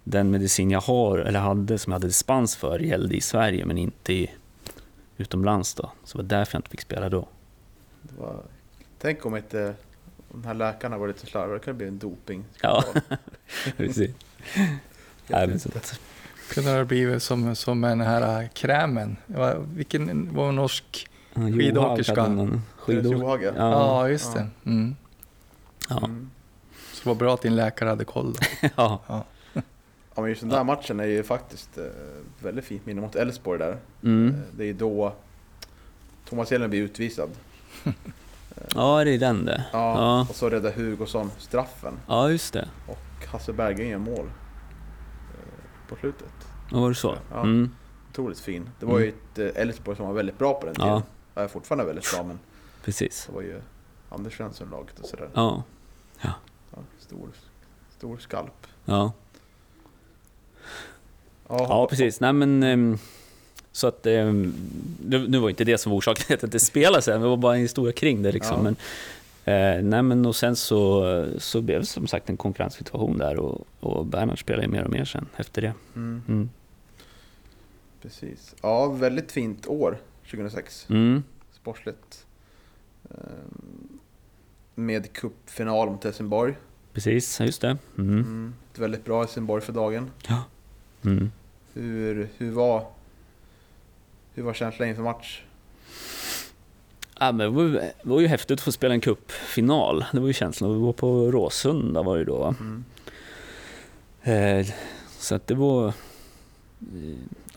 den 0.04 0.32
medicin 0.32 0.72
jag 0.72 0.82
har, 0.82 1.18
eller 1.18 1.40
hade, 1.40 1.78
som 1.78 1.92
jag 1.92 1.96
hade 1.96 2.08
dispens 2.08 2.56
för 2.56 2.80
gällde 2.80 3.16
i 3.16 3.22
Sverige 3.22 3.66
men 3.66 3.78
inte 3.78 4.14
i, 4.14 4.32
utomlands 5.18 5.74
då. 5.74 5.92
Så 6.04 6.18
det 6.18 6.24
var 6.24 6.30
därför 6.30 6.56
jag 6.56 6.60
inte 6.60 6.70
fick 6.70 6.82
spela 6.82 7.10
då. 7.10 7.28
Det 8.02 8.22
var, 8.22 8.44
tänk 9.00 9.26
om 9.26 9.38
inte 9.38 9.76
om 10.34 10.42
de 10.42 10.48
här 10.48 10.54
läkarna 10.54 10.98
var 10.98 11.08
lite 11.08 11.26
slarviga, 11.26 11.54
det 11.54 11.60
kunde 11.60 11.78
bli 11.78 11.88
en 11.88 12.00
doping. 12.00 12.46
Ja, 12.62 12.84
precis. 13.78 14.12
Nej, 15.28 15.48
men 15.48 15.60
Kunde 16.50 16.72
det 16.72 16.78
ha 16.78 16.86
blivit 16.86 17.24
som, 17.24 17.56
som 17.56 17.82
den 17.82 18.02
här 18.02 18.48
krämen. 18.54 19.18
Vilken 19.74 20.36
var 20.36 20.52
norsk? 20.52 21.10
Ja, 21.36 21.42
Johan 21.42 21.54
Skidåkerska. 21.54 22.22
hade 22.22 22.34
någon 22.36 22.62
Therese 22.86 23.06
skidåk- 23.06 23.44
ja. 23.44 23.52
Ja, 23.58 23.70
Ja, 23.72 24.10
just 24.10 24.34
det. 24.34 24.48
Mm. 24.66 24.96
ja, 25.90 25.98
Mm. 25.98 26.30
Så 26.94 27.04
det 27.04 27.10
var 27.10 27.16
bra 27.16 27.34
att 27.34 27.42
din 27.42 27.56
läkare 27.56 27.90
hade 27.90 28.06
koll. 28.06 28.34
Då. 28.34 28.70
ja, 28.76 29.02
Ja 30.16 30.22
men 30.22 30.30
just 30.30 30.42
den 30.42 30.50
där 30.50 30.64
matchen 30.64 31.00
är 31.00 31.06
ju 31.06 31.24
faktiskt 31.24 31.78
eh, 31.78 31.84
väldigt 32.40 32.66
fint 32.66 32.86
minne 32.86 33.02
mot 33.02 33.16
Elfsborg 33.16 33.60
där. 33.60 33.78
mm. 34.04 34.28
Eh, 34.36 34.40
Det 34.58 34.64
är 34.70 34.74
då 34.74 35.14
Thomas 36.30 36.52
Hjelm 36.52 36.70
blir 36.70 36.82
utvisad. 36.82 37.30
ja, 38.76 39.04
det 39.04 39.12
är 39.12 39.18
den 39.20 39.46
det. 39.46 39.64
Ja, 39.74 39.96
Ja. 39.98 40.28
Och 40.30 40.36
så 40.36 40.50
räddar 40.50 40.72
Hugosson 40.72 41.32
straffen. 41.38 41.94
Ja, 42.08 42.30
just 42.30 42.54
det. 42.54 42.68
Och 42.88 43.28
Hasse 43.32 43.54
Berggren 43.54 43.88
gör 43.90 43.98
mål 43.98 44.26
eh, 44.26 45.90
på 45.90 45.96
slutet. 45.96 46.34
Ja, 46.72 46.80
var 46.80 46.90
det 46.90 46.96
så? 46.96 47.16
Ja. 47.32 47.40
Mm. 47.42 47.70
Otroligt 48.12 48.40
fin. 48.40 48.70
Det 48.80 48.86
var 48.86 49.00
ju 49.00 49.10
ett 49.10 49.40
eh, 49.40 49.62
Elfsborg 49.62 49.98
som 49.98 50.08
var 50.08 50.14
väldigt 50.14 50.38
bra 50.40 50.54
på 50.54 50.66
den 50.66 50.76
tiden. 50.76 50.90
Ja, 50.90 50.96
Ja. 50.96 51.04
Är 51.36 51.48
fortfarande 51.48 51.86
väldigt 51.86 52.12
bra 52.14 52.24
men 52.24 52.40
precis. 52.84 53.26
det 53.26 53.34
var 53.36 53.42
ju 53.42 53.62
Anders 54.10 54.38
Svensson-laget 54.38 55.00
och 55.00 55.06
sådär. 55.06 55.30
Ja, 55.34 55.64
Ja, 56.22 56.34
stor, 57.00 57.30
stor 57.98 58.18
skalp. 58.18 58.68
ja. 58.86 59.12
Ja, 61.48 61.58
Ja, 61.70 61.88
precis. 61.90 62.20
Nej, 62.20 62.34
men... 62.34 62.64
ehm, 62.64 62.98
Så 63.72 63.88
att... 63.88 64.06
ehm, 64.06 64.54
Nu, 65.06 65.38
var 65.40 65.50
inte 65.50 65.64
det 65.64 65.78
som 65.78 65.90
var 65.92 66.00
orsaken 66.00 66.26
till 66.26 66.34
att 66.36 66.42
det 66.42 66.46
inte 66.48 66.60
spelades 66.60 67.08
än, 67.08 67.22
det 67.22 67.28
var 67.28 67.38
bara 67.38 67.56
en 67.56 67.62
historia 67.62 67.94
kring 67.94 68.24
det 68.24 68.32
liksom. 68.32 68.58
Ja. 68.58 68.62
Men, 68.64 68.76
eh, 69.78 69.84
nej, 69.84 70.02
men 70.04 70.26
och 70.26 70.36
sen 70.36 70.56
så, 70.56 71.04
så 71.38 71.62
blev 71.62 71.80
det 71.80 71.86
som 71.86 72.08
sagt 72.08 72.30
en 72.30 72.38
konkurrenssituation 72.38 73.18
där 73.18 73.40
och, 73.40 73.68
och 73.80 74.06
Bernhard 74.06 74.40
spelade 74.40 74.68
mer 74.68 74.84
och 74.84 74.92
mer 74.92 75.06
sen 75.06 75.26
efter 75.38 75.62
det. 75.62 75.74
Mm, 75.96 76.22
Mm. 76.28 76.50
precis. 78.02 78.56
Ja, 78.62 78.88
väldigt 78.88 79.32
fint 79.32 79.68
år 79.68 79.98
2006. 80.38 80.86
Mm. 80.90 81.24
Sportsligt. 81.52 82.26
Ehm, 83.10 84.00
Med 84.76 85.14
cupfinal 85.14 85.90
mot 85.90 86.04
Helsingborg. 86.04 86.56
Precis, 86.94 87.40
just 87.40 87.62
det. 87.62 87.78
Mm. 87.98 88.10
Mm. 88.20 88.54
Ett 88.74 88.80
väldigt 88.80 89.06
bra 89.06 89.20
Helsingborg 89.20 89.62
för 89.64 89.74
dagen. 89.74 90.12
Mm. 91.06 91.32
Hur, 91.74 92.30
hur, 92.38 92.52
var, 92.52 92.88
hur 94.34 94.44
var 94.44 94.54
känslan 94.54 94.90
inför 94.90 95.04
match? 95.04 95.44
Ja, 97.20 97.32
men 97.32 97.38
det, 97.38 97.50
var, 97.50 97.64
ju- 97.64 97.72
det 97.80 97.94
var 98.04 98.20
ju 98.20 98.28
häftigt 98.28 98.52
att 98.52 98.62
få 98.62 98.72
spela 98.72 98.94
en 98.94 99.02
cupfinal. 99.02 100.06
Det 100.12 100.20
var 100.20 100.28
ju 100.28 100.34
känslan. 100.34 100.74
Vi 100.74 100.80
var 100.80 100.94
på 100.94 101.32
Råsunda 101.32 102.04
var 102.04 102.14
det 102.16 102.20
ju 102.20 102.26
då. 102.26 102.38
va? 102.38 102.56
Mm. 102.60 102.84
Eh, 104.62 104.68
så 105.20 105.36
att 105.36 105.48
det 105.48 105.56
var... 105.56 105.94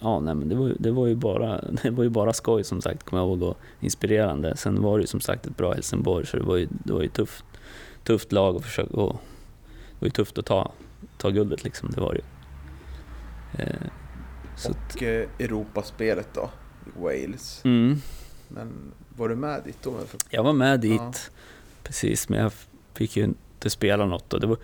Ja, 0.01 0.21
nej, 0.21 0.35
men 0.35 0.49
det 0.49 0.55
var, 0.55 0.73
det, 0.79 0.91
var 0.91 1.07
ju 1.07 1.15
bara, 1.15 1.61
det 1.83 1.91
var 1.91 2.05
ju 2.05 2.11
bara 2.11 2.33
skoj 2.33 2.65
som 2.65 2.81
sagt, 2.81 3.03
kommer 3.03 3.23
jag 3.23 3.29
ihåg, 3.29 3.43
och 3.43 3.59
inspirerande. 3.81 4.57
Sen 4.57 4.83
var 4.83 4.99
det 4.99 5.03
ju 5.03 5.07
som 5.07 5.21
sagt 5.21 5.47
ett 5.47 5.57
bra 5.57 5.73
Helsingborg, 5.75 6.27
så 6.27 6.37
det 6.37 6.43
var 6.43 6.57
ju, 6.57 6.69
det 6.71 6.93
var 6.93 7.03
ju 7.03 7.09
tufft, 7.09 7.45
tufft 8.05 8.33
lag 8.33 8.57
att 8.57 8.63
försöka... 8.65 8.97
Och, 8.97 9.13
det 9.67 10.01
var 10.01 10.07
ju 10.07 10.11
tufft 10.11 10.39
att 10.39 10.47
ta, 10.47 10.73
ta 11.19 11.31
guldet 11.31 11.65
liksom, 11.65 11.91
det 11.91 12.01
var 12.01 12.13
det 12.15 12.19
ju. 12.19 12.25
Eh, 13.65 13.77
så 14.57 14.71
Och 14.71 15.03
eh, 15.03 15.29
Europaspelet 15.39 16.29
då, 16.35 16.51
i 16.87 17.03
Wales. 17.03 17.61
mm, 17.65 18.01
Men 18.49 18.73
var 19.17 19.29
du 19.29 19.37
med 19.37 19.63
dit 19.65 19.79
då? 19.83 19.95
Jag 20.31 20.43
var 20.43 20.53
med 20.53 20.81
dit, 20.81 21.01
Ja. 21.01 21.13
precis, 21.83 22.29
men 22.29 22.39
jag 22.41 22.53
fick 22.95 23.17
ju 23.17 23.25
inte 23.25 23.71
spela 23.71 24.07
något. 24.07 24.33
Och 24.35 24.41
det, 24.41 24.47
var, 24.47 24.57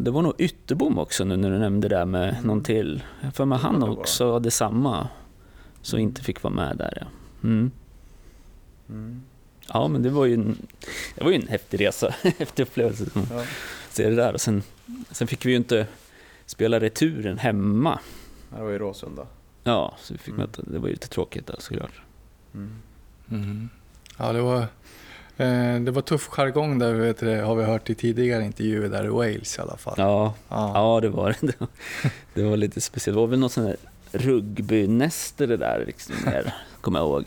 det 0.00 0.10
var 0.10 0.22
nog 0.22 0.34
Ytterbom 0.38 0.98
också 0.98 1.24
nu 1.24 1.36
när 1.36 1.50
du 1.50 1.58
nämnde 1.58 1.88
det 1.88 2.04
med 2.06 2.28
Mm. 2.28 2.46
någon 2.46 2.62
till. 2.62 3.02
Jag 3.20 3.34
för 3.34 3.44
mig 3.44 3.58
han 3.58 3.80
det 3.80 3.86
också 3.86 4.32
hade 4.32 4.50
samma, 4.50 5.08
så 5.82 5.96
inte 5.98 6.22
fick 6.22 6.42
vara 6.42 6.54
med 6.54 6.76
där. 6.76 6.98
Ja. 7.00 7.06
Mm. 7.48 7.70
Mm. 8.88 9.22
Ja, 9.72 9.88
men 9.88 10.02
det 10.02 10.10
var 10.10 10.24
ju 10.24 10.34
en, 10.34 10.56
det 11.14 11.24
var 11.24 11.30
ju 11.30 11.36
en 11.36 11.48
häftig 11.48 11.80
resa, 11.80 12.14
häftig 12.38 12.62
upplevelse. 12.62 13.04
Ja. 13.30 13.44
Se 13.90 14.10
det 14.10 14.16
där. 14.16 14.32
Och 14.32 14.40
sen, 14.40 14.62
sen 15.10 15.26
fick 15.28 15.46
vi 15.46 15.50
ju 15.50 15.56
inte 15.56 15.86
spela 16.46 16.80
returen 16.80 17.38
hemma. 17.38 17.98
Det 18.56 18.62
var 18.62 18.72
i 18.72 18.78
Råsunda. 18.78 19.26
Ja, 19.64 19.94
så 20.00 20.14
vi 20.14 20.18
fick 20.18 20.28
Mm. 20.34 20.40
möta, 20.40 20.62
det 20.62 20.78
var 20.78 20.86
ju 20.88 20.92
lite 20.94 21.08
tråkigt 21.08 21.46
där 21.46 21.56
såklart. 21.58 22.02
Mm. 22.54 22.70
Mm. 23.30 23.68
Ja, 24.18 24.32
det 24.32 24.40
var, 24.42 24.56
eh, 24.58 24.64
det 25.84 25.90
var 25.90 26.02
tuff 26.02 26.28
jargong 26.28 26.78
där, 26.78 26.92
vet 26.94 27.20
du, 27.20 27.40
har 27.40 27.54
vi 27.54 27.64
hört 27.64 27.90
i 27.90 27.94
tidigare 27.94 28.44
intervjuer 28.44 28.88
där 28.88 29.04
i 29.04 29.08
Wales 29.08 29.58
i 29.58 29.60
alla 29.60 29.76
fall. 29.76 29.94
Ja, 29.96 30.34
Ja. 30.48 30.72
ja 30.74 31.00
det 31.00 31.08
var 31.08 31.36
det. 31.40 31.46
Det 31.46 31.60
var, 31.60 31.68
det 32.34 32.42
var 32.42 32.56
lite 32.56 32.80
speciellt. 32.80 33.16
Det 33.16 33.20
var 33.20 33.26
väl 33.26 33.38
något 33.38 33.52
sånt 33.52 33.66
där 33.66 33.76
rugbynäste 34.18 35.46
det 35.46 35.56
där, 35.56 35.84
liksom, 35.86 36.14
där 36.24 36.54
kommer 36.80 36.98
jag 36.98 37.06
ihåg. 37.08 37.24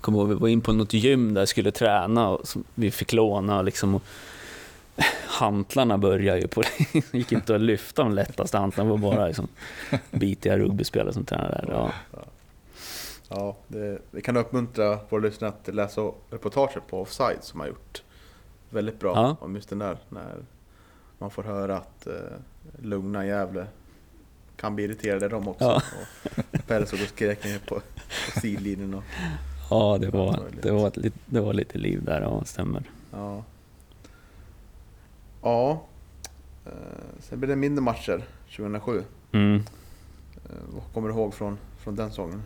Kommer 0.00 0.18
ihåg, 0.18 0.28
vi 0.28 0.34
var 0.34 0.48
in 0.48 0.60
på 0.60 0.72
något 0.72 0.92
gym 0.92 1.34
där 1.34 1.40
jag 1.40 1.48
skulle 1.48 1.70
träna 1.70 2.28
och 2.28 2.46
vi 2.74 2.90
fick 2.90 3.12
låna 3.12 3.62
liksom. 3.62 3.94
Och 3.94 4.02
hantlarna 5.26 5.98
började 5.98 6.40
ju 6.40 6.48
på. 6.48 6.62
Det 6.92 7.12
gick 7.18 7.32
inte 7.32 7.54
att 7.54 7.60
lyfta 7.60 8.02
de 8.02 8.12
lättaste 8.14 8.58
hantlarna, 8.58 8.90
det 8.94 9.00
var 9.00 9.12
bara 9.14 9.26
liksom, 9.26 9.48
bitiga 10.10 10.58
rugbyspelare 10.58 11.12
som 11.12 11.24
tränade 11.24 11.64
där. 11.66 11.72
Ja. 11.72 11.90
Ja, 13.28 13.56
det, 13.68 13.98
vi 14.10 14.22
kan 14.22 14.36
uppmuntra 14.36 14.98
våra 15.08 15.20
lyssnare 15.22 15.52
att 15.62 15.74
läsa 15.74 16.12
reportaget 16.30 16.86
på 16.86 17.00
Offside 17.02 17.38
som 17.44 17.60
har 17.60 17.66
gjort 17.66 18.02
väldigt 18.70 19.00
bra 19.00 19.12
Ja. 19.14 19.36
om 19.40 19.54
just 19.56 19.68
den 19.68 19.78
där. 19.78 19.98
När 20.08 20.36
man 21.18 21.30
får 21.30 21.42
höra 21.42 21.76
att 21.76 22.06
eh, 22.06 22.12
lugna 22.82 23.26
Gävle 23.26 23.66
kan 24.56 24.74
bli 24.74 24.84
irriterade 24.84 25.28
de 25.28 25.48
också. 25.48 25.64
Ja. 25.64 25.82
Och 26.52 26.66
Per 26.66 26.84
såg 26.84 27.00
och 27.02 27.08
skrek 27.08 27.44
ner 27.44 27.58
på, 27.58 27.74
på 27.74 28.40
sidlinjen. 28.40 28.94
Och, 28.94 29.02
Ja, 29.70 29.98
det 30.00 30.10
var, 30.10 30.40
det, 30.62 30.70
var 30.70 30.86
ett, 30.86 30.98
det 31.26 31.40
var 31.40 31.52
lite 31.54 31.78
liv 31.78 32.04
där, 32.04 32.20
ja, 32.20 32.44
stämmer. 32.44 32.82
ja. 33.12 33.44
ja. 35.42 35.82
Eh, 36.66 36.72
sen 37.20 37.38
blev 37.40 37.48
det 37.48 37.56
mindre 37.56 37.82
matcher 37.82 38.24
2007. 38.56 39.02
Mm. 39.32 39.56
Eh, 39.56 40.56
vad 40.74 40.82
kommer 40.94 41.08
du 41.08 41.14
ihåg 41.14 41.34
från, 41.34 41.58
från 41.78 41.96
den 41.96 42.08
säsongen? 42.08 42.42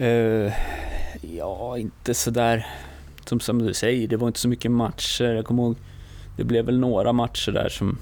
Uh, 0.00 0.52
ja, 1.22 1.78
inte 1.78 2.14
sådär 2.14 2.66
som, 3.28 3.40
som 3.40 3.62
du 3.62 3.74
säger, 3.74 4.08
det 4.08 4.16
var 4.16 4.26
inte 4.26 4.40
så 4.40 4.48
mycket 4.48 4.70
matcher. 4.70 5.24
Jag 5.24 5.44
kommer 5.44 5.62
ihåg, 5.62 5.76
det 6.36 6.44
blev 6.44 6.66
väl 6.66 6.78
några 6.78 7.12
matcher 7.12 7.52
där 7.52 7.68
som... 7.68 7.98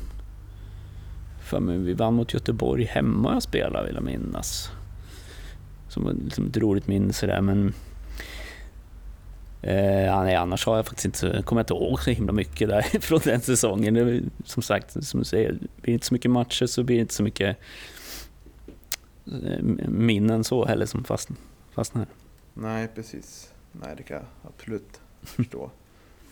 För 1.42 1.60
mig, 1.60 1.78
vi 1.78 1.92
vann 1.92 2.14
mot 2.14 2.34
Göteborg 2.34 2.84
hemma 2.84 3.32
jag 3.32 3.42
spelade, 3.42 3.86
vill 3.86 3.94
jag 3.94 4.04
minnas. 4.04 4.70
Som 5.88 6.04
var 6.04 6.12
liksom 6.12 6.46
ett 6.46 6.56
roligt 6.56 6.86
minne 6.86 7.12
sådär, 7.12 7.40
men... 7.40 7.74
Eh, 9.62 10.22
nej, 10.22 10.34
annars 10.34 10.66
har 10.66 10.76
jag 10.76 10.86
faktiskt 10.86 11.04
inte, 11.04 11.42
kommer 11.42 11.60
jag 11.60 11.64
inte 11.64 11.74
ihåg 11.74 12.00
så 12.00 12.10
himla 12.10 12.32
mycket 12.32 12.68
där 12.68 12.82
från 13.00 13.20
den 13.24 13.40
säsongen. 13.40 13.94
Det, 13.94 14.20
som 14.44 14.62
sagt, 14.62 15.04
som 15.04 15.20
du 15.20 15.24
säger, 15.24 15.52
blir 15.52 15.68
det 15.82 15.92
inte 15.92 16.06
så 16.06 16.14
mycket 16.14 16.30
matcher 16.30 16.66
så 16.66 16.82
blir 16.82 16.96
det 16.96 17.00
inte 17.00 17.14
så 17.14 17.22
mycket 17.22 17.56
eh, 19.26 19.62
minnen 19.88 20.44
så 20.44 20.64
heller 20.64 20.86
som 20.86 21.04
fastnar 21.04 21.38
fastnar. 21.74 22.06
Nej, 22.54 22.88
precis. 22.94 23.50
Nej, 23.72 23.94
det 23.96 24.02
kan 24.02 24.16
jag 24.16 24.26
absolut 24.54 25.00
förstå. 25.22 25.70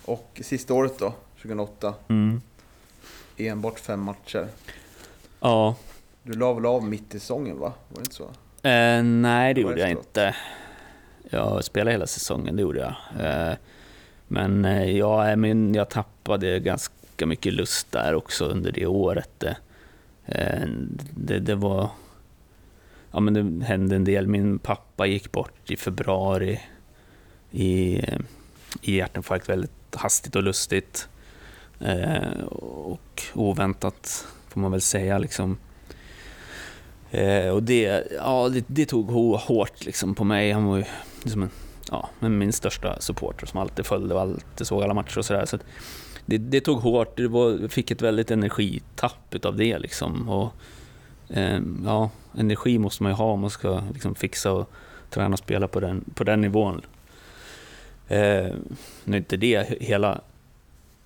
Och 0.04 0.40
sista 0.44 0.74
året 0.74 0.98
då, 0.98 1.14
2008, 1.42 1.94
Mm. 2.08 2.40
enbart 3.36 3.78
fem 3.80 4.00
matcher. 4.00 4.48
Ja. 5.40 5.76
Du 6.22 6.32
la 6.32 6.52
väl 6.52 6.66
av 6.66 6.84
mitt 6.84 7.14
i 7.14 7.20
säsongen 7.20 7.58
va? 7.58 7.72
Var 7.88 7.96
det 7.96 8.00
inte 8.00 8.14
så? 8.14 8.24
Eh, 8.68 9.02
nej, 9.02 9.54
det 9.54 9.60
gjorde 9.60 9.80
jag 9.80 9.90
inte. 9.90 10.34
Jag 11.30 11.64
spelade 11.64 11.90
hela 11.90 12.06
säsongen, 12.06 12.56
det 12.56 12.62
gjorde 12.62 12.80
jag. 12.80 13.26
Eh, 13.26 13.56
men 14.28 14.64
eh, 14.64 14.90
jag, 14.90 15.38
men 15.38 15.74
jag 15.74 15.90
tappade 15.90 16.60
ganska 16.60 17.26
mycket 17.26 17.52
lust 17.52 17.92
där 17.92 18.14
också 18.14 18.44
under 18.44 18.72
det 18.72 18.86
året. 18.86 19.44
Eh, 20.26 20.62
det, 21.16 21.38
det 21.38 21.54
var... 21.54 21.90
Ja, 23.12 23.20
men 23.20 23.34
det 23.34 23.64
hände 23.64 23.96
en 23.96 24.04
del. 24.04 24.26
Min 24.26 24.58
pappa 24.58 25.06
gick 25.06 25.32
bort 25.32 25.70
i 25.70 25.76
februari 25.76 26.60
i, 27.50 27.98
eh, 27.98 28.18
i 28.82 28.96
hjärtinfarkt 28.96 29.48
väldigt 29.48 29.70
hastigt 29.94 30.36
och 30.36 30.42
lustigt. 30.42 31.08
Eh, 31.80 32.42
och 32.50 33.22
oväntat, 33.34 34.26
får 34.48 34.60
man 34.60 34.70
väl 34.70 34.80
säga. 34.80 35.18
Liksom. 35.18 35.58
Eh, 37.10 37.48
och 37.48 37.62
det, 37.62 38.08
ja, 38.16 38.48
det, 38.48 38.64
det 38.66 38.86
tog 38.86 39.10
hårt 39.40 39.84
liksom 39.84 40.14
på 40.14 40.24
mig. 40.24 40.52
Han 40.52 40.64
var 40.64 40.76
ju 40.76 40.84
liksom 41.22 41.42
en, 41.42 41.50
ja, 41.90 42.08
min 42.20 42.52
största 42.52 43.00
supporter 43.00 43.46
som 43.46 43.60
alltid 43.60 43.86
följde 43.86 44.14
och 44.14 44.20
alltid 44.20 44.66
såg 44.66 44.82
alla 44.82 44.94
matcher 44.94 45.18
och 45.18 45.24
sådär. 45.24 45.44
Så 45.44 45.56
att 45.56 45.64
det, 46.26 46.38
det 46.38 46.60
tog 46.60 46.78
hårt. 46.78 47.16
Det 47.16 47.28
var, 47.28 47.58
jag 47.60 47.72
fick 47.72 47.90
ett 47.90 48.02
väldigt 48.02 48.30
energitapp 48.30 49.34
utav 49.34 49.56
det. 49.56 49.78
Liksom. 49.78 50.28
Och, 50.28 50.44
eh, 50.44 50.50
Ehm, 51.32 51.82
ja, 51.84 52.10
energi 52.38 52.78
måste 52.78 53.02
man 53.02 53.12
ju 53.12 53.16
ha 53.16 53.32
om 53.32 53.40
man 53.40 53.50
ska 53.50 53.82
liksom, 53.92 54.14
fixa 54.14 54.52
och 54.52 54.70
träna 55.10 55.32
och 55.32 55.38
spela 55.38 55.68
på 55.68 55.80
den, 55.80 56.04
på 56.14 56.24
den 56.24 56.40
nivån. 56.40 56.80
Eh, 58.08 58.50
nu 59.04 59.16
är 59.16 59.16
inte 59.16 59.36
det 59.36 59.68
hela 59.80 60.20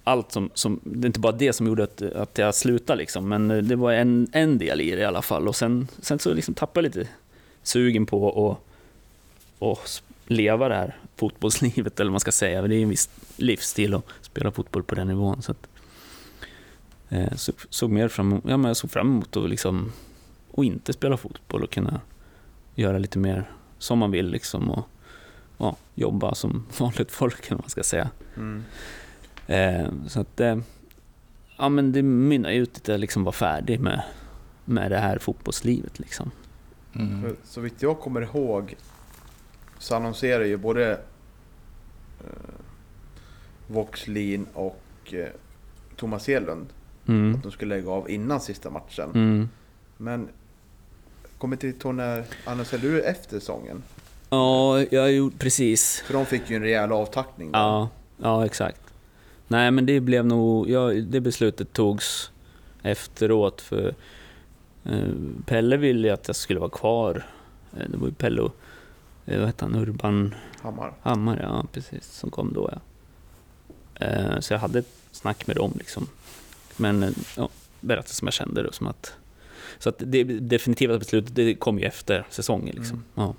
allt 0.05 0.33
som, 0.33 0.51
som, 0.55 0.81
det 0.85 1.05
är 1.05 1.07
inte 1.07 1.21
bara 1.21 1.33
det 1.33 1.53
som 1.53 1.67
gjorde 1.67 1.85
att, 1.85 2.03
att 2.03 2.39
jag 2.39 2.55
slutade 2.55 2.99
liksom, 2.99 3.29
men 3.29 3.51
eh, 3.51 3.57
det 3.57 3.77
var 3.77 3.93
en, 3.93 4.29
en 4.33 4.59
del 4.59 4.81
i 4.81 4.91
det 4.91 5.01
i 5.01 5.05
alla 5.05 5.23
fall. 5.23 5.49
Och 5.49 5.57
sen, 5.57 5.89
sen 5.99 6.19
så 6.19 6.35
liksom 6.35 6.55
tappade 6.55 6.87
jag 6.87 6.97
lite 6.97 7.11
sugen 7.63 8.07
på 8.07 8.51
att 8.51 8.67
och 9.59 9.89
leva 10.27 10.69
det 10.69 10.75
här 10.75 10.97
fotbollslivet, 11.17 12.01
eller 12.01 12.09
vad 12.09 12.13
man 12.13 12.21
ska 12.21 12.33
säga. 12.33 12.63
Det 12.63 12.77
är 12.77 12.83
en 12.83 12.89
viss 12.89 13.11
livsstil 13.37 13.95
att 13.95 14.05
spela 14.23 14.51
fotboll 14.51 14.83
på 14.83 14.95
den 14.95 15.09
nivån. 15.09 15.43
Så 15.43 15.53
att, 15.53 15.67
eh, 17.09 17.35
så, 17.37 17.53
såg 17.71 17.91
mer 17.91 18.09
fram, 18.09 18.43
ja, 18.45 18.57
men 18.57 18.65
jag 18.65 18.77
såg 18.77 18.91
fram 18.91 19.07
emot 19.07 19.37
att 19.37 19.51
liksom, 19.51 19.93
och 20.57 20.65
inte 20.65 20.93
spela 20.93 21.17
fotboll 21.17 21.63
och 21.63 21.71
kunna 21.71 22.01
göra 22.75 22.99
lite 22.99 23.19
mer 23.19 23.51
som 23.79 23.99
man 23.99 24.11
vill 24.11 24.27
liksom, 24.31 24.71
och 24.71 24.89
ja, 25.59 25.77
jobba 25.95 26.35
som 26.35 26.67
vanligt 26.79 27.11
folk, 27.11 27.47
eller 27.47 27.59
man 27.61 27.71
ska 27.71 27.83
säga. 27.83 28.11
Mm. 28.37 28.65
Eh, 29.47 29.93
så 30.07 30.21
att, 30.21 30.41
eh, 30.41 30.59
ja, 31.59 31.69
men 31.69 31.93
det 31.93 32.03
mynnar 32.03 32.51
ju 32.51 32.63
ut 32.63 32.77
att 32.77 32.89
jag 32.89 33.01
liksom 33.01 33.25
var 33.25 33.33
färdig 33.33 33.81
med, 33.81 34.03
med 34.65 34.91
det 34.91 34.99
här 34.99 35.19
fotbollslivet. 35.19 35.99
Liksom. 35.99 36.31
Mm. 36.95 37.23
För 37.23 37.37
Så 37.45 37.61
vitt 37.61 37.83
jag 37.83 38.01
kommer 38.01 38.21
ihåg 38.21 38.75
så 39.79 39.97
annonserar 39.97 40.45
ju 40.45 40.57
både 40.57 40.93
eh, 42.21 42.55
Voxlin 43.67 44.47
och 44.55 45.15
eh, 45.15 45.29
Thomas 45.97 46.27
Hedlund 46.29 46.67
Mm. 47.09 47.35
att 47.35 47.43
de 47.43 47.53
skulle 47.53 47.77
lägga 47.77 47.91
av 47.91 48.11
innan 48.11 48.41
sista 48.41 48.71
matchen. 48.71 49.11
Mm. 49.15 49.49
Men 49.97 50.29
kommer 51.39 51.65
inte 51.65 51.89
ihåg 51.89 51.95
när 51.95 52.25
annonserade 52.45 52.89
du 52.89 53.03
efter 53.03 53.41
säsongen? 53.41 53.83
Ja, 54.31 54.83
jag 54.91 55.13
gjorde 55.13 55.37
precis. 55.37 56.03
För 56.07 56.15
de 56.15 56.27
fick 56.27 56.51
ju 56.51 56.57
en 56.57 56.63
rejäl 56.63 56.93
avtackning. 56.93 57.51
Ja, 57.53 57.89
ja 58.17 58.47
exakt. 58.47 58.81
Nej, 59.49 59.71
men 59.71 59.87
det 59.87 60.01
blev 60.01 60.27
nog... 60.27 60.71
Ja, 60.71 60.89
det 60.89 61.21
beslutet 61.21 61.73
togs 61.73 62.31
efteråt 62.83 63.61
för 63.61 63.95
eh, 64.85 65.09
Pelle 65.47 65.77
ville 65.77 66.09
ju 66.09 66.15
att 66.15 66.27
jag 66.27 66.37
skulle 66.37 66.61
vara 66.61 66.71
kvar. 66.71 67.27
Eh, 67.77 67.89
det 67.89 67.97
var 67.97 68.07
ju 68.07 68.15
Pelle 68.15 68.43
och... 68.43 68.57
Eh, 69.27 69.39
vad 69.39 69.47
hette 69.47 69.65
han? 69.65 69.75
Urban 69.75 70.35
Hammar. 70.63 70.93
Hammar, 71.03 71.41
ja 71.43 71.65
precis. 71.73 72.13
Som 72.13 72.31
kom 72.31 72.53
då 72.53 72.71
ja. 72.73 72.81
Eh, 74.07 74.41
så 74.41 74.55
jag 74.55 74.59
hade 74.59 74.79
ett 74.79 74.93
snack 75.13 75.47
med 75.47 75.57
dem 75.57 75.73
liksom. 75.79 76.07
Men 76.77 77.03
eh, 77.03 77.11
ja, 77.37 77.49
berättade 77.81 78.15
som 78.15 78.27
jag 78.27 78.35
kände 78.35 78.63
det. 78.63 78.73
Som 78.73 78.87
att, 78.87 79.15
så 79.79 79.89
att 79.89 80.03
det 80.07 80.25
definitiva 80.25 80.99
beslutet 80.99 81.35
det 81.35 81.55
kom 81.55 81.79
ju 81.79 81.85
efter 81.85 82.27
säsongen 82.31 82.75
liksom. 82.77 82.97
Mm. 82.97 83.05
Ja. 83.15 83.35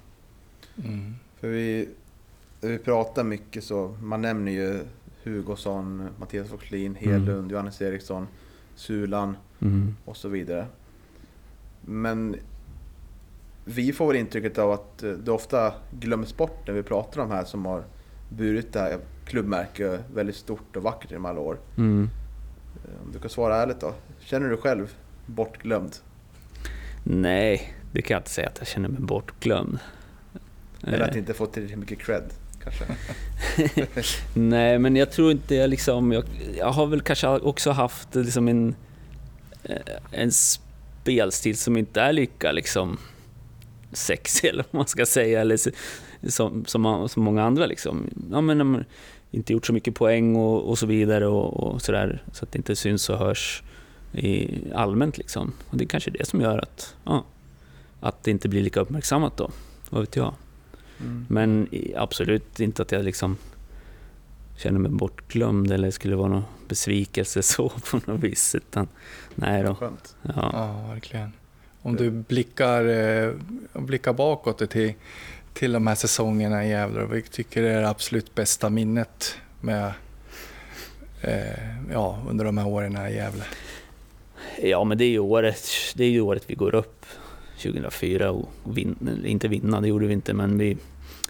Mm. 0.84 1.16
För 1.40 1.48
vi, 1.48 1.90
vi 2.62 2.78
pratar 2.78 3.24
mycket 3.24 3.64
så, 3.64 3.98
man 4.02 4.22
nämner 4.22 4.52
ju 4.52 4.80
Hugosson, 5.24 6.10
Mattias 6.20 6.52
Voxlin, 6.52 6.96
Hedlund, 6.96 7.52
Johannes 7.52 7.82
Eriksson, 7.82 8.28
Sulan 8.76 9.38
Mm. 9.60 9.96
och 10.06 10.18
så 10.18 10.30
vidare. 10.30 10.66
Men 11.82 12.36
vi 13.66 13.94
får 13.94 14.08
väl 14.08 14.16
intrycket 14.16 14.58
av 14.58 14.72
att 14.72 14.98
det 14.98 15.32
ofta 15.32 15.74
glöms 16.00 16.38
bort 16.38 16.68
när 16.68 16.74
vi 16.74 16.84
pratar 16.84 17.22
om 17.22 17.30
de 17.30 17.36
här 17.36 17.44
som 17.44 17.66
har 17.66 17.84
burit 18.30 18.74
det 18.74 18.80
här 18.80 18.98
klubbmärket 19.26 20.02
väldigt 20.14 20.36
stort 20.36 20.76
och 20.76 20.84
vackert 20.84 21.12
genom 21.12 21.26
alla 21.26 21.40
år. 21.40 21.58
Mm. 21.78 22.10
Om 23.06 23.12
du 23.12 23.20
kan 23.20 23.30
svara 23.30 23.56
ärligt 23.56 23.80
då, 23.80 23.94
känner 24.20 24.46
du 24.46 24.52
dig 24.54 24.62
själv 24.62 24.96
bortglömd? 25.26 25.96
Nej, 27.10 27.74
det 27.92 28.02
kan 28.02 28.16
jag 28.16 28.20
inte 28.20 28.30
säga 28.30 28.48
att 28.48 28.58
jag 28.60 28.68
känner 28.68 28.90
mig 28.90 29.02
bortglömd. 29.02 29.80
Eller 30.84 31.00
att 31.00 31.12
Eh, 31.12 31.18
inte 31.18 31.34
få 31.34 31.46
tillräckligt 31.46 31.80
mycket 31.80 32.00
cred 32.00 32.24
kanske? 32.64 32.86
Nej, 34.34 34.80
men 34.80 34.96
jag 34.96 35.12
tror 35.12 35.32
inte 35.32 35.56
jag 35.56 35.70
liksom... 35.70 36.12
Jag, 36.12 36.24
jag 36.58 36.72
har 36.72 36.86
väl 36.86 37.02
kanske 37.02 37.28
också 37.28 37.72
haft 37.72 38.16
liksom 38.16 38.48
en, 38.48 38.76
eh, 39.64 39.76
en 40.12 40.32
spelstil 40.32 41.58
som 41.58 41.78
inte 41.78 42.02
är 42.02 42.14
lika 42.14 42.52
liksom 42.52 42.98
sexig, 43.92 44.48
eller 44.50 44.66
vad 44.72 44.80
man 44.80 44.88
ska 44.88 45.06
säga, 45.06 45.42
eller 45.42 45.58
som, 46.30 46.66
som, 46.66 47.08
som 47.10 47.24
många 47.24 47.44
andra. 47.44 47.66
Liksom. 47.66 48.10
Ja, 48.32 48.42
men, 48.42 48.86
inte 49.32 49.54
gjort 49.54 49.66
så 49.66 49.74
mycket 49.74 49.96
poäng 49.96 50.36
och, 50.36 50.70
och 50.70 50.78
så 50.78 50.86
vidare, 50.86 51.28
och, 51.28 51.64
och 51.64 51.82
så, 51.82 51.92
där, 51.92 52.24
så 52.34 52.46
att 52.46 52.52
det 52.52 52.58
inte 52.58 52.76
syns 52.76 53.10
och 53.10 53.18
hörs 53.18 53.64
i, 54.12 54.62
allmänt. 54.76 55.18
Liksom. 55.18 55.54
Och 55.70 55.78
det 55.78 55.84
är 55.84 55.88
kanske 55.88 56.12
det 56.12 56.28
som 56.28 56.42
gör 56.42 56.58
att, 56.58 56.96
ja, 57.04 57.26
att 58.00 58.24
det 58.24 58.32
inte 58.32 58.50
blir 58.50 58.62
lika 58.62 58.80
uppmärksammat 58.80 59.38
då. 59.38 59.52
Vad 59.90 60.02
vet 60.02 60.16
jag. 60.16 60.34
Mm. 61.00 61.26
Men 61.30 61.68
absolut 61.96 62.60
inte 62.60 62.82
att 62.82 62.92
jag 62.92 63.06
liksom 63.06 63.38
känner 64.58 64.80
mig 64.80 64.92
bortglömd 64.92 65.72
eller 65.72 65.92
skulle 65.92 66.16
vara 66.16 66.28
någon 66.28 66.46
besvikelse 66.68 67.42
så 67.44 67.70
på 67.70 68.00
något 68.06 68.24
vis. 68.24 68.56
Utan, 68.56 68.88
nej 69.36 69.64
då. 69.64 69.76
Skönt. 69.76 70.16
Ja. 70.22 70.50
Ja, 70.54 70.88
verkligen. 70.94 71.32
Om 71.82 71.96
du 71.96 72.10
blickar, 72.10 72.86
eh, 72.86 73.34
blickar 73.74 74.14
bakåt 74.14 74.70
till, 74.70 74.94
till 75.54 75.72
de 75.72 75.88
här 75.88 75.96
säsongerna 75.96 76.66
i 76.66 76.70
Gävle, 76.70 77.06
vad 77.06 77.32
tycker 77.32 77.62
du 77.62 77.68
är 77.68 77.82
det 77.82 77.90
absolut 77.90 78.36
bästa 78.36 78.70
minnet 78.70 79.36
med, 79.62 79.94
eh, 81.22 81.92
ja, 81.92 82.20
under 82.30 82.46
de 82.46 82.58
här 82.58 82.68
åren 82.68 83.08
i 83.08 83.16
Gävle? 83.16 83.44
Ja, 84.62 84.84
men 84.84 84.98
det 84.98 85.06
är 85.06 85.10
ju 85.10 85.20
året, 85.20 85.70
det 85.96 86.04
är 86.04 86.10
ju 86.10 86.22
året 86.22 86.44
vi 86.48 86.56
går 86.56 86.76
upp 86.76 87.06
2004 87.62 88.32
och 88.32 88.50
vin, 88.64 89.22
inte 89.26 89.48
vinna, 89.48 89.82
det 89.82 89.88
gjorde 89.88 90.08
vi 90.08 90.14
inte, 90.14 90.34
men 90.34 90.58
vi, 90.58 90.78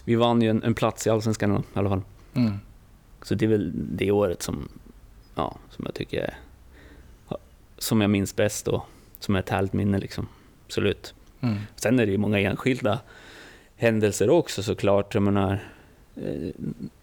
vi 0.04 0.14
vann 0.14 0.42
ju 0.42 0.50
en, 0.50 0.62
en 0.62 0.74
plats 0.74 1.06
i 1.06 1.10
Allsvenskan 1.10 1.64
i 1.74 1.78
alla 1.78 1.88
fall. 1.88 2.02
Mm. 2.34 2.52
Så 3.22 3.34
det 3.34 3.44
är 3.44 3.48
väl 3.48 3.72
det 3.74 4.10
året 4.10 4.42
som, 4.42 4.68
ja, 5.34 5.56
som 5.70 5.84
jag 5.84 5.94
tycker 5.94 6.20
är, 6.20 6.34
som 7.78 8.00
jag 8.00 8.10
minns 8.10 8.36
bäst 8.36 8.68
och 8.68 8.82
som 9.18 9.34
är 9.34 9.38
ett 9.38 9.48
härligt 9.48 9.72
minne 9.72 9.98
liksom. 9.98 10.28
Absolut. 10.66 11.14
Mm. 11.40 11.56
Sen 11.76 11.98
är 11.98 12.06
det 12.06 12.12
ju 12.12 12.18
många 12.18 12.38
enskilda 12.38 12.98
händelser 13.76 14.30
också 14.30 14.62
såklart. 14.62 15.14
Jag 15.14 15.22
menar, 15.22 15.58
eh, 16.16 16.50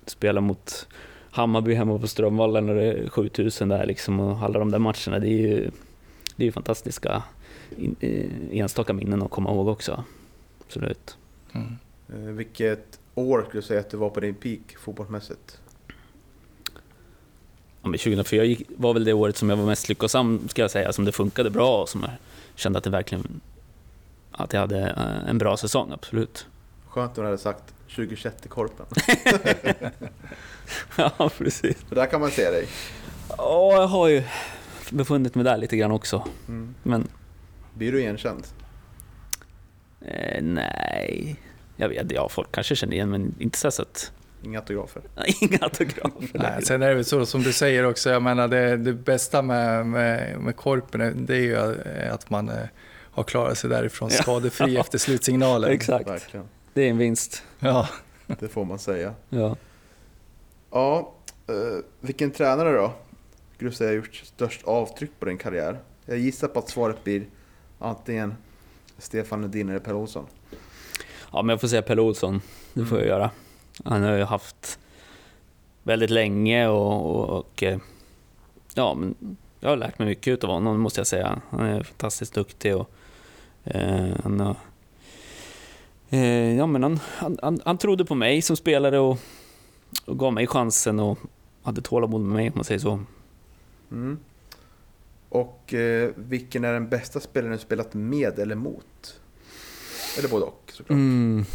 spela 0.05 0.41
mot 0.41 0.87
Hammarby 1.31 1.73
hemma 1.73 1.99
på 1.99 2.07
Strömvallen 2.07 2.69
och 2.69 2.75
det 2.75 2.83
är 2.83 3.09
7000 3.09 3.69
där 3.69 3.85
liksom 3.85 4.19
och 4.19 4.37
alla 4.37 4.59
de 4.59 4.71
där 4.71 4.79
matcherna. 4.79 5.19
Det 5.19 5.27
är 5.27 5.47
ju, 5.47 5.71
det 6.35 6.43
är 6.43 6.45
ju 6.45 6.51
fantastiska 6.51 7.23
eh, 7.99 8.25
enstaka 8.51 8.93
minnen 8.93 9.21
att 9.21 9.31
komma 9.31 9.49
ihåg 9.49 9.67
också. 9.67 10.03
Absolut. 10.67 11.17
Mm. 11.53 11.77
Eh, 12.09 12.15
Vilket 12.33 12.99
år 13.15 13.45
skulle 13.47 13.61
du 13.61 13.67
säga 13.67 13.79
att 13.79 13.89
du 13.89 13.97
var 13.97 14.09
på 14.09 14.19
din 14.19 14.35
peak 14.35 14.77
fotbollsmässigt? 14.79 15.59
Ja, 17.81 17.89
men 17.89 17.99
2004 17.99 18.43
gick, 18.43 18.67
var 18.77 18.93
väl 18.93 19.03
det 19.03 19.13
året 19.13 19.37
som 19.37 19.49
jag 19.49 19.57
var 19.57 19.65
mest 19.65 19.89
lyckosam, 19.89 20.47
ska 20.49 20.61
jag 20.61 20.71
säga, 20.71 20.93
som 20.93 21.05
det 21.05 21.11
funkade 21.11 21.49
bra 21.49 21.81
och 21.81 21.89
som 21.89 22.01
jag 22.01 22.11
kände 22.55 22.77
att 22.77 22.83
det 22.83 22.89
verkligen 22.89 23.41
att 24.31 24.53
jag 24.53 24.59
hade 24.59 24.79
eh, 24.79 25.29
en 25.29 25.37
bra 25.37 25.57
säsong, 25.57 25.91
absolut. 25.91 26.47
Skönt 26.87 27.17
om 27.17 27.23
du 27.23 27.27
hade 27.27 27.37
sagt 27.37 27.63
2021 27.95 28.45
i 28.45 28.49
Korpen. 28.49 28.85
ja, 30.97 31.29
precis. 31.37 31.75
För 31.89 31.95
där 31.95 32.05
kan 32.05 32.21
man 32.21 32.31
se 32.31 32.49
dig. 32.49 32.67
Ja, 33.37 33.71
jag 33.73 33.87
har 33.87 34.07
ju 34.07 34.23
befunnit 34.91 35.35
mig 35.35 35.43
där 35.43 35.57
lite 35.57 35.77
grann 35.77 35.91
också. 35.91 36.27
Mm. 36.47 36.75
Men 36.83 37.07
Blir 37.73 37.91
du 37.91 37.99
igenkänd? 37.99 38.47
eh, 40.01 40.41
nej, 40.43 41.35
jag 41.75 41.89
vet, 41.89 42.11
ja, 42.11 42.29
folk 42.29 42.51
kanske 42.51 42.75
känner 42.75 42.93
igen 42.93 43.09
men 43.09 43.35
inte 43.39 43.71
så 43.71 43.81
att... 43.81 44.11
Inga 44.43 44.59
autografer? 44.59 45.01
Inga 45.41 45.57
autografer. 45.61 46.29
Nej, 46.33 46.63
sen 46.65 46.81
är 46.83 46.89
det 46.89 46.95
väl 46.95 47.05
så 47.05 47.25
som 47.25 47.41
du 47.43 47.53
säger 47.53 47.85
också, 47.85 48.09
jag 48.09 48.21
menar 48.23 48.47
det, 48.47 48.77
det 48.77 48.93
bästa 48.93 49.41
med, 49.41 49.85
med, 49.85 50.39
med 50.39 50.55
Korpen 50.55 51.01
är- 51.01 51.11
det 51.15 51.35
är 51.35 51.39
ju 51.41 51.55
eh, 51.81 52.13
att 52.13 52.29
man 52.29 52.49
eh, 52.49 52.55
har 53.11 53.23
klarat 53.23 53.57
sig 53.57 53.69
därifrån 53.69 54.09
Ja. 54.13 54.21
skadefri 54.21 54.77
efter 54.79 54.97
slutsignalen. 54.97 55.71
Exakt, 55.71 56.07
Verkligen. 56.07 56.45
det 56.73 56.81
är 56.81 56.89
en 56.89 56.97
vinst. 56.97 57.43
Ja. 57.59 57.89
Det 58.39 58.47
får 58.47 58.65
man 58.65 58.79
säga. 58.79 59.13
Ja. 59.29 59.55
Ja, 60.71 61.13
eh, 61.47 61.53
vilken 61.99 62.31
tränare 62.31 62.71
då? 62.71 62.93
Skulle 63.55 63.71
säga 63.71 63.93
gjort 63.93 64.15
störst 64.15 64.63
avtryck 64.63 65.11
på 65.19 65.25
din 65.25 65.37
karriär? 65.37 65.79
Jag 66.05 66.17
gissar 66.17 66.47
på 66.47 66.59
att 66.59 66.69
svaret 66.69 67.03
blir 67.03 67.25
antingen 67.79 68.35
Stefan 68.97 69.41
Nordin 69.41 69.69
eller 69.69 69.79
Per 69.79 69.93
Olsson. 69.93 70.25
ja, 71.31 71.41
men 71.41 71.49
jag 71.49 71.61
får 71.61 71.67
säga 71.67 71.81
Pelle 71.81 72.01
Olsson, 72.01 72.41
det 72.73 72.85
får 72.85 72.97
jag 72.97 73.07
göra. 73.07 73.31
Han 73.83 74.03
har 74.03 74.17
ju 74.17 74.23
haft 74.23 74.79
väldigt 75.83 76.09
länge 76.09 76.67
och, 76.67 77.15
och, 77.15 77.39
och 77.39 77.63
eh, 77.63 77.79
ja, 78.73 78.93
men 78.93 79.37
jag 79.59 79.69
har 79.69 79.77
lärt 79.77 79.99
mig 79.99 80.07
mycket 80.07 80.43
av 80.43 80.49
honom 80.49 80.79
måste 80.79 80.99
jag 80.99 81.07
säga. 81.07 81.41
Han 81.49 81.65
är 81.65 81.83
fantastiskt 81.83 82.33
duktig 82.33 82.75
och 82.75 82.89
eh, 83.63 84.15
han 84.23 84.39
har 84.39 84.55
eh, 86.09 86.57
ja, 86.57 86.65
men 86.65 86.83
han, 86.83 86.99
han, 87.05 87.37
han, 87.41 87.61
han 87.65 87.77
trodde 87.77 88.05
på 88.05 88.15
mig 88.15 88.41
som 88.41 88.57
spelare 88.57 88.99
och, 88.99 89.17
och 90.05 90.19
gav 90.19 90.33
mig 90.33 90.47
chansen 90.47 90.99
och 90.99 91.17
hade 91.63 91.81
tålamod 91.81 92.21
med 92.21 92.35
mig 92.35 92.47
om 92.47 92.55
man 92.55 92.63
säger 92.63 92.79
så. 92.79 92.99
Mm. 93.91 94.19
Och 95.29 95.73
eh, 95.73 96.11
vilken 96.15 96.63
är 96.63 96.73
den 96.73 96.89
bästa 96.89 97.19
spelaren 97.19 97.53
du 97.53 97.59
spelat 97.59 97.93
med 97.93 98.39
eller 98.39 98.55
mot? 98.55 99.19
Eller 100.17 100.29
både 100.29 100.45
och 100.45 100.63
såklart. 100.73 100.89
Mm. 100.95 101.45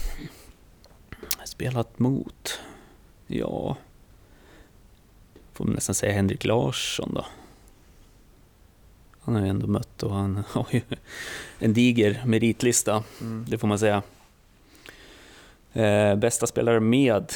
Spelat 1.44 1.98
mot? 1.98 2.60
Ja... 3.26 3.76
Får 5.52 5.64
man 5.64 5.74
nästan 5.74 5.94
säga 5.94 6.12
Henrik 6.12 6.44
Larsson 6.44 7.14
då. 7.14 7.26
Han 9.20 9.34
har 9.34 9.42
ju 9.42 9.48
ändå 9.48 9.66
mött 9.66 10.02
och 10.02 10.14
han 10.14 10.36
har 10.48 10.66
ju 10.70 10.80
en 11.58 11.72
diger 11.72 12.22
meritlista, 12.26 13.04
Mm. 13.20 13.46
det 13.48 13.58
får 13.58 13.68
man 13.68 13.78
säga. 13.78 14.02
Eh, 15.72 16.16
bästa 16.16 16.46
spelare 16.46 16.80
med? 16.80 17.32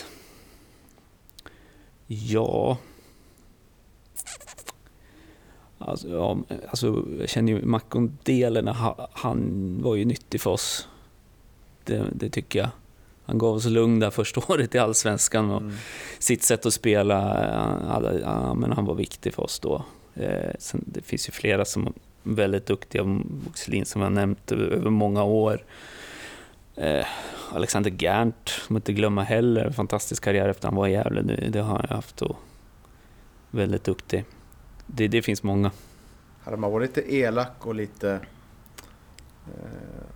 Ja... 2.07 2.79
Alltså, 5.85 6.09
ja, 6.09 6.39
alltså 6.69 7.05
jag 7.21 7.29
känner 7.29 7.53
ju 7.53 7.65
Macondelen, 7.67 8.69
ha- 8.69 9.09
han 9.13 9.79
var 9.83 9.95
ju 9.95 10.05
nyttig 10.05 10.41
för 10.41 10.51
oss. 10.51 10.89
Det, 11.85 12.05
det 12.13 12.31
tycker 12.31 12.59
jag. 12.59 12.69
Han 13.27 13.39
gav 13.39 13.55
oss 13.55 13.65
lugn 13.65 14.01
där 14.01 14.11
första 14.11 14.41
året 14.53 14.75
i 14.75 14.79
Allsvenskan 14.79 15.51
och 15.51 15.61
Mm. 15.61 15.75
sitt 16.19 16.43
sätt 16.43 16.67
att 16.67 16.75
spela, 16.75 17.15
ja, 17.89 18.13
ja, 18.23 18.55
men 18.55 18.73
han 18.73 18.85
var 18.85 18.95
viktig 18.95 19.35
för 19.35 19.43
oss 19.43 19.59
då. 19.61 19.85
Eh, 20.15 20.51
sen, 20.59 20.85
det 20.87 21.03
finns 21.03 21.29
ju 21.29 21.33
flera 21.33 21.65
som 21.65 21.87
är 21.87 21.93
väldigt 22.23 22.67
duktiga, 22.67 23.05
Boxelin 23.25 23.85
som 23.85 24.03
jag 24.03 24.13
nämnt 24.13 24.53
över 24.53 24.91
många 24.91 25.25
år. 25.25 25.65
Eh, 26.77 27.07
Alexander 27.53 27.91
Gerndt, 27.91 28.49
som 28.49 28.77
inte 28.77 28.93
glömma 28.93 29.23
heller, 29.23 29.71
fantastisk 29.71 30.25
karriär 30.25 30.49
efter 30.49 30.69
han 30.69 30.77
var 30.77 30.87
i 30.89 30.93
Gävle. 30.93 31.23
Det, 31.23 31.37
det 31.51 31.61
har 31.61 31.87
jag 31.89 31.97
haft 31.97 32.23
och 32.23 32.37
väldigt 33.51 33.85
duktig. 33.85 34.25
Det, 34.87 35.09
det 35.09 35.23
finns 35.23 35.43
många. 35.43 35.71
Hade 36.45 36.57
man 36.57 36.73
varit 36.73 36.97
lite 36.97 37.15
elak 37.15 37.67
och 37.67 37.75
lite 37.75 38.11
eh, 39.47 39.53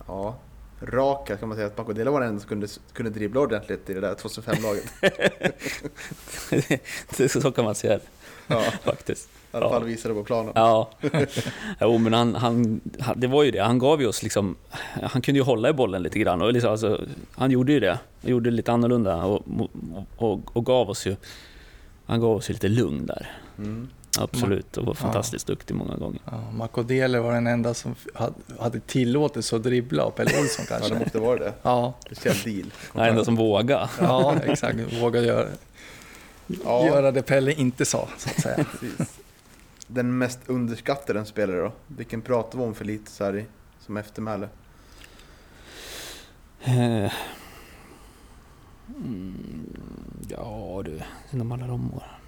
ja, 0.07 0.35
raka 0.81 1.37
kan 1.37 1.47
man 1.49 1.57
säga 1.57 1.67
att 1.67 1.77
Makodela 1.77 2.11
var 2.11 2.19
den 2.19 2.29
enda 2.29 2.41
som 2.41 2.49
kunde, 2.49 2.67
kunde 2.93 3.11
dribbla 3.11 3.41
ordentligt 3.41 3.89
i 3.89 3.93
det 3.93 3.99
där 3.99 4.15
2005-laget. 4.15 4.93
Det- 7.17 7.29
så 7.29 7.51
kan 7.51 7.65
man 7.65 7.75
säga 7.75 7.93
det, 7.97 8.03
Ja, 8.47 8.63
faktiskt. 8.83 9.29
I 9.29 9.57
alla 9.57 9.65
Ja. 9.65 9.69
fall 9.71 9.83
visade 9.83 10.13
på 10.13 10.23
planen. 10.23 10.51
Ja, 10.55 10.89
jo, 11.81 11.97
men 11.97 12.13
han, 12.13 12.35
han, 12.35 12.81
han, 12.99 13.19
det 13.19 13.27
var 13.27 13.43
ju 13.43 13.51
det. 13.51 13.59
Han 13.63 13.79
gav 13.79 14.01
ju 14.01 14.07
oss 14.07 14.23
liksom, 14.23 14.55
han 15.03 15.21
kunde 15.21 15.39
ju 15.39 15.43
hålla 15.43 15.69
i 15.69 15.73
bollen 15.73 16.03
lite 16.03 16.19
grann. 16.19 16.41
Och 16.41 16.53
liksom, 16.53 16.71
alltså, 16.71 17.01
han 17.35 17.51
gjorde 17.51 17.71
ju 17.73 17.79
det. 17.79 17.99
Han 18.21 18.31
gjorde 18.31 18.49
det 18.49 18.55
lite 18.55 18.71
annorlunda 18.71 19.23
och, 19.25 19.41
och, 20.17 20.55
och 20.57 20.65
gav 20.65 20.89
oss 20.89 21.05
ju, 21.05 21.15
han 22.05 22.21
gav 22.21 22.31
oss 22.37 22.49
ju 22.49 22.53
lite 22.53 22.67
lugn 22.67 23.05
där. 23.05 23.31
Mm. 23.57 23.89
Absolut, 24.17 24.77
och 24.77 24.85
var 24.85 24.93
fantastiskt 24.93 25.47
duktig 25.47 25.75
många 25.75 25.95
gånger. 25.95 26.21
Ja, 26.25 26.51
Makodele 26.51 27.19
var 27.19 27.33
den 27.33 27.47
enda 27.47 27.73
som 27.73 27.95
hade- 28.59 28.79
tillåtelse 28.79 29.55
att 29.55 29.63
dribbla 29.63 30.05
och 30.05 30.15
Pelle 30.15 30.39
Olsson 30.41 30.65
Ja, 30.69 30.75
det 30.75 30.79
kanske. 30.81 30.99
måste 30.99 31.19
vara 31.19 31.39
det. 31.39 31.53
Ja, 31.61 31.93
Speciell 32.05 32.55
deal. 32.55 32.71
Den 32.93 33.03
enda 33.09 33.25
som 33.25 33.35
vågade. 33.35 33.89
ja 33.99 34.35
exakt. 34.43 34.77
Våga 35.01 35.21
göra, 35.21 35.47
Ja. 36.63 36.85
göra 36.85 37.11
det 37.11 37.21
Pelle 37.21 37.53
inte 37.53 37.85
sa, 37.85 38.07
så 38.17 38.29
att 38.29 38.41
säga. 38.41 38.65
Precis. 38.71 39.19
Den 39.87 40.17
mest 40.17 40.39
underskattade 40.45 41.25
spelare 41.25 41.57
då? 41.61 41.71
Vilken 41.87 42.21
pratar 42.21 42.57
vi 42.59 42.63
om 42.65 42.75
för 42.75 42.85
lite 42.85 43.11
så 43.11 43.23
här 43.23 43.35
i, 43.37 43.45
som 43.85 43.97
eftermäle? 43.97 44.49
Eh, 46.63 47.11
Mm, 48.87 49.69
ja 50.29 50.81
du, 50.85 50.99
inom 51.33 51.51
alla 51.51 51.67
de 51.67 51.93
år. 51.93 52.18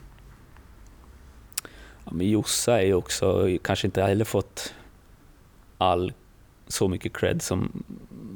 Ja, 2.05 2.11
men 2.11 2.29
Jossa 2.29 2.81
är 2.81 2.85
ju 2.85 2.93
också, 2.93 3.57
kanske 3.61 3.87
inte 3.87 4.01
heller 4.01 4.25
fått 4.25 4.73
all 5.77 6.13
så 6.67 6.87
mycket 6.87 7.13
cred 7.13 7.41
som, 7.41 7.83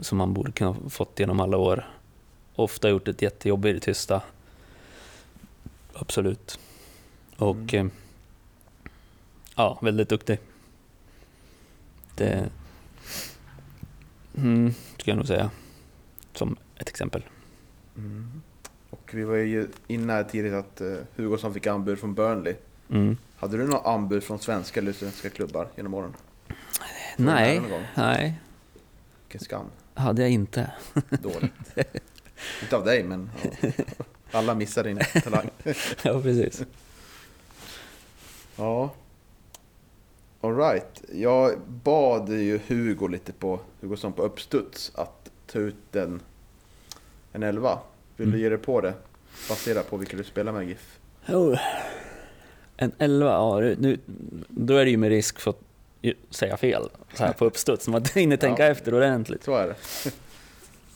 som 0.01 0.17
man 0.17 0.33
borde 0.33 0.51
kunna 0.51 0.75
fått 0.89 1.19
genom 1.19 1.39
alla 1.39 1.57
år. 1.57 1.89
Ofta 2.55 2.89
gjort 2.89 3.07
ett 3.07 3.21
jättejobb 3.21 3.65
i 3.65 3.73
det 3.73 3.79
tysta. 3.79 4.21
Absolut. 5.93 6.59
Och 7.37 7.73
eh, 7.73 7.85
ja, 9.55 9.79
väldigt 9.81 10.09
duktig. 10.09 10.39
Det 12.15 12.49
mm, 14.37 14.73
skulle 14.97 15.11
jag 15.11 15.17
nog 15.17 15.27
säga. 15.27 15.51
Som 16.33 16.57
ett 16.77 16.89
exempel. 16.89 17.23
Mm. 17.97 18.41
Och 18.89 19.11
vi 19.13 19.23
var 19.23 19.35
ju 19.35 19.67
inne 19.87 20.13
här 20.13 20.23
tidigt 20.23 20.53
att 20.53 20.81
uh, 20.81 20.97
Hugosson 21.15 21.53
fick 21.53 21.67
anbud 21.67 21.99
från 21.99 22.15
Burnley. 22.15 22.55
Mm. 22.89 23.17
Hade 23.35 23.57
du 23.57 23.63
några 23.67 23.91
anbud 23.93 24.23
från 24.23 24.39
svenska 24.39 24.79
eller 24.79 24.93
svenska 24.93 25.29
klubbar 25.29 25.67
genom 25.75 25.93
åren? 25.93 26.13
Nej, 27.17 27.59
någon 27.59 27.69
gång? 27.69 27.83
nej, 27.95 28.39
Vilken 29.23 29.41
skam. 29.45 29.65
hade 29.93 30.21
jag 30.21 30.31
inte. 30.31 30.71
Dåligt. 31.09 31.51
Inte 32.61 32.75
av 32.75 32.85
dig, 32.85 33.03
men 33.03 33.29
ja. 33.61 33.69
alla 34.31 34.55
missar 34.55 34.83
din 34.83 34.99
talang. 35.23 35.49
ja, 36.03 36.21
precis. 36.21 36.63
Ja. 38.55 38.93
Alright. 40.41 41.01
Jag 41.13 41.59
bad 41.83 42.29
ju 42.29 42.59
Hugo 42.67 43.07
lite 43.07 43.33
på 43.33 43.59
Hugosson 43.81 44.13
på 44.13 44.21
uppstuds 44.21 44.91
att 44.95 45.29
ta 45.47 45.59
ut 45.59 45.95
en, 45.95 46.19
en 47.33 47.43
elva. 47.43 47.79
Vill 48.17 48.27
du 48.27 48.31
Mm. 48.37 48.41
ge 48.43 48.49
dig 48.49 48.57
på 48.57 48.81
det? 48.81 48.93
Baserat 49.49 49.89
på 49.89 49.97
vilka 49.97 50.17
du 50.17 50.23
spelar 50.23 50.51
med 50.51 50.67
GIF. 50.67 50.99
Oh. 51.27 51.59
En 52.77 52.91
11, 52.97 53.31
ja, 53.31 53.59
nu, 53.59 53.99
då 54.49 54.75
är 54.77 54.85
det 54.85 54.91
ju 54.91 54.97
med 54.97 55.09
risk 55.09 55.39
för 55.39 55.51
att 55.51 55.59
säga 56.29 56.57
fel 56.57 56.89
så 57.13 57.23
här 57.25 57.33
på 57.33 57.45
uppstuds. 57.45 57.87
Man 57.87 58.05
hinner 58.13 58.37
tänka 58.37 58.65
Ja. 58.65 58.71
efter 58.71 58.93
ordentligt. 58.93 59.43
Så 59.43 59.55
är 59.55 59.67
det. 59.67 59.75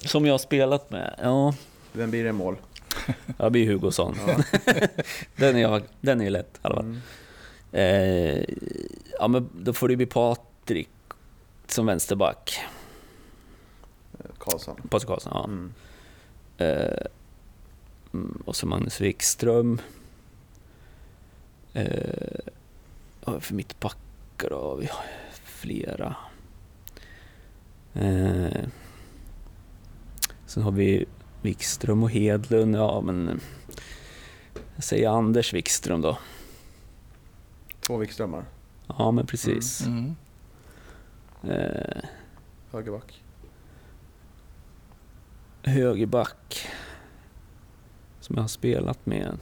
Som 0.07 0.25
jag 0.25 0.33
har 0.33 0.37
spelat 0.37 0.91
med, 0.91 1.15
ja, 1.21 1.53
Vem 1.93 2.09
blir 2.11 2.23
det 2.23 2.31
mål? 2.31 2.55
jag 3.37 3.51
blir 3.51 3.67
Hugosson. 3.71 4.15
Ja. 4.27 4.35
den, 5.35 5.55
är 5.55 5.61
jag, 5.61 5.81
den 6.01 6.19
är 6.21 6.25
ju 6.25 6.29
lätt 6.29 6.55
i 6.55 6.59
alla 6.61 6.75
fall. 6.75 6.85
Mm. 6.85 6.99
Eh, 7.71 8.43
ja, 9.19 9.27
men 9.27 9.49
då 9.53 9.73
får 9.73 9.87
det 9.87 9.95
bli 9.95 10.05
Patrik 10.05 10.89
som 11.67 11.85
vänsterback. 11.85 12.59
Karlsson. 14.37 14.81
Patrik 14.89 15.07
Karlsson, 15.07 15.31
ja. 15.35 15.43
Mm. 15.43 15.73
Eh, 16.57 17.05
mm, 18.13 18.41
och 18.45 18.55
så 18.55 18.67
Magnus 18.67 19.01
Wikström. 19.01 19.81
Eh, 21.79 23.39
för 23.39 23.53
mittbackar 23.53 24.49
då, 24.49 24.75
vi 24.75 24.85
har 24.85 25.05
flera. 25.31 26.15
Eh, 27.93 28.67
sen 30.45 30.63
har 30.63 30.71
vi 30.71 31.05
Wikström 31.41 32.03
och 32.03 32.11
Hedlund, 32.11 32.75
ja 32.75 33.01
men 33.01 33.39
jag 34.75 34.83
säger 34.83 35.09
Anders 35.09 35.53
Wikström 35.53 36.01
då. 36.01 36.17
Två 37.81 37.97
Wikströmmar. 37.97 38.45
Ja 38.97 39.11
men 39.11 39.25
precis. 39.25 39.85
Mm. 39.85 40.15
Eh, 41.43 42.03
Högerback. 42.71 43.23
högerback 45.63 46.67
som 48.19 48.35
jag 48.35 48.43
har 48.43 48.47
spelat 48.47 49.05
med. 49.05 49.37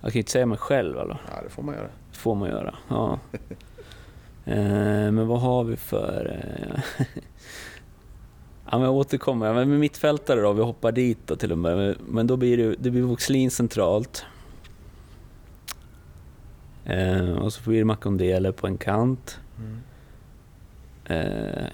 Jag 0.00 0.12
kan 0.12 0.18
ju 0.18 0.20
inte 0.20 0.30
säga 0.30 0.46
mig 0.46 0.58
själv 0.58 0.98
eller? 0.98 1.20
Ja, 1.34 1.42
det 1.42 1.48
får 1.50 1.62
man 1.62 1.74
göra. 1.74 1.88
får 2.12 2.34
man 2.34 2.48
göra. 2.48 2.74
Ja. 2.88 3.18
Eh, 4.44 5.10
men 5.12 5.26
vad 5.26 5.40
har 5.40 5.64
vi 5.64 5.76
för... 5.76 6.40
Eh, 6.42 6.80
ja, 8.70 8.78
men 8.78 8.80
jag 8.82 8.92
återkommer. 8.94 9.46
Ja, 9.46 9.52
Men 9.52 9.70
med 9.70 9.80
mittfältare 9.80 10.40
då, 10.40 10.52
vi 10.52 10.62
hoppar 10.62 10.92
dit 10.92 11.18
då 11.26 11.36
till 11.36 11.52
och 11.52 11.58
med. 11.58 11.96
Men- 12.08 12.26
då 12.26 12.36
blir 12.36 12.56
det, 12.56 12.74
det 12.78 12.90
blir 12.90 13.02
Voxlin 13.02 13.50
centralt. 13.50 14.24
Eh, 16.84 17.30
och 17.30 17.52
så 17.52 17.70
blir 17.70 17.78
det 17.78 17.84
Makondele 17.84 18.52
på 18.52 18.66
en 18.66 18.78
kant. 18.78 19.40
Mm. 19.58 19.80
Eh, 21.04 21.64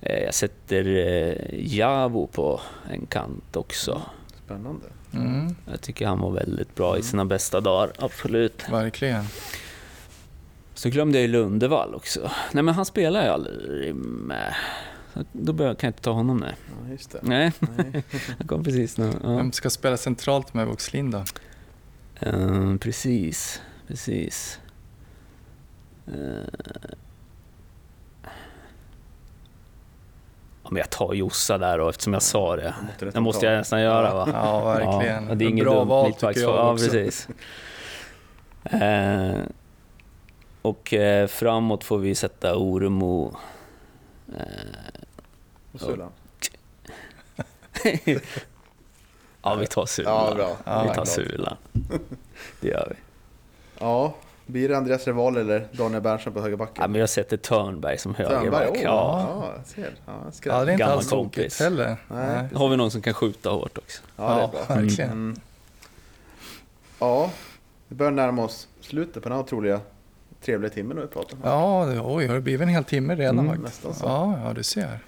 eh, 0.00 0.24
jag 0.24 0.34
sätter 0.34 0.86
eh, 0.86 1.36
Javo 1.76 2.26
på 2.26 2.60
en 2.90 3.06
kant 3.06 3.56
också. 3.56 4.02
Spännande. 4.50 4.86
Mm. 5.12 5.54
Jag 5.70 5.80
tycker 5.80 6.06
han 6.06 6.20
var 6.20 6.30
väldigt 6.30 6.74
bra 6.74 6.98
i 6.98 7.02
sina 7.02 7.24
bästa 7.24 7.60
dagar, 7.60 7.92
absolut. 7.98 8.68
Verkligen. 8.70 9.24
Så 10.74 10.88
glömde 10.88 11.18
jag 11.18 11.22
ju 11.22 11.28
Lundevall 11.32 11.94
också. 11.94 12.30
Nej 12.52 12.62
men 12.62 12.74
han 12.74 12.84
spelar 12.84 13.22
ju 13.24 13.28
aldrig 13.28 13.94
med. 13.94 14.54
Då 15.32 15.52
kan 15.56 15.66
jag 15.66 15.84
inte 15.84 16.02
ta 16.02 16.10
honom 16.10 16.36
nu. 16.36 16.46
Ja, 16.46 16.90
just 16.90 17.10
det. 17.10 17.18
Nej, 17.22 17.52
Nej. 17.60 18.04
han 18.38 18.46
kom 18.46 18.64
precis 18.64 18.98
nu. 18.98 19.12
Ja. 19.22 19.36
Vem 19.36 19.52
ska 19.52 19.70
spela 19.70 19.96
centralt 19.96 20.54
med 20.54 20.66
Voxlin 20.66 21.10
då? 21.10 21.24
Eh, 22.20 22.76
precis, 22.76 23.60
precis. 23.86 24.60
Eh. 26.06 26.92
Men 30.70 30.76
jag 30.80 30.90
tar 30.90 31.14
Jossa 31.14 31.58
där 31.58 31.78
då 31.78 31.88
eftersom 31.88 32.12
jag 32.12 32.22
sa 32.22 32.56
det. 32.56 32.74
Det 33.12 33.20
måste 33.20 33.46
jag 33.46 33.56
nästan 33.58 33.80
göra 33.80 34.14
va? 34.14 34.28
Ja, 34.32 34.64
verkligen. 34.64 35.28
Ja, 35.28 35.34
det 35.34 35.44
är 35.44 35.48
inget 35.48 35.64
bra 35.64 35.74
dumt 35.78 35.88
val 35.88 36.12
tycker 36.12 36.40
jag 36.40 36.50
Ja, 36.56 36.72
också. 36.72 36.84
precis. 36.84 37.28
Eh, 38.64 39.38
och 40.62 40.94
eh, 40.94 41.26
framåt 41.26 41.84
får 41.84 41.98
vi 41.98 42.14
sätta 42.14 42.56
Oremo. 42.56 43.36
Eh, 44.38 44.44
Och 45.72 45.80
Sulan. 45.80 46.10
ja, 49.42 49.54
vi 49.54 49.66
tar 49.66 49.86
Sula. 49.86 50.10
Ja, 50.10 50.34
bra. 50.34 50.56
Ja, 50.64 50.82
vi 50.82 50.88
tar 50.88 50.94
klart. 50.94 51.08
Sula. 51.08 51.56
Det 52.60 52.68
gör 52.68 52.86
vi. 52.90 52.96
Ja, 53.78 54.14
blir 54.50 54.68
det 54.68 54.76
Andreas 54.76 55.06
Reval 55.06 55.36
eller 55.36 55.66
Daniel 55.72 56.02
Berntsson 56.02 56.32
på 56.32 56.40
högerbacken? 56.40 56.74
Ja, 56.82 56.88
men 56.88 57.00
jag 57.00 57.10
sätter 57.10 57.36
Törnberg 57.36 57.98
som 57.98 58.14
Törnberg, 58.14 58.36
högerback. 58.38 58.68
åh, 58.72 58.78
Ja. 58.82 59.52
ja, 59.56 59.62
ser. 59.64 59.94
Ja. 60.06 60.12
Ja, 60.44 60.52
det 60.52 60.56
är 60.56 60.60
inte 60.72 60.72
Gammal 60.80 60.96
alls 60.96 61.08
tokigt 61.08 61.34
kompis. 61.34 61.60
heller. 61.60 61.96
Nej. 62.08 62.48
Har 62.54 62.68
vi 62.68 62.76
någon 62.76 62.90
som 62.90 63.02
kan 63.02 63.14
skjuta 63.14 63.50
hårt 63.50 63.78
också. 63.78 64.02
Ja, 64.16 64.50
det 64.52 64.58
är 64.74 64.76
verkligen. 64.82 65.10
Mm. 65.10 65.36
Ja, 66.98 67.30
vi 67.88 67.94
börjar 67.96 68.12
närma 68.12 68.44
oss 68.44 68.68
slutet 68.80 69.22
på 69.22 69.28
den 69.28 69.32
här 69.38 69.44
otroliga 69.44 69.80
trevliga 70.44 70.70
timmen 70.70 70.96
nu 70.96 71.02
vi 71.02 71.08
pratar 71.08 71.34
om. 71.36 71.40
Ja, 71.44 71.86
det- 71.86 72.00
oj, 72.00 72.26
har 72.26 72.34
det 72.34 72.40
blivit 72.40 72.60
en 72.62 72.68
hel 72.68 72.84
timme 72.84 73.14
redan 73.16 73.38
Mm, 73.38 73.46
faktiskt? 73.62 73.84
nästan 73.84 73.94
så. 73.94 74.06
Ja, 74.06 74.38
ja, 74.44 74.52
du 74.52 74.62
ser. 74.62 74.98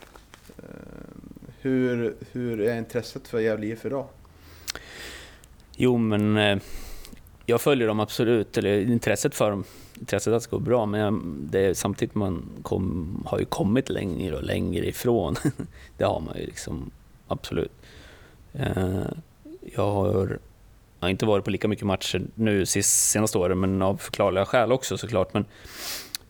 Hur, 1.60 2.14
hur 2.32 2.60
är 2.60 2.78
intresset 2.78 3.28
för 3.28 3.40
Gävle 3.40 3.66
IF 3.66 3.84
idag? 3.84 4.06
Jo, 5.76 5.96
men 5.96 6.36
eh, 6.36 6.58
jag 7.46 7.60
följer 7.60 7.88
dem 7.88 8.00
absolut, 8.00 8.58
eller 8.58 8.80
intresset 8.80 9.34
för 9.34 9.50
dem, 9.50 9.64
intresset 10.00 10.32
att 10.32 10.36
det 10.36 10.44
ska 10.44 10.56
gå 10.56 10.62
bra, 10.62 10.86
men 10.86 11.00
jag, 11.00 11.22
det 11.24 11.60
är 11.60 11.74
samtidigt 11.74 12.14
man 12.14 12.48
kom, 12.62 13.22
har 13.26 13.38
ju 13.38 13.44
kommit 13.44 13.88
längre 13.90 14.36
och 14.36 14.42
längre 14.42 14.86
ifrån. 14.86 15.36
det 15.96 16.04
har 16.04 16.20
man 16.20 16.38
ju 16.38 16.46
liksom, 16.46 16.90
absolut. 17.28 17.72
Eh, 18.52 19.06
jag 19.60 19.92
har, 19.92 20.38
jag 20.98 21.06
har 21.06 21.08
inte 21.08 21.26
varit 21.26 21.44
på 21.44 21.50
lika 21.50 21.68
mycket 21.68 21.86
matcher 21.86 22.22
nu 22.34 22.66
sist, 22.66 23.10
senaste 23.10 23.38
åren, 23.38 23.60
men 23.60 23.82
av 23.82 23.96
förklarliga 23.96 24.46
skäl 24.46 24.72
också 24.72 24.98
såklart. 24.98 25.34
Men 25.34 25.44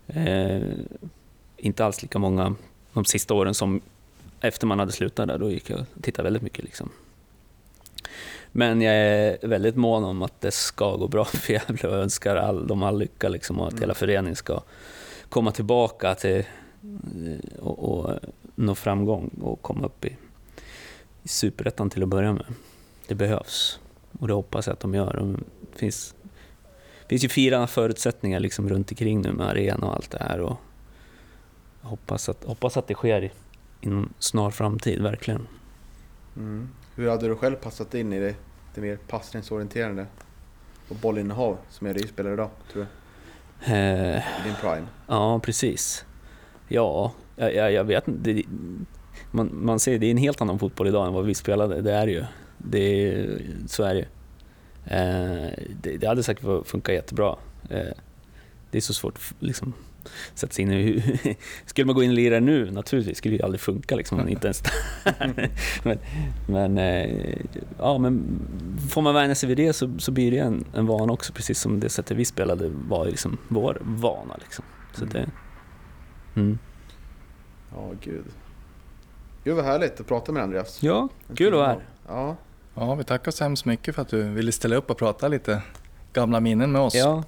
eh, 0.06 0.68
inte 1.56 1.84
alls 1.84 2.02
lika 2.02 2.18
många 2.18 2.54
de 2.92 3.04
sista 3.04 3.34
åren 3.34 3.54
som 3.54 3.80
efter 4.40 4.66
man 4.66 4.78
hade 4.78 4.92
slutat 4.92 5.28
där, 5.28 5.38
då 5.38 5.50
gick 5.50 5.70
jag 5.70 5.80
och 5.80 6.02
tittade 6.02 6.26
väldigt 6.26 6.42
mycket. 6.42 6.64
Liksom. 6.64 6.90
Men 8.53 8.82
jag 8.82 8.94
är 8.94 9.48
väldigt 9.48 9.76
mån 9.76 10.05
om 10.05 10.22
att 10.22 10.40
det 10.40 10.50
ska 10.50 10.96
gå 10.96 11.09
bra 11.09 11.24
för 11.24 11.53
Gävle 11.53 11.88
och 11.88 11.96
önskar 11.96 12.36
all, 12.36 12.66
dem 12.66 12.82
all 12.82 12.98
lycka 12.98 13.28
liksom, 13.28 13.61
och 13.61 13.68
att 13.68 13.80
hela 13.80 13.94
föreningen 13.94 14.36
ska 14.36 14.61
komma 15.28 15.50
tillbaka 15.50 16.14
till, 16.14 16.44
och, 17.61 17.78
och 17.78 18.18
nå 18.55 18.74
framgång 18.74 19.30
och 19.42 19.62
komma 19.62 19.86
upp 19.86 20.05
i, 20.05 20.16
i 21.22 21.28
superettan 21.28 21.90
till 21.90 22.03
att 22.03 22.09
börja 22.09 22.32
med. 22.32 22.46
Det 23.07 23.14
behövs 23.14 23.80
och 24.18 24.28
det 24.28 24.34
hoppas 24.34 24.66
jag 24.66 24.72
att 24.74 24.80
de 24.80 24.94
gör. 24.94 25.36
Det 25.72 25.78
finns, 25.78 26.14
finns 27.09 27.24
ju 27.24 27.28
fina 27.28 27.66
förutsättningar 27.66 28.40
liksom 28.40 28.68
runt 28.68 28.90
omkring 28.90 29.20
nu 29.20 29.32
med 29.32 29.48
arena 29.48 29.86
och 29.86 29.94
allt 29.94 30.11
det 30.11 30.22
här. 30.22 30.40
Och 30.40 30.57
jag 31.82 31.88
hoppas 31.88 32.28
att, 32.28 32.44
hoppas 32.44 32.76
att 32.76 32.86
det 32.86 32.94
sker 32.94 33.32
inom 33.80 34.12
snar 34.18 34.50
framtid, 34.50 35.03
verkligen. 35.03 35.46
Mm. 36.36 36.68
Hur 36.95 37.09
hade 37.09 37.28
du 37.28 37.36
själv 37.36 37.57
passat 37.57 37.95
in 37.95 38.12
i 38.12 38.20
det, 38.20 38.34
det 38.74 38.80
mer 38.80 38.97
passningsorienterade 38.97 40.07
och 40.88 40.97
bollinnehav 40.97 41.59
som 41.70 41.86
är 41.86 41.95
det 41.95 42.01
du 42.01 42.09
spelar 42.09 42.32
idag, 42.32 42.51
tror 42.72 42.82
du? 42.82 42.88
Eh, 43.72 44.22
din 44.45 44.55
prime? 44.61 44.86
ja, 45.07 45.40
precis. 45.40 46.05
Ja, 46.68 47.12
jag, 47.36 47.72
jag, 47.72 47.84
vet 47.84 48.09
inte. 48.09 48.43
Man, 49.30 49.51
man 49.53 49.80
ser, 49.80 49.99
det 49.99 50.07
är 50.07 50.11
en 50.11 50.16
helt 50.16 50.40
annan 50.40 50.59
fotboll 50.59 50.86
idag 50.86 51.07
än 51.07 51.12
vad 51.12 51.24
vi 51.24 51.34
spelade, 51.34 51.80
det 51.80 51.93
är 51.93 52.07
ju. 52.07 52.24
Det 52.59 52.78
är, 52.78 53.38
så 53.66 53.82
är 53.82 53.95
det 53.95 54.01
ju. 54.01 54.07
Eh, 54.84 55.53
det, 55.82 55.97
det 55.97 56.07
hade 56.07 56.22
säkert 56.22 56.66
funkat 56.66 56.95
jättebra. 56.95 57.36
Eh, 57.70 57.95
det 58.70 58.78
är 58.78 58.82
så 58.82 58.95
svårt 58.95 59.18
liksom, 59.38 59.72
sätta 60.34 60.53
sig 60.53 60.62
in 60.62 60.72
i 60.72 60.82
hur... 60.82 61.36
Skulle 61.66 61.84
man 61.86 61.94
gå 61.94 62.03
in 62.03 62.11
och 62.11 62.16
lira 62.16 62.40
nu, 62.40 62.70
naturligtvis, 62.70 63.18
skulle 63.18 63.36
det 63.36 63.44
aldrig 63.44 63.61
funka 63.61 63.96
liksom, 63.96 64.18
man 64.18 64.28
inte 64.28 64.46
ens 64.46 64.62
men, 65.82 65.98
men, 66.46 66.78
eh, 66.78 67.36
ja, 67.78 67.98
men 67.98 68.40
får 68.90 69.03
man 69.03 69.14
vänja 69.14 69.34
sig 69.34 69.48
vid 69.48 69.57
det 69.57 69.72
så, 69.72 69.98
så 69.98 70.11
blir 70.11 70.30
det 70.30 70.38
en, 70.38 70.64
en 70.74 70.86
vana 70.86 71.12
också, 71.12 71.32
precis 71.32 71.61
som 71.61 71.80
det 71.80 71.88
sättet 71.88 72.16
vi 72.16 72.24
spelade 72.24 72.70
var 72.88 73.07
liksom 73.07 73.38
vår 73.48 73.78
vana. 73.80 74.36
Liksom. 74.42 74.64
Så 74.94 75.05
Mm. 75.05 75.12
det, 75.12 75.30
mm. 76.40 76.59
Ja, 77.74 77.90
gud. 78.00 78.24
Gud 79.44 79.57
vad 79.57 79.64
härligt 79.64 80.00
att 80.00 80.07
prata 80.07 80.32
med 80.32 80.42
Andreas. 80.42 80.82
Ja, 80.82 81.09
kul 81.34 81.46
att 81.55 81.59
vara 81.59 81.66
här. 81.68 81.86
Ja, 82.09 82.36
Ja, 82.74 82.94
vi 82.94 83.05
tackar 83.05 83.30
så 83.30 83.44
hemskt 83.44 83.64
mycket 83.64 83.94
för 83.94 84.03
att 84.03 84.09
du 84.09 84.22
ville 84.22 84.53
ställa 84.53 84.76
upp 84.76 84.90
och 84.90 84.98
prata 84.98 85.28
lite 85.28 85.62
gamla 86.12 86.40
minnen 86.40 86.72
med 86.72 86.80
oss. 86.80 86.94
Ja, 86.94 87.24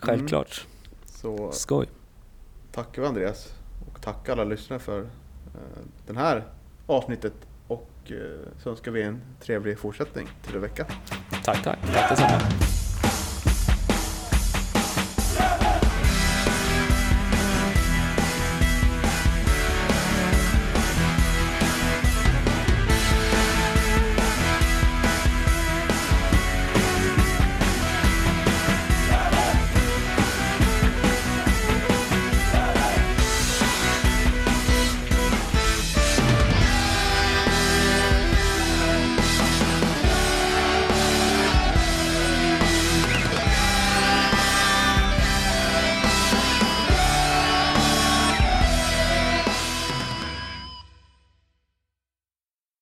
självklart. 0.00 0.66
så 1.06 1.52
Skoj 1.52 1.86
tackar 2.78 3.02
vi 3.02 3.08
Andreas 3.08 3.54
och 3.92 4.00
tack 4.00 4.28
alla 4.28 4.44
lyssnare 4.44 4.80
för 4.80 5.00
eh, 5.00 5.06
den 6.06 6.16
det 6.16 6.22
här 6.22 6.44
avsnittet 6.86 7.32
och 7.68 7.90
eh, 8.06 8.16
så 8.62 8.70
önskar 8.70 8.92
vi 8.92 9.02
en 9.02 9.20
trevlig 9.40 9.78
fortsättning 9.78 10.28
till 10.42 10.54
en 10.54 10.60
vecka. 10.60 10.86
Tack, 11.44 11.62
tack. 11.62 11.78
Tack 11.92 12.10
detsamma. 12.10 12.38